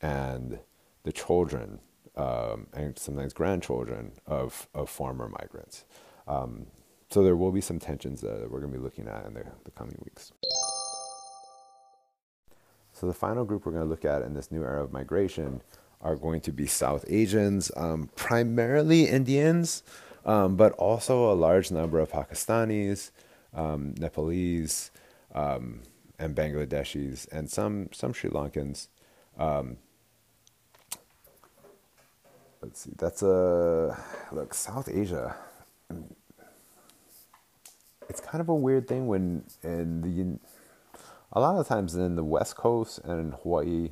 and 0.00 0.58
the 1.04 1.12
children 1.12 1.80
um, 2.16 2.66
and 2.72 2.98
sometimes 2.98 3.32
grandchildren 3.32 4.12
of 4.26 4.68
of 4.74 4.88
former 4.88 5.28
migrants. 5.28 5.84
Um, 6.26 6.66
so 7.10 7.22
there 7.22 7.36
will 7.36 7.52
be 7.52 7.60
some 7.60 7.78
tensions 7.78 8.20
that 8.22 8.50
we're 8.50 8.60
going 8.60 8.72
to 8.72 8.78
be 8.78 8.82
looking 8.82 9.06
at 9.06 9.24
in 9.26 9.34
the, 9.34 9.44
the 9.64 9.70
coming 9.70 9.96
weeks. 10.04 10.32
So 12.92 13.06
the 13.06 13.14
final 13.14 13.44
group 13.44 13.64
we're 13.64 13.72
going 13.72 13.84
to 13.84 13.90
look 13.90 14.04
at 14.04 14.22
in 14.22 14.34
this 14.34 14.50
new 14.50 14.62
era 14.62 14.82
of 14.82 14.92
migration 14.92 15.60
are 16.06 16.16
going 16.16 16.40
to 16.42 16.52
be 16.52 16.66
South 16.66 17.04
Asians, 17.08 17.70
um, 17.76 18.10
primarily 18.16 19.08
Indians, 19.08 19.82
um, 20.24 20.56
but 20.56 20.72
also 20.72 21.32
a 21.32 21.34
large 21.34 21.70
number 21.70 21.98
of 21.98 22.10
Pakistanis, 22.10 23.10
um, 23.54 23.94
Nepalese, 23.98 24.90
um, 25.34 25.82
and 26.18 26.34
Bangladeshis, 26.34 27.26
and 27.32 27.50
some 27.50 27.88
some 27.92 28.12
Sri 28.12 28.30
Lankans. 28.30 28.88
Um, 29.38 29.76
let's 32.62 32.80
see, 32.80 32.92
that's 32.96 33.22
a 33.22 33.98
look 34.32 34.54
South 34.54 34.88
Asia 34.88 35.36
it's 38.08 38.20
kind 38.20 38.40
of 38.40 38.48
a 38.48 38.54
weird 38.54 38.88
thing 38.88 39.06
when 39.06 39.44
in 39.62 40.00
the 40.02 40.38
a 41.32 41.40
lot 41.40 41.56
of 41.56 41.66
times 41.66 41.94
in 41.94 42.16
the 42.16 42.24
West 42.24 42.56
Coast 42.56 43.00
and 43.04 43.20
in 43.20 43.32
Hawaii, 43.42 43.90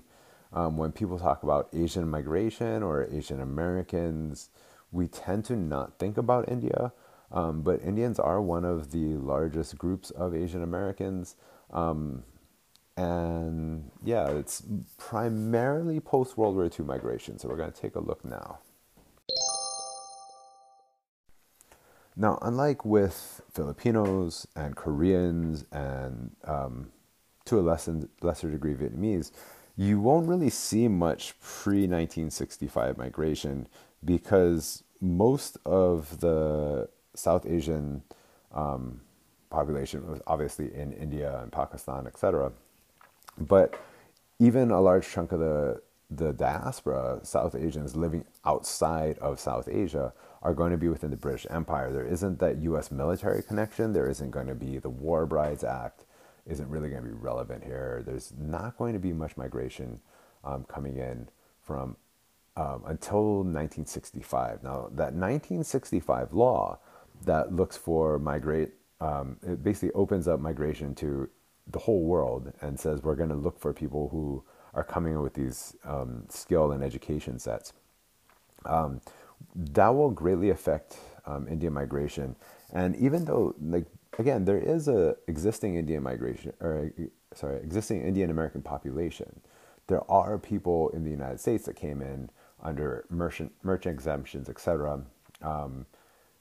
um, 0.54 0.76
when 0.76 0.92
people 0.92 1.18
talk 1.18 1.42
about 1.42 1.68
Asian 1.72 2.08
migration 2.08 2.82
or 2.82 3.06
Asian 3.10 3.40
Americans, 3.40 4.50
we 4.92 5.08
tend 5.08 5.44
to 5.46 5.56
not 5.56 5.98
think 5.98 6.16
about 6.16 6.48
India. 6.48 6.92
Um, 7.32 7.62
but 7.62 7.82
Indians 7.82 8.20
are 8.20 8.40
one 8.40 8.64
of 8.64 8.92
the 8.92 9.16
largest 9.16 9.76
groups 9.76 10.10
of 10.10 10.34
Asian 10.34 10.62
Americans. 10.62 11.34
Um, 11.72 12.22
and 12.96 13.90
yeah, 14.04 14.28
it's 14.28 14.62
primarily 14.98 15.98
post 15.98 16.38
World 16.38 16.54
War 16.54 16.66
II 16.66 16.86
migration. 16.86 17.40
So 17.40 17.48
we're 17.48 17.56
going 17.56 17.72
to 17.72 17.80
take 17.80 17.96
a 17.96 18.00
look 18.00 18.24
now. 18.24 18.60
Now, 22.16 22.38
unlike 22.42 22.84
with 22.84 23.40
Filipinos 23.52 24.46
and 24.54 24.76
Koreans 24.76 25.64
and 25.72 26.30
um, 26.44 26.92
to 27.46 27.58
a 27.58 27.62
lesser, 27.62 28.08
lesser 28.22 28.48
degree 28.48 28.74
Vietnamese, 28.74 29.32
you 29.76 30.00
won't 30.00 30.28
really 30.28 30.50
see 30.50 30.88
much 30.88 31.34
pre 31.40 31.86
1965 31.86 32.96
migration 32.96 33.66
because 34.04 34.84
most 35.00 35.58
of 35.64 36.20
the 36.20 36.88
South 37.14 37.46
Asian 37.46 38.02
um, 38.52 39.00
population 39.50 40.08
was 40.08 40.20
obviously 40.26 40.74
in 40.74 40.92
India 40.92 41.40
and 41.42 41.52
Pakistan, 41.52 42.06
etc. 42.06 42.52
But 43.38 43.80
even 44.38 44.70
a 44.70 44.80
large 44.80 45.08
chunk 45.08 45.32
of 45.32 45.40
the 45.40 45.82
the 46.10 46.32
diaspora, 46.32 47.18
South 47.22 47.54
Asians 47.54 47.96
living 47.96 48.24
outside 48.44 49.18
of 49.18 49.40
South 49.40 49.68
Asia, 49.68 50.12
are 50.42 50.54
going 50.54 50.70
to 50.70 50.76
be 50.76 50.88
within 50.88 51.10
the 51.10 51.16
British 51.16 51.46
Empire. 51.50 51.90
There 51.90 52.06
isn't 52.06 52.38
that 52.38 52.58
U.S. 52.62 52.90
military 52.90 53.42
connection. 53.42 53.92
There 53.92 54.08
isn't 54.08 54.30
going 54.30 54.46
to 54.46 54.54
be 54.54 54.78
the 54.78 54.90
War 54.90 55.26
Brides 55.26 55.64
Act. 55.64 56.04
Isn't 56.46 56.68
really 56.68 56.90
going 56.90 57.02
to 57.02 57.08
be 57.08 57.14
relevant 57.14 57.64
here. 57.64 58.02
There's 58.04 58.32
not 58.38 58.76
going 58.76 58.92
to 58.92 58.98
be 58.98 59.12
much 59.12 59.36
migration 59.36 60.00
um, 60.44 60.64
coming 60.64 60.98
in 60.98 61.28
from 61.62 61.96
um, 62.56 62.82
until 62.86 63.36
1965. 63.38 64.62
Now, 64.62 64.88
that 64.92 65.14
1965 65.14 66.32
law 66.32 66.78
that 67.24 67.52
looks 67.52 67.76
for 67.76 68.18
migrate, 68.18 68.72
um, 69.00 69.38
it 69.42 69.64
basically 69.64 69.92
opens 69.92 70.28
up 70.28 70.38
migration 70.38 70.94
to 70.96 71.28
the 71.66 71.78
whole 71.78 72.04
world 72.04 72.52
and 72.60 72.78
says 72.78 73.02
we're 73.02 73.14
going 73.14 73.30
to 73.30 73.34
look 73.34 73.58
for 73.58 73.72
people 73.72 74.08
who 74.10 74.44
are 74.74 74.84
coming 74.84 75.20
with 75.20 75.34
these 75.34 75.74
um, 75.84 76.24
skill 76.28 76.72
and 76.72 76.84
education 76.84 77.38
sets. 77.38 77.72
Um, 78.66 79.00
that 79.54 79.88
will 79.88 80.10
greatly 80.10 80.50
affect 80.50 80.96
um, 81.26 81.48
Indian 81.48 81.72
migration. 81.72 82.36
And 82.72 82.96
even 82.96 83.24
though, 83.24 83.54
like, 83.60 83.86
again, 84.18 84.44
there 84.44 84.58
is 84.58 84.88
a 84.88 85.16
existing 85.26 85.76
Indian 85.76 86.02
migration, 86.02 86.52
or 86.60 86.90
sorry, 87.34 87.58
existing 87.58 88.02
Indian 88.02 88.30
American 88.30 88.62
population, 88.62 89.40
there 89.86 90.08
are 90.10 90.38
people 90.38 90.88
in 90.90 91.04
the 91.04 91.10
United 91.10 91.40
States 91.40 91.64
that 91.66 91.74
came 91.74 92.00
in 92.00 92.30
under 92.62 93.04
merchant 93.10 93.52
merchant 93.62 93.94
exemptions, 93.94 94.48
etc. 94.48 95.02
Um, 95.42 95.86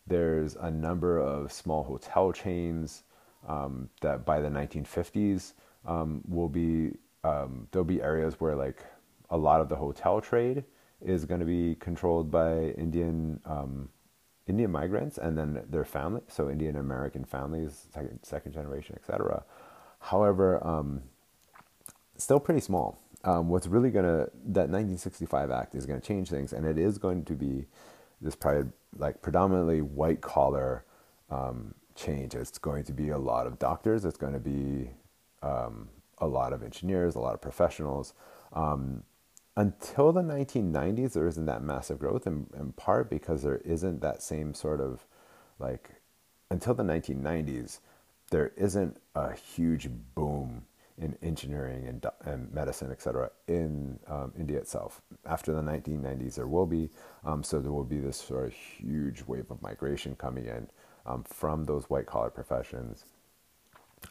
there's 0.07 0.55
a 0.55 0.71
number 0.71 1.19
of 1.19 1.51
small 1.51 1.83
hotel 1.83 2.31
chains 2.31 3.03
um, 3.47 3.89
that 4.01 4.25
by 4.25 4.39
the 4.39 4.49
1950s 4.49 5.53
um, 5.85 6.21
will 6.27 6.49
be 6.49 6.91
um, 7.23 7.67
there'll 7.71 7.85
be 7.85 8.01
areas 8.01 8.39
where 8.39 8.55
like 8.55 8.83
a 9.29 9.37
lot 9.37 9.61
of 9.61 9.69
the 9.69 9.75
hotel 9.75 10.21
trade 10.21 10.63
is 11.01 11.25
going 11.25 11.39
to 11.39 11.45
be 11.45 11.75
controlled 11.75 12.31
by 12.31 12.69
Indian 12.77 13.39
um, 13.45 13.89
Indian 14.47 14.71
migrants 14.71 15.17
and 15.17 15.37
then 15.37 15.63
their 15.69 15.85
family, 15.85 16.21
so 16.27 16.49
Indian 16.49 16.75
American 16.75 17.23
families, 17.23 17.87
second, 17.93 18.19
second 18.23 18.51
generation, 18.51 18.95
etc. 18.95 19.43
However, 19.99 20.65
um, 20.65 21.03
still 22.17 22.39
pretty 22.39 22.59
small. 22.59 22.99
Um, 23.23 23.47
what's 23.47 23.67
really 23.67 23.89
going 23.89 24.05
to 24.05 24.29
that 24.47 24.69
1965 24.69 25.49
Act 25.49 25.75
is 25.75 25.85
going 25.85 25.99
to 25.99 26.05
change 26.05 26.29
things, 26.29 26.51
and 26.51 26.65
it 26.65 26.77
is 26.77 26.97
going 26.97 27.23
to 27.25 27.33
be 27.33 27.67
this 28.19 28.35
probably 28.35 28.71
like 28.97 29.21
predominantly 29.21 29.81
white 29.81 30.19
collar 30.19 30.83
um, 31.29 31.73
change. 31.95 32.35
It's 32.35 32.57
going 32.57 32.83
to 32.83 32.93
be 32.93 33.09
a 33.09 33.17
lot 33.17 33.47
of 33.47 33.59
doctors. 33.59 34.03
It's 34.03 34.17
going 34.17 34.33
to 34.33 34.39
be 34.39 34.91
um, 35.41 35.87
a 36.17 36.27
lot 36.27 36.51
of 36.51 36.63
engineers, 36.63 37.15
a 37.15 37.19
lot 37.19 37.33
of 37.33 37.41
professionals. 37.41 38.13
Um, 38.51 39.03
until 39.55 40.11
the 40.11 40.21
1990s, 40.21 41.13
there 41.13 41.27
isn't 41.27 41.45
that 41.45 41.63
massive 41.63 41.99
growth, 41.99 42.25
in, 42.25 42.47
in 42.57 42.73
part 42.73 43.09
because 43.09 43.43
there 43.43 43.57
isn't 43.57 44.01
that 44.01 44.23
same 44.23 44.53
sort 44.53 44.81
of 44.81 45.05
like 45.59 46.01
until 46.49 46.73
the 46.73 46.83
1990s, 46.83 47.79
there 48.29 48.51
isn't 48.57 48.97
a 49.15 49.33
huge 49.33 49.89
boom 50.15 50.63
in 50.97 51.17
engineering 51.23 51.87
and, 51.87 52.05
and 52.25 52.53
medicine, 52.53 52.89
et 52.91 53.01
cetera, 53.01 53.29
in 53.47 53.99
um, 54.07 54.31
India 54.37 54.59
itself. 54.59 55.01
After 55.25 55.53
the 55.53 55.61
1990s, 55.61 56.35
there 56.35 56.47
will 56.47 56.67
be, 56.67 56.89
um, 57.25 57.43
so 57.43 57.59
there 57.59 57.71
will 57.71 57.83
be 57.83 57.99
this 57.99 58.17
sort 58.17 58.45
of 58.45 58.53
huge 58.53 59.23
wave 59.25 59.49
of 59.49 59.61
migration 59.61 60.15
coming 60.15 60.45
in 60.45 60.67
um, 61.05 61.23
from 61.23 61.65
those 61.65 61.85
white 61.85 62.05
collar 62.05 62.29
professions. 62.29 63.05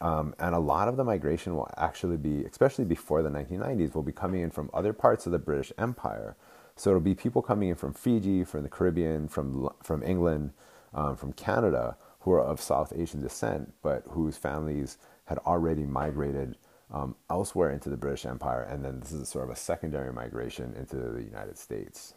Um, 0.01 0.33
and 0.39 0.55
a 0.55 0.59
lot 0.59 0.87
of 0.87 0.97
the 0.97 1.03
migration 1.03 1.55
will 1.55 1.69
actually 1.77 2.17
be, 2.17 2.43
especially 2.45 2.85
before 2.85 3.21
the 3.21 3.29
1990s, 3.29 3.95
will 3.95 4.03
be 4.03 4.11
coming 4.11 4.41
in 4.41 4.49
from 4.49 4.69
other 4.73 4.93
parts 4.93 5.25
of 5.25 5.31
the 5.31 5.39
British 5.39 5.71
Empire. 5.77 6.35
So 6.75 6.89
it'll 6.89 7.01
be 7.01 7.15
people 7.15 7.41
coming 7.41 7.69
in 7.69 7.75
from 7.75 7.93
Fiji, 7.93 8.43
from 8.43 8.63
the 8.63 8.69
Caribbean, 8.69 9.27
from 9.27 9.69
from 9.83 10.01
England, 10.01 10.51
um, 10.93 11.15
from 11.15 11.33
Canada, 11.33 11.97
who 12.21 12.31
are 12.31 12.41
of 12.41 12.59
South 12.59 12.91
Asian 12.95 13.21
descent, 13.21 13.73
but 13.81 14.03
whose 14.09 14.37
families 14.37 14.97
had 15.25 15.37
already 15.39 15.83
migrated 15.83 16.57
um, 16.91 17.15
elsewhere 17.29 17.71
into 17.71 17.89
the 17.89 17.97
British 17.97 18.25
Empire, 18.25 18.61
and 18.63 18.83
then 18.83 18.99
this 18.99 19.11
is 19.11 19.29
sort 19.29 19.45
of 19.45 19.49
a 19.49 19.55
secondary 19.55 20.11
migration 20.11 20.73
into 20.77 20.95
the 20.95 21.23
United 21.23 21.57
States. 21.57 22.13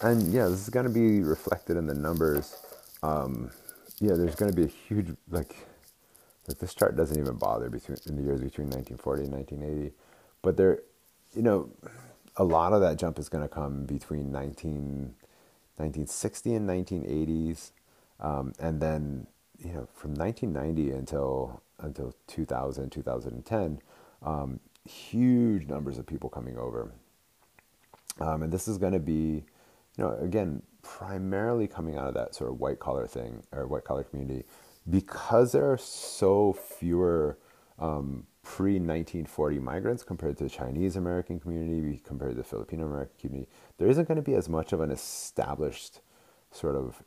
And 0.00 0.32
yeah, 0.32 0.48
this 0.48 0.60
is 0.60 0.70
going 0.70 0.86
to 0.86 0.92
be 0.92 1.20
reflected 1.22 1.76
in 1.76 1.86
the 1.86 1.94
numbers. 1.94 2.56
Um, 3.02 3.50
yeah, 4.02 4.14
there's 4.14 4.34
going 4.34 4.50
to 4.50 4.56
be 4.56 4.64
a 4.64 4.88
huge 4.88 5.14
like 5.30 5.54
like 6.48 6.58
this 6.58 6.74
chart 6.74 6.96
doesn't 6.96 7.18
even 7.18 7.36
bother 7.36 7.70
between 7.70 7.96
in 8.06 8.16
the 8.16 8.22
years 8.22 8.40
between 8.40 8.66
1940 8.66 9.22
and 9.22 9.32
1980, 9.32 9.94
but 10.42 10.56
there, 10.56 10.80
you 11.36 11.42
know, 11.42 11.70
a 12.36 12.42
lot 12.42 12.72
of 12.72 12.80
that 12.80 12.98
jump 12.98 13.16
is 13.20 13.28
going 13.28 13.44
to 13.44 13.48
come 13.48 13.84
between 13.84 14.32
19, 14.32 15.14
1960 15.76 16.54
and 16.54 16.68
1980s, 16.68 17.70
um, 18.18 18.52
and 18.58 18.80
then 18.80 19.28
you 19.60 19.72
know 19.72 19.86
from 19.94 20.14
1990 20.14 20.90
until 20.90 21.62
until 21.78 22.12
2000 22.26 22.90
2010, 22.90 23.80
um, 24.24 24.58
huge 24.84 25.68
numbers 25.68 25.96
of 25.96 26.06
people 26.06 26.28
coming 26.28 26.58
over, 26.58 26.90
um, 28.20 28.42
and 28.42 28.52
this 28.52 28.66
is 28.66 28.78
going 28.78 28.94
to 28.94 28.98
be, 28.98 29.44
you 29.96 30.04
know, 30.04 30.16
again 30.20 30.60
primarily 30.82 31.66
coming 31.66 31.96
out 31.96 32.08
of 32.08 32.14
that 32.14 32.34
sort 32.34 32.50
of 32.50 32.60
white 32.60 32.78
collar 32.78 33.06
thing 33.06 33.42
or 33.52 33.66
white 33.66 33.84
collar 33.84 34.04
community 34.04 34.44
because 34.88 35.52
there 35.52 35.70
are 35.70 35.78
so 35.78 36.52
fewer 36.52 37.38
um, 37.78 38.26
pre 38.42 38.74
1940 38.74 39.58
migrants 39.60 40.02
compared 40.02 40.36
to 40.38 40.44
the 40.44 40.50
Chinese 40.50 40.96
American 40.96 41.38
community, 41.38 42.00
compared 42.04 42.32
to 42.32 42.36
the 42.36 42.44
Filipino 42.44 42.86
American 42.86 43.14
community, 43.20 43.50
there 43.78 43.88
isn't 43.88 44.08
going 44.08 44.16
to 44.16 44.22
be 44.22 44.34
as 44.34 44.48
much 44.48 44.72
of 44.72 44.80
an 44.80 44.90
established 44.90 46.00
sort 46.50 46.76
of 46.76 47.02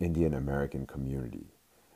Indian 0.00 0.34
American 0.34 0.86
community 0.86 1.46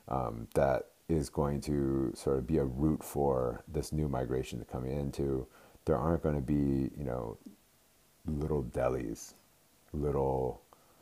um, 0.07 0.47
that 0.53 0.87
is 1.09 1.29
going 1.29 1.61
to 1.61 2.11
sort 2.15 2.37
of 2.37 2.45
be 2.45 2.57
a 2.57 2.63
route 2.63 3.03
for 3.03 3.63
this 3.67 3.91
new 3.91 4.07
migration 4.07 4.59
to 4.59 4.65
come 4.65 4.85
into. 4.85 5.47
There 5.85 5.97
aren't 5.97 6.23
going 6.23 6.35
to 6.35 6.41
be, 6.41 6.91
you 6.97 7.03
know, 7.03 7.37
little 8.25 8.63
delis, 8.63 9.33
little 9.93 10.61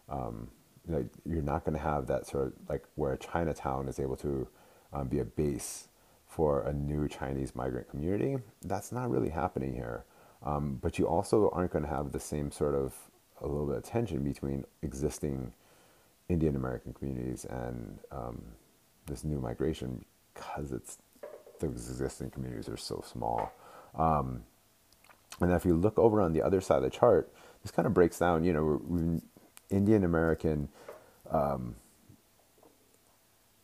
um, 0.09 0.49
like 0.87 1.07
you're 1.25 1.41
not 1.41 1.65
going 1.65 1.77
to 1.77 1.83
have 1.83 2.07
that 2.07 2.27
sort 2.27 2.47
of 2.47 2.53
like 2.69 2.83
where 2.95 3.17
Chinatown 3.17 3.87
is 3.87 3.99
able 3.99 4.15
to 4.17 4.47
um, 4.93 5.07
be 5.07 5.19
a 5.19 5.25
base 5.25 5.87
for 6.27 6.61
a 6.61 6.73
new 6.73 7.07
Chinese 7.07 7.55
migrant 7.55 7.89
community. 7.89 8.37
That's 8.63 8.91
not 8.91 9.09
really 9.09 9.29
happening 9.29 9.73
here. 9.73 10.05
Um, 10.43 10.77
but 10.81 10.99
you 10.99 11.07
also 11.07 11.49
aren't 11.53 11.71
going 11.71 11.83
to 11.83 11.89
have 11.89 12.11
the 12.11 12.19
same 12.19 12.51
sort 12.51 12.75
of 12.75 12.93
a 13.41 13.47
little 13.47 13.65
bit 13.65 13.77
of 13.77 13.83
tension 13.83 14.23
between 14.23 14.65
existing 14.81 15.53
Indian 16.29 16.55
American 16.55 16.93
communities 16.93 17.45
and 17.45 17.99
um, 18.11 18.41
this 19.07 19.23
new 19.23 19.39
migration 19.39 20.03
because 20.33 20.71
it's 20.71 20.97
those 21.59 21.89
existing 21.89 22.29
communities 22.31 22.67
are 22.67 22.77
so 22.77 23.03
small. 23.07 23.51
Um, 23.97 24.43
and 25.41 25.51
if 25.51 25.65
you 25.65 25.75
look 25.75 25.97
over 25.97 26.21
on 26.21 26.33
the 26.33 26.41
other 26.41 26.61
side 26.61 26.77
of 26.77 26.83
the 26.83 26.89
chart, 26.89 27.31
this 27.61 27.71
kind 27.71 27.85
of 27.85 27.93
breaks 27.93 28.19
down. 28.19 28.43
You 28.43 28.53
know, 28.53 29.21
Indian 29.69 30.03
American 30.03 30.69
um, 31.31 31.75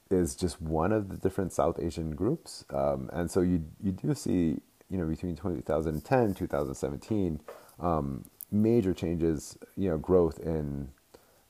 is 0.10 0.36
just 0.36 0.62
one 0.62 0.91
of 0.91 1.10
the 1.10 1.18
different 1.18 1.54
South 1.54 1.80
Asian 1.80 2.16
groups, 2.16 2.66
um, 2.72 3.10
and 3.14 3.32
so 3.32 3.41
you 3.41 3.66
you 3.82 3.91
do 3.91 4.14
see 4.14 4.58
you 4.89 4.97
know 4.97 5.06
between 5.06 5.36
2010 5.36 6.34
2017 6.34 7.41
um, 7.80 8.26
major 8.52 8.93
changes 8.93 9.58
you 9.78 9.89
know 9.89 9.97
growth 9.97 10.39
in 10.39 10.89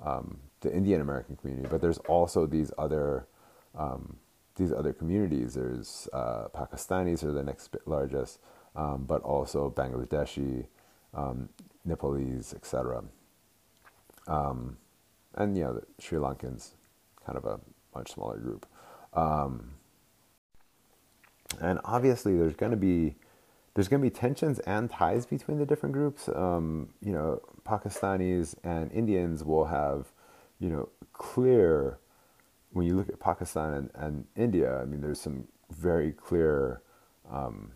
um, 0.01 0.39
the 0.61 0.73
Indian 0.73 1.01
American 1.01 1.35
community, 1.35 1.67
but 1.69 1.81
there's 1.81 1.99
also 1.99 2.45
these 2.45 2.71
other 2.77 3.27
um, 3.75 4.17
these 4.55 4.73
other 4.73 4.93
communities. 4.93 5.55
There's 5.55 6.09
uh, 6.13 6.47
Pakistanis 6.55 7.23
are 7.23 7.31
the 7.31 7.43
next 7.43 7.75
largest, 7.85 8.39
um, 8.75 9.05
but 9.07 9.21
also 9.23 9.71
Bangladeshi, 9.71 10.67
Nepalese, 11.85 12.53
etc. 12.53 13.03
Um, 14.31 14.77
and 15.35 15.57
you 15.57 15.63
know, 15.63 15.73
the 15.73 15.83
Sri 15.99 16.17
Lankans, 16.17 16.71
kind 17.25 17.37
of 17.37 17.45
a 17.45 17.59
much 17.93 18.13
smaller 18.13 18.37
group. 18.37 18.65
Um, 19.13 19.71
and 21.59 21.79
obviously, 21.83 22.37
there's 22.37 22.55
going 22.55 22.71
to 22.71 22.77
be 22.77 23.15
there's 23.73 23.87
going 23.87 24.01
to 24.01 24.09
be 24.09 24.13
tensions 24.13 24.59
and 24.59 24.89
ties 24.89 25.25
between 25.25 25.57
the 25.57 25.65
different 25.65 25.93
groups. 25.93 26.29
Um, 26.29 26.89
you 27.01 27.13
know, 27.13 27.41
Pakistanis 27.65 28.55
and 28.63 28.91
Indians 28.91 29.43
will 29.43 29.65
have, 29.65 30.07
you 30.59 30.69
know, 30.69 30.89
clear. 31.13 31.99
When 32.73 32.85
you 32.85 32.95
look 32.95 33.09
at 33.09 33.19
Pakistan 33.19 33.73
and, 33.73 33.89
and 33.95 34.25
India, 34.37 34.79
I 34.81 34.85
mean, 34.85 35.01
there's 35.01 35.19
some 35.19 35.45
very 35.71 36.13
clear 36.13 36.81
um, 37.29 37.73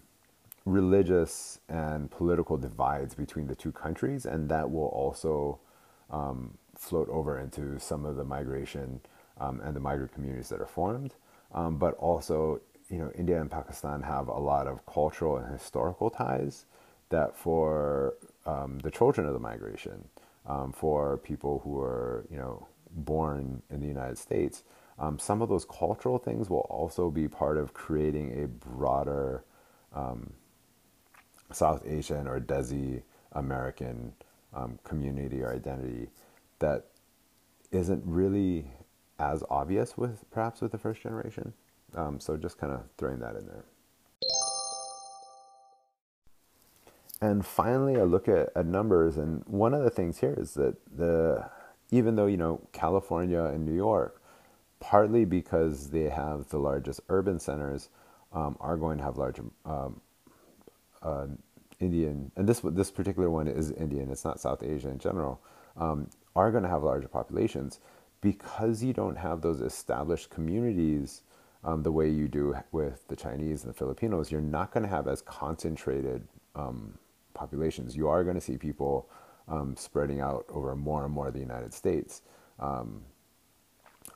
religious 0.63 1.59
and 1.67 2.09
political 2.09 2.55
divides 2.55 3.13
between 3.13 3.47
the 3.47 3.55
two 3.55 3.73
countries, 3.73 4.25
and 4.25 4.47
that 4.47 4.71
will 4.71 4.87
also 4.87 5.59
um, 6.15 6.57
float 6.77 7.09
over 7.09 7.39
into 7.39 7.79
some 7.79 8.05
of 8.05 8.15
the 8.15 8.23
migration 8.23 9.01
um, 9.39 9.61
and 9.61 9.75
the 9.75 9.79
migrant 9.79 10.13
communities 10.13 10.49
that 10.49 10.61
are 10.61 10.67
formed. 10.67 11.13
Um, 11.53 11.77
but 11.77 11.95
also, 11.95 12.61
you 12.89 12.97
know, 12.97 13.11
India 13.15 13.39
and 13.39 13.51
Pakistan 13.51 14.01
have 14.01 14.27
a 14.27 14.39
lot 14.39 14.67
of 14.67 14.85
cultural 14.85 15.37
and 15.37 15.51
historical 15.51 16.09
ties 16.09 16.65
that 17.09 17.35
for 17.35 18.15
um, 18.45 18.79
the 18.79 18.91
children 18.91 19.27
of 19.27 19.33
the 19.33 19.39
migration, 19.39 20.07
um, 20.45 20.71
for 20.71 21.17
people 21.17 21.61
who 21.63 21.79
are, 21.79 22.25
you 22.31 22.37
know, 22.37 22.67
born 22.91 23.61
in 23.69 23.79
the 23.81 23.87
United 23.87 24.17
States, 24.17 24.63
um, 24.97 25.19
some 25.19 25.41
of 25.41 25.49
those 25.49 25.65
cultural 25.65 26.17
things 26.17 26.49
will 26.49 26.67
also 26.69 27.09
be 27.09 27.27
part 27.27 27.57
of 27.57 27.73
creating 27.73 28.43
a 28.43 28.47
broader 28.47 29.43
um, 29.93 30.33
South 31.51 31.83
Asian 31.85 32.27
or 32.27 32.39
Desi 32.39 33.01
American 33.33 34.13
um, 34.55 34.79
community 34.83 35.41
or 35.41 35.53
identity 35.53 36.09
that 36.59 36.85
isn't 37.71 38.01
really 38.05 38.65
as 39.19 39.43
obvious 39.49 39.97
with 39.97 40.23
perhaps 40.31 40.61
with 40.61 40.71
the 40.71 40.77
first 40.77 41.01
generation. 41.01 41.53
Um, 41.95 42.19
so 42.19 42.37
just 42.37 42.57
kind 42.57 42.73
of 42.73 42.83
throwing 42.97 43.19
that 43.19 43.35
in 43.35 43.45
there. 43.45 43.65
And 47.21 47.45
finally, 47.45 47.95
I 47.95 48.03
look 48.03 48.27
at, 48.27 48.49
at 48.55 48.65
numbers, 48.65 49.17
and 49.17 49.43
one 49.47 49.73
of 49.73 49.83
the 49.83 49.89
things 49.89 50.19
here 50.19 50.35
is 50.37 50.53
that 50.55 50.75
the 50.95 51.49
even 51.91 52.15
though 52.15 52.25
you 52.25 52.37
know 52.37 52.61
California 52.73 53.43
and 53.45 53.65
New 53.65 53.73
York, 53.75 54.21
partly 54.79 55.23
because 55.23 55.89
they 55.91 56.09
have 56.09 56.49
the 56.49 56.57
largest 56.57 56.99
urban 57.09 57.39
centers, 57.39 57.89
um, 58.33 58.57
are 58.59 58.75
going 58.75 58.97
to 58.97 59.03
have 59.03 59.17
large 59.17 59.39
um, 59.65 60.01
uh, 61.01 61.27
Indian, 61.79 62.31
and 62.35 62.47
this 62.47 62.61
this 62.61 62.91
particular 62.91 63.29
one 63.29 63.47
is 63.47 63.71
Indian. 63.71 64.09
It's 64.11 64.25
not 64.25 64.39
South 64.39 64.63
Asia 64.63 64.89
in 64.89 64.99
general. 64.99 65.41
Um, 65.77 66.09
are 66.35 66.51
going 66.51 66.63
to 66.63 66.69
have 66.69 66.83
larger 66.83 67.07
populations 67.07 67.79
because 68.21 68.83
you 68.83 68.93
don't 68.93 69.17
have 69.17 69.41
those 69.41 69.61
established 69.61 70.29
communities 70.29 71.21
um, 71.63 71.83
the 71.83 71.91
way 71.91 72.09
you 72.09 72.27
do 72.27 72.55
with 72.71 73.07
the 73.07 73.15
Chinese 73.15 73.63
and 73.63 73.73
the 73.73 73.77
Filipinos. 73.77 74.31
You're 74.31 74.41
not 74.41 74.71
going 74.71 74.83
to 74.83 74.89
have 74.89 75.07
as 75.07 75.21
concentrated 75.21 76.27
um, 76.55 76.97
populations. 77.33 77.95
You 77.95 78.07
are 78.07 78.23
going 78.23 78.35
to 78.35 78.41
see 78.41 78.57
people 78.57 79.09
um, 79.47 79.75
spreading 79.75 80.21
out 80.21 80.45
over 80.49 80.75
more 80.75 81.05
and 81.05 81.13
more 81.13 81.27
of 81.27 81.33
the 81.33 81.39
United 81.39 81.73
States. 81.73 82.21
Um, 82.59 83.01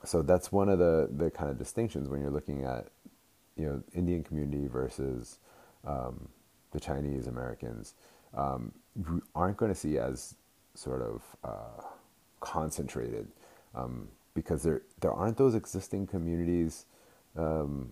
so 0.05 0.21
that's 0.21 0.51
one 0.51 0.69
of 0.69 0.79
the 0.79 1.09
the 1.11 1.29
kind 1.29 1.49
of 1.49 1.57
distinctions 1.57 2.07
when 2.07 2.21
you're 2.21 2.31
looking 2.31 2.63
at 2.63 2.87
you 3.55 3.65
know 3.65 3.83
Indian 3.93 4.23
community 4.23 4.67
versus 4.67 5.39
um, 5.85 6.29
the 6.71 6.79
Chinese 6.79 7.27
Americans. 7.27 7.95
Um, 8.33 8.71
aren't 9.35 9.57
going 9.57 9.71
to 9.71 9.79
see 9.79 9.97
as 9.97 10.35
sort 10.75 11.01
of 11.01 11.23
uh, 11.43 11.81
concentrated 12.39 13.27
um, 13.75 14.07
because 14.33 14.63
there 14.63 14.81
there 14.99 15.11
aren't 15.11 15.37
those 15.37 15.55
existing 15.55 16.07
communities, 16.07 16.85
um, 17.35 17.89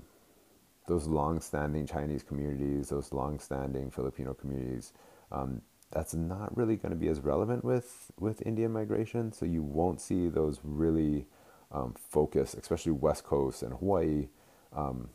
those 0.88 1.07
long-standing 1.07 1.86
Chinese 1.86 2.23
communities, 2.23 2.89
those 2.89 3.11
long-standing 3.11 3.91
Filipino 3.91 4.34
communities. 4.34 4.93
Um, 5.32 5.61
that's 5.91 6.13
not 6.13 6.55
really 6.57 6.75
going 6.75 6.91
to 6.91 6.97
be 6.97 7.07
as 7.07 7.19
relevant 7.21 7.63
with 7.63 8.11
with 8.19 8.45
Indian 8.45 8.71
migration. 8.71 9.32
So 9.32 9.45
you 9.45 9.63
won't 9.63 10.01
see 10.01 10.28
those 10.28 10.59
really 10.63 11.25
um, 11.71 11.95
focus, 12.09 12.53
especially 12.53 12.91
West 12.91 13.23
Coast 13.23 13.63
and 13.63 13.73
Hawaii, 13.73 14.28
um, 14.73 15.09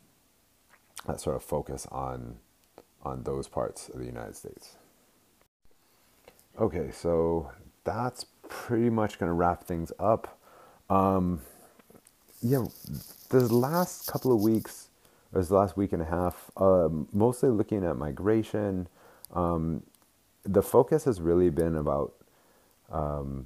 that 1.07 1.19
sort 1.21 1.35
of 1.35 1.43
focus 1.43 1.87
on 1.91 2.37
on 3.03 3.23
those 3.23 3.47
parts 3.47 3.89
of 3.89 3.99
the 3.99 4.05
United 4.05 4.35
States. 4.35 4.77
Okay, 6.59 6.91
so 6.91 7.51
that's 7.83 8.25
pretty 8.47 8.89
much 8.89 9.19
going 9.19 9.29
to 9.29 9.33
wrap 9.33 9.63
things 9.63 9.91
up. 9.99 10.39
Um, 10.89 11.41
yeah, 12.41 12.65
the 13.29 13.53
last 13.53 14.07
couple 14.07 14.33
of 14.33 14.41
weeks, 14.41 14.89
or 15.33 15.41
this 15.41 15.51
last 15.51 15.77
week 15.77 15.93
and 15.93 16.01
a 16.01 16.05
half, 16.05 16.51
uh, 16.57 16.89
mostly 17.11 17.49
looking 17.49 17.83
at 17.85 17.97
migration. 17.97 18.87
Um, 19.33 19.83
the 20.43 20.61
focus 20.61 21.05
has 21.05 21.21
really 21.21 21.49
been 21.49 21.75
about 21.75 22.13
um, 22.91 23.45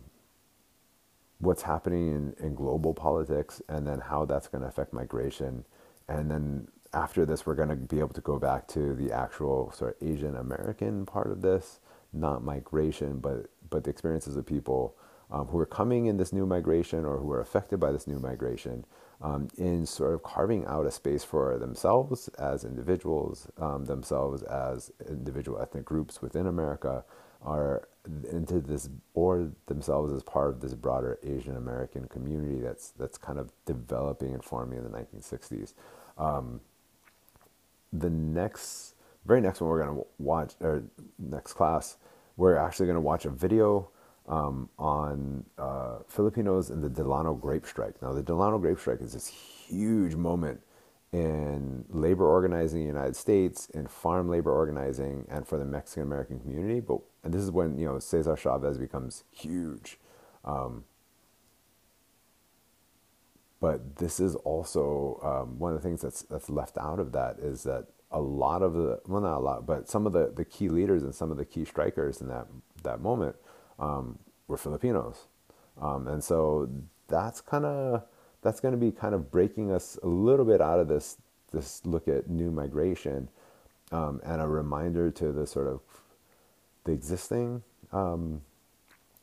what's 1.39 1.61
happening 1.61 2.09
in, 2.09 2.45
in 2.45 2.55
global 2.55 2.93
politics 2.93 3.61
and 3.69 3.87
then 3.87 3.99
how 3.99 4.25
that's 4.25 4.47
going 4.47 4.63
to 4.63 4.67
affect 4.67 4.93
migration. 4.93 5.63
And 6.09 6.31
then 6.31 6.67
after 6.93 7.25
this, 7.25 7.45
we're 7.45 7.55
going 7.55 7.69
to 7.69 7.75
be 7.75 7.99
able 7.99 8.13
to 8.13 8.21
go 8.21 8.39
back 8.39 8.67
to 8.69 8.93
the 8.93 9.11
actual 9.11 9.71
sort 9.71 9.97
of 9.99 10.07
Asian 10.07 10.35
American 10.35 11.05
part 11.05 11.31
of 11.31 11.41
this, 11.41 11.79
not 12.13 12.43
migration, 12.43 13.19
but 13.19 13.49
but 13.69 13.83
the 13.83 13.89
experiences 13.89 14.37
of 14.37 14.45
people 14.45 14.95
um, 15.29 15.47
who 15.47 15.59
are 15.59 15.65
coming 15.65 16.05
in 16.05 16.17
this 16.17 16.31
new 16.31 16.45
migration 16.45 17.03
or 17.03 17.17
who 17.17 17.31
are 17.31 17.41
affected 17.41 17.79
by 17.79 17.91
this 17.91 18.07
new 18.07 18.19
migration, 18.19 18.85
um, 19.21 19.47
in 19.57 19.85
sort 19.85 20.13
of 20.13 20.23
carving 20.23 20.65
out 20.65 20.85
a 20.85 20.91
space 20.91 21.23
for 21.23 21.57
themselves 21.57 22.29
as 22.39 22.63
individuals, 22.63 23.47
um, 23.57 23.85
themselves 23.85 24.43
as 24.43 24.91
individual 25.09 25.59
ethnic 25.59 25.83
groups 25.83 26.21
within 26.21 26.47
America, 26.47 27.03
are 27.41 27.87
into 28.31 28.59
this 28.59 28.89
or 29.13 29.51
themselves 29.67 30.13
as 30.13 30.23
part 30.23 30.49
of 30.49 30.61
this 30.61 30.73
broader 30.73 31.19
Asian 31.23 31.57
American 31.57 32.07
community 32.07 32.61
that's 32.61 32.91
that's 32.91 33.17
kind 33.17 33.37
of 33.37 33.51
developing 33.65 34.33
and 34.33 34.43
forming 34.43 34.77
in 34.77 34.83
the 34.83 34.89
1960s. 34.89 35.73
Um, 36.17 36.61
the 37.93 38.09
next, 38.09 38.95
very 39.25 39.41
next 39.41 39.61
one 39.61 39.69
we're 39.69 39.83
going 39.83 39.97
to 39.97 40.05
watch, 40.17 40.53
or 40.61 40.83
next 41.17 41.53
class, 41.53 41.97
we're 42.35 42.55
actually 42.55 42.85
going 42.85 42.95
to 42.95 43.01
watch 43.01 43.25
a 43.25 43.29
video 43.29 43.89
um, 44.27 44.69
on 44.77 45.45
uh, 45.57 45.99
Filipinos 46.07 46.69
and 46.69 46.83
the 46.83 46.89
Delano 46.89 47.33
grape 47.33 47.65
strike. 47.65 48.01
Now, 48.01 48.13
the 48.13 48.23
Delano 48.23 48.57
grape 48.57 48.79
strike 48.79 49.01
is 49.01 49.13
this 49.13 49.27
huge 49.27 50.15
moment 50.15 50.61
in 51.13 51.85
labor 51.89 52.25
organizing 52.27 52.81
in 52.81 52.87
the 52.87 52.93
United 52.93 53.15
States, 53.15 53.67
in 53.69 53.87
farm 53.87 54.29
labor 54.29 54.51
organizing, 54.51 55.25
and 55.29 55.47
for 55.47 55.57
the 55.57 55.65
Mexican 55.65 56.03
American 56.03 56.39
community. 56.39 56.81
But 56.81 56.99
and 57.23 57.33
this 57.33 57.41
is 57.41 57.51
when 57.51 57.77
you 57.77 57.85
know 57.85 57.99
Cesar 57.99 58.35
Chavez 58.35 58.77
becomes 58.77 59.23
huge. 59.31 59.97
Um, 60.43 60.83
but 63.59 63.97
this 63.97 64.19
is 64.19 64.35
also 64.35 65.19
um, 65.23 65.59
one 65.59 65.73
of 65.73 65.81
the 65.81 65.87
things 65.87 66.01
that's 66.01 66.23
that's 66.23 66.49
left 66.49 66.77
out 66.77 66.99
of 66.99 67.11
that 67.11 67.37
is 67.39 67.63
that 67.63 67.87
a 68.11 68.21
lot 68.21 68.61
of 68.61 68.73
the 68.73 68.99
well 69.07 69.21
not 69.21 69.37
a 69.37 69.39
lot 69.39 69.65
but 69.65 69.89
some 69.89 70.05
of 70.05 70.13
the, 70.13 70.31
the 70.35 70.45
key 70.45 70.69
leaders 70.69 71.03
and 71.03 71.13
some 71.13 71.31
of 71.31 71.37
the 71.37 71.45
key 71.45 71.65
strikers 71.65 72.21
in 72.21 72.27
that 72.27 72.47
that 72.83 73.01
moment 73.01 73.35
um, 73.79 74.19
were 74.47 74.57
Filipinos, 74.57 75.27
um, 75.81 76.07
and 76.07 76.23
so 76.23 76.69
that's 77.07 77.41
kind 77.41 77.65
of 77.65 78.03
that's 78.41 78.59
going 78.59 78.73
to 78.73 78.77
be 78.77 78.91
kind 78.91 79.13
of 79.13 79.31
breaking 79.31 79.71
us 79.71 79.97
a 80.03 80.07
little 80.07 80.45
bit 80.45 80.61
out 80.61 80.79
of 80.79 80.87
this 80.87 81.17
this 81.51 81.85
look 81.85 82.07
at 82.07 82.29
new 82.29 82.51
migration 82.51 83.29
um, 83.91 84.21
and 84.23 84.41
a 84.41 84.47
reminder 84.47 85.11
to 85.11 85.31
the 85.31 85.47
sort 85.47 85.67
of 85.67 85.81
the 86.83 86.91
existing 86.91 87.63
um, 87.91 88.41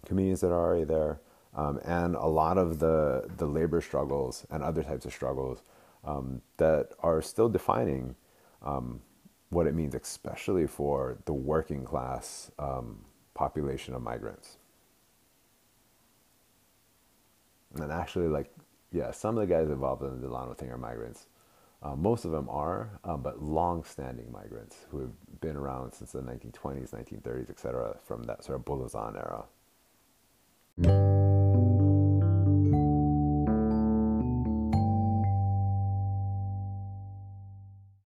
communities 0.06 0.40
that 0.40 0.48
are 0.48 0.60
already 0.60 0.84
there 0.84 1.20
um, 1.54 1.78
and 1.84 2.16
a 2.16 2.26
lot 2.26 2.58
of 2.58 2.78
the 2.78 3.28
the 3.36 3.46
labor 3.46 3.80
struggles 3.80 4.46
and 4.50 4.62
other 4.62 4.82
types 4.82 5.04
of 5.04 5.12
struggles 5.12 5.62
um, 6.04 6.42
that 6.56 6.90
are 7.00 7.22
still 7.22 7.48
defining 7.48 8.14
um, 8.62 9.00
what 9.50 9.66
it 9.66 9.74
means, 9.74 9.94
especially 9.94 10.66
for 10.66 11.18
the 11.26 11.32
working 11.32 11.84
class 11.84 12.50
um, 12.58 13.04
population 13.34 13.94
of 13.94 14.02
migrants. 14.02 14.58
And 17.76 17.90
actually, 17.90 18.28
like, 18.28 18.50
yeah, 18.92 19.10
some 19.10 19.36
of 19.36 19.46
the 19.46 19.52
guys 19.52 19.68
involved 19.68 20.02
in 20.02 20.20
the 20.20 20.26
Delano 20.26 20.54
thing 20.54 20.70
are 20.70 20.78
migrants. 20.78 21.26
Uh, 21.82 21.94
most 21.94 22.24
of 22.24 22.30
them 22.30 22.48
are, 22.48 22.98
um, 23.04 23.20
but 23.22 23.42
long-standing 23.42 24.30
migrants 24.32 24.86
who 24.90 25.00
have 25.00 25.10
been 25.40 25.56
around 25.56 25.92
since 25.92 26.12
the 26.12 26.20
1920s, 26.20 26.90
1930s, 26.94 27.50
etc., 27.50 27.96
from 28.04 28.22
that 28.22 28.42
sort 28.42 28.58
of 28.58 28.64
Bulosan 28.64 29.16
era. 29.16 29.44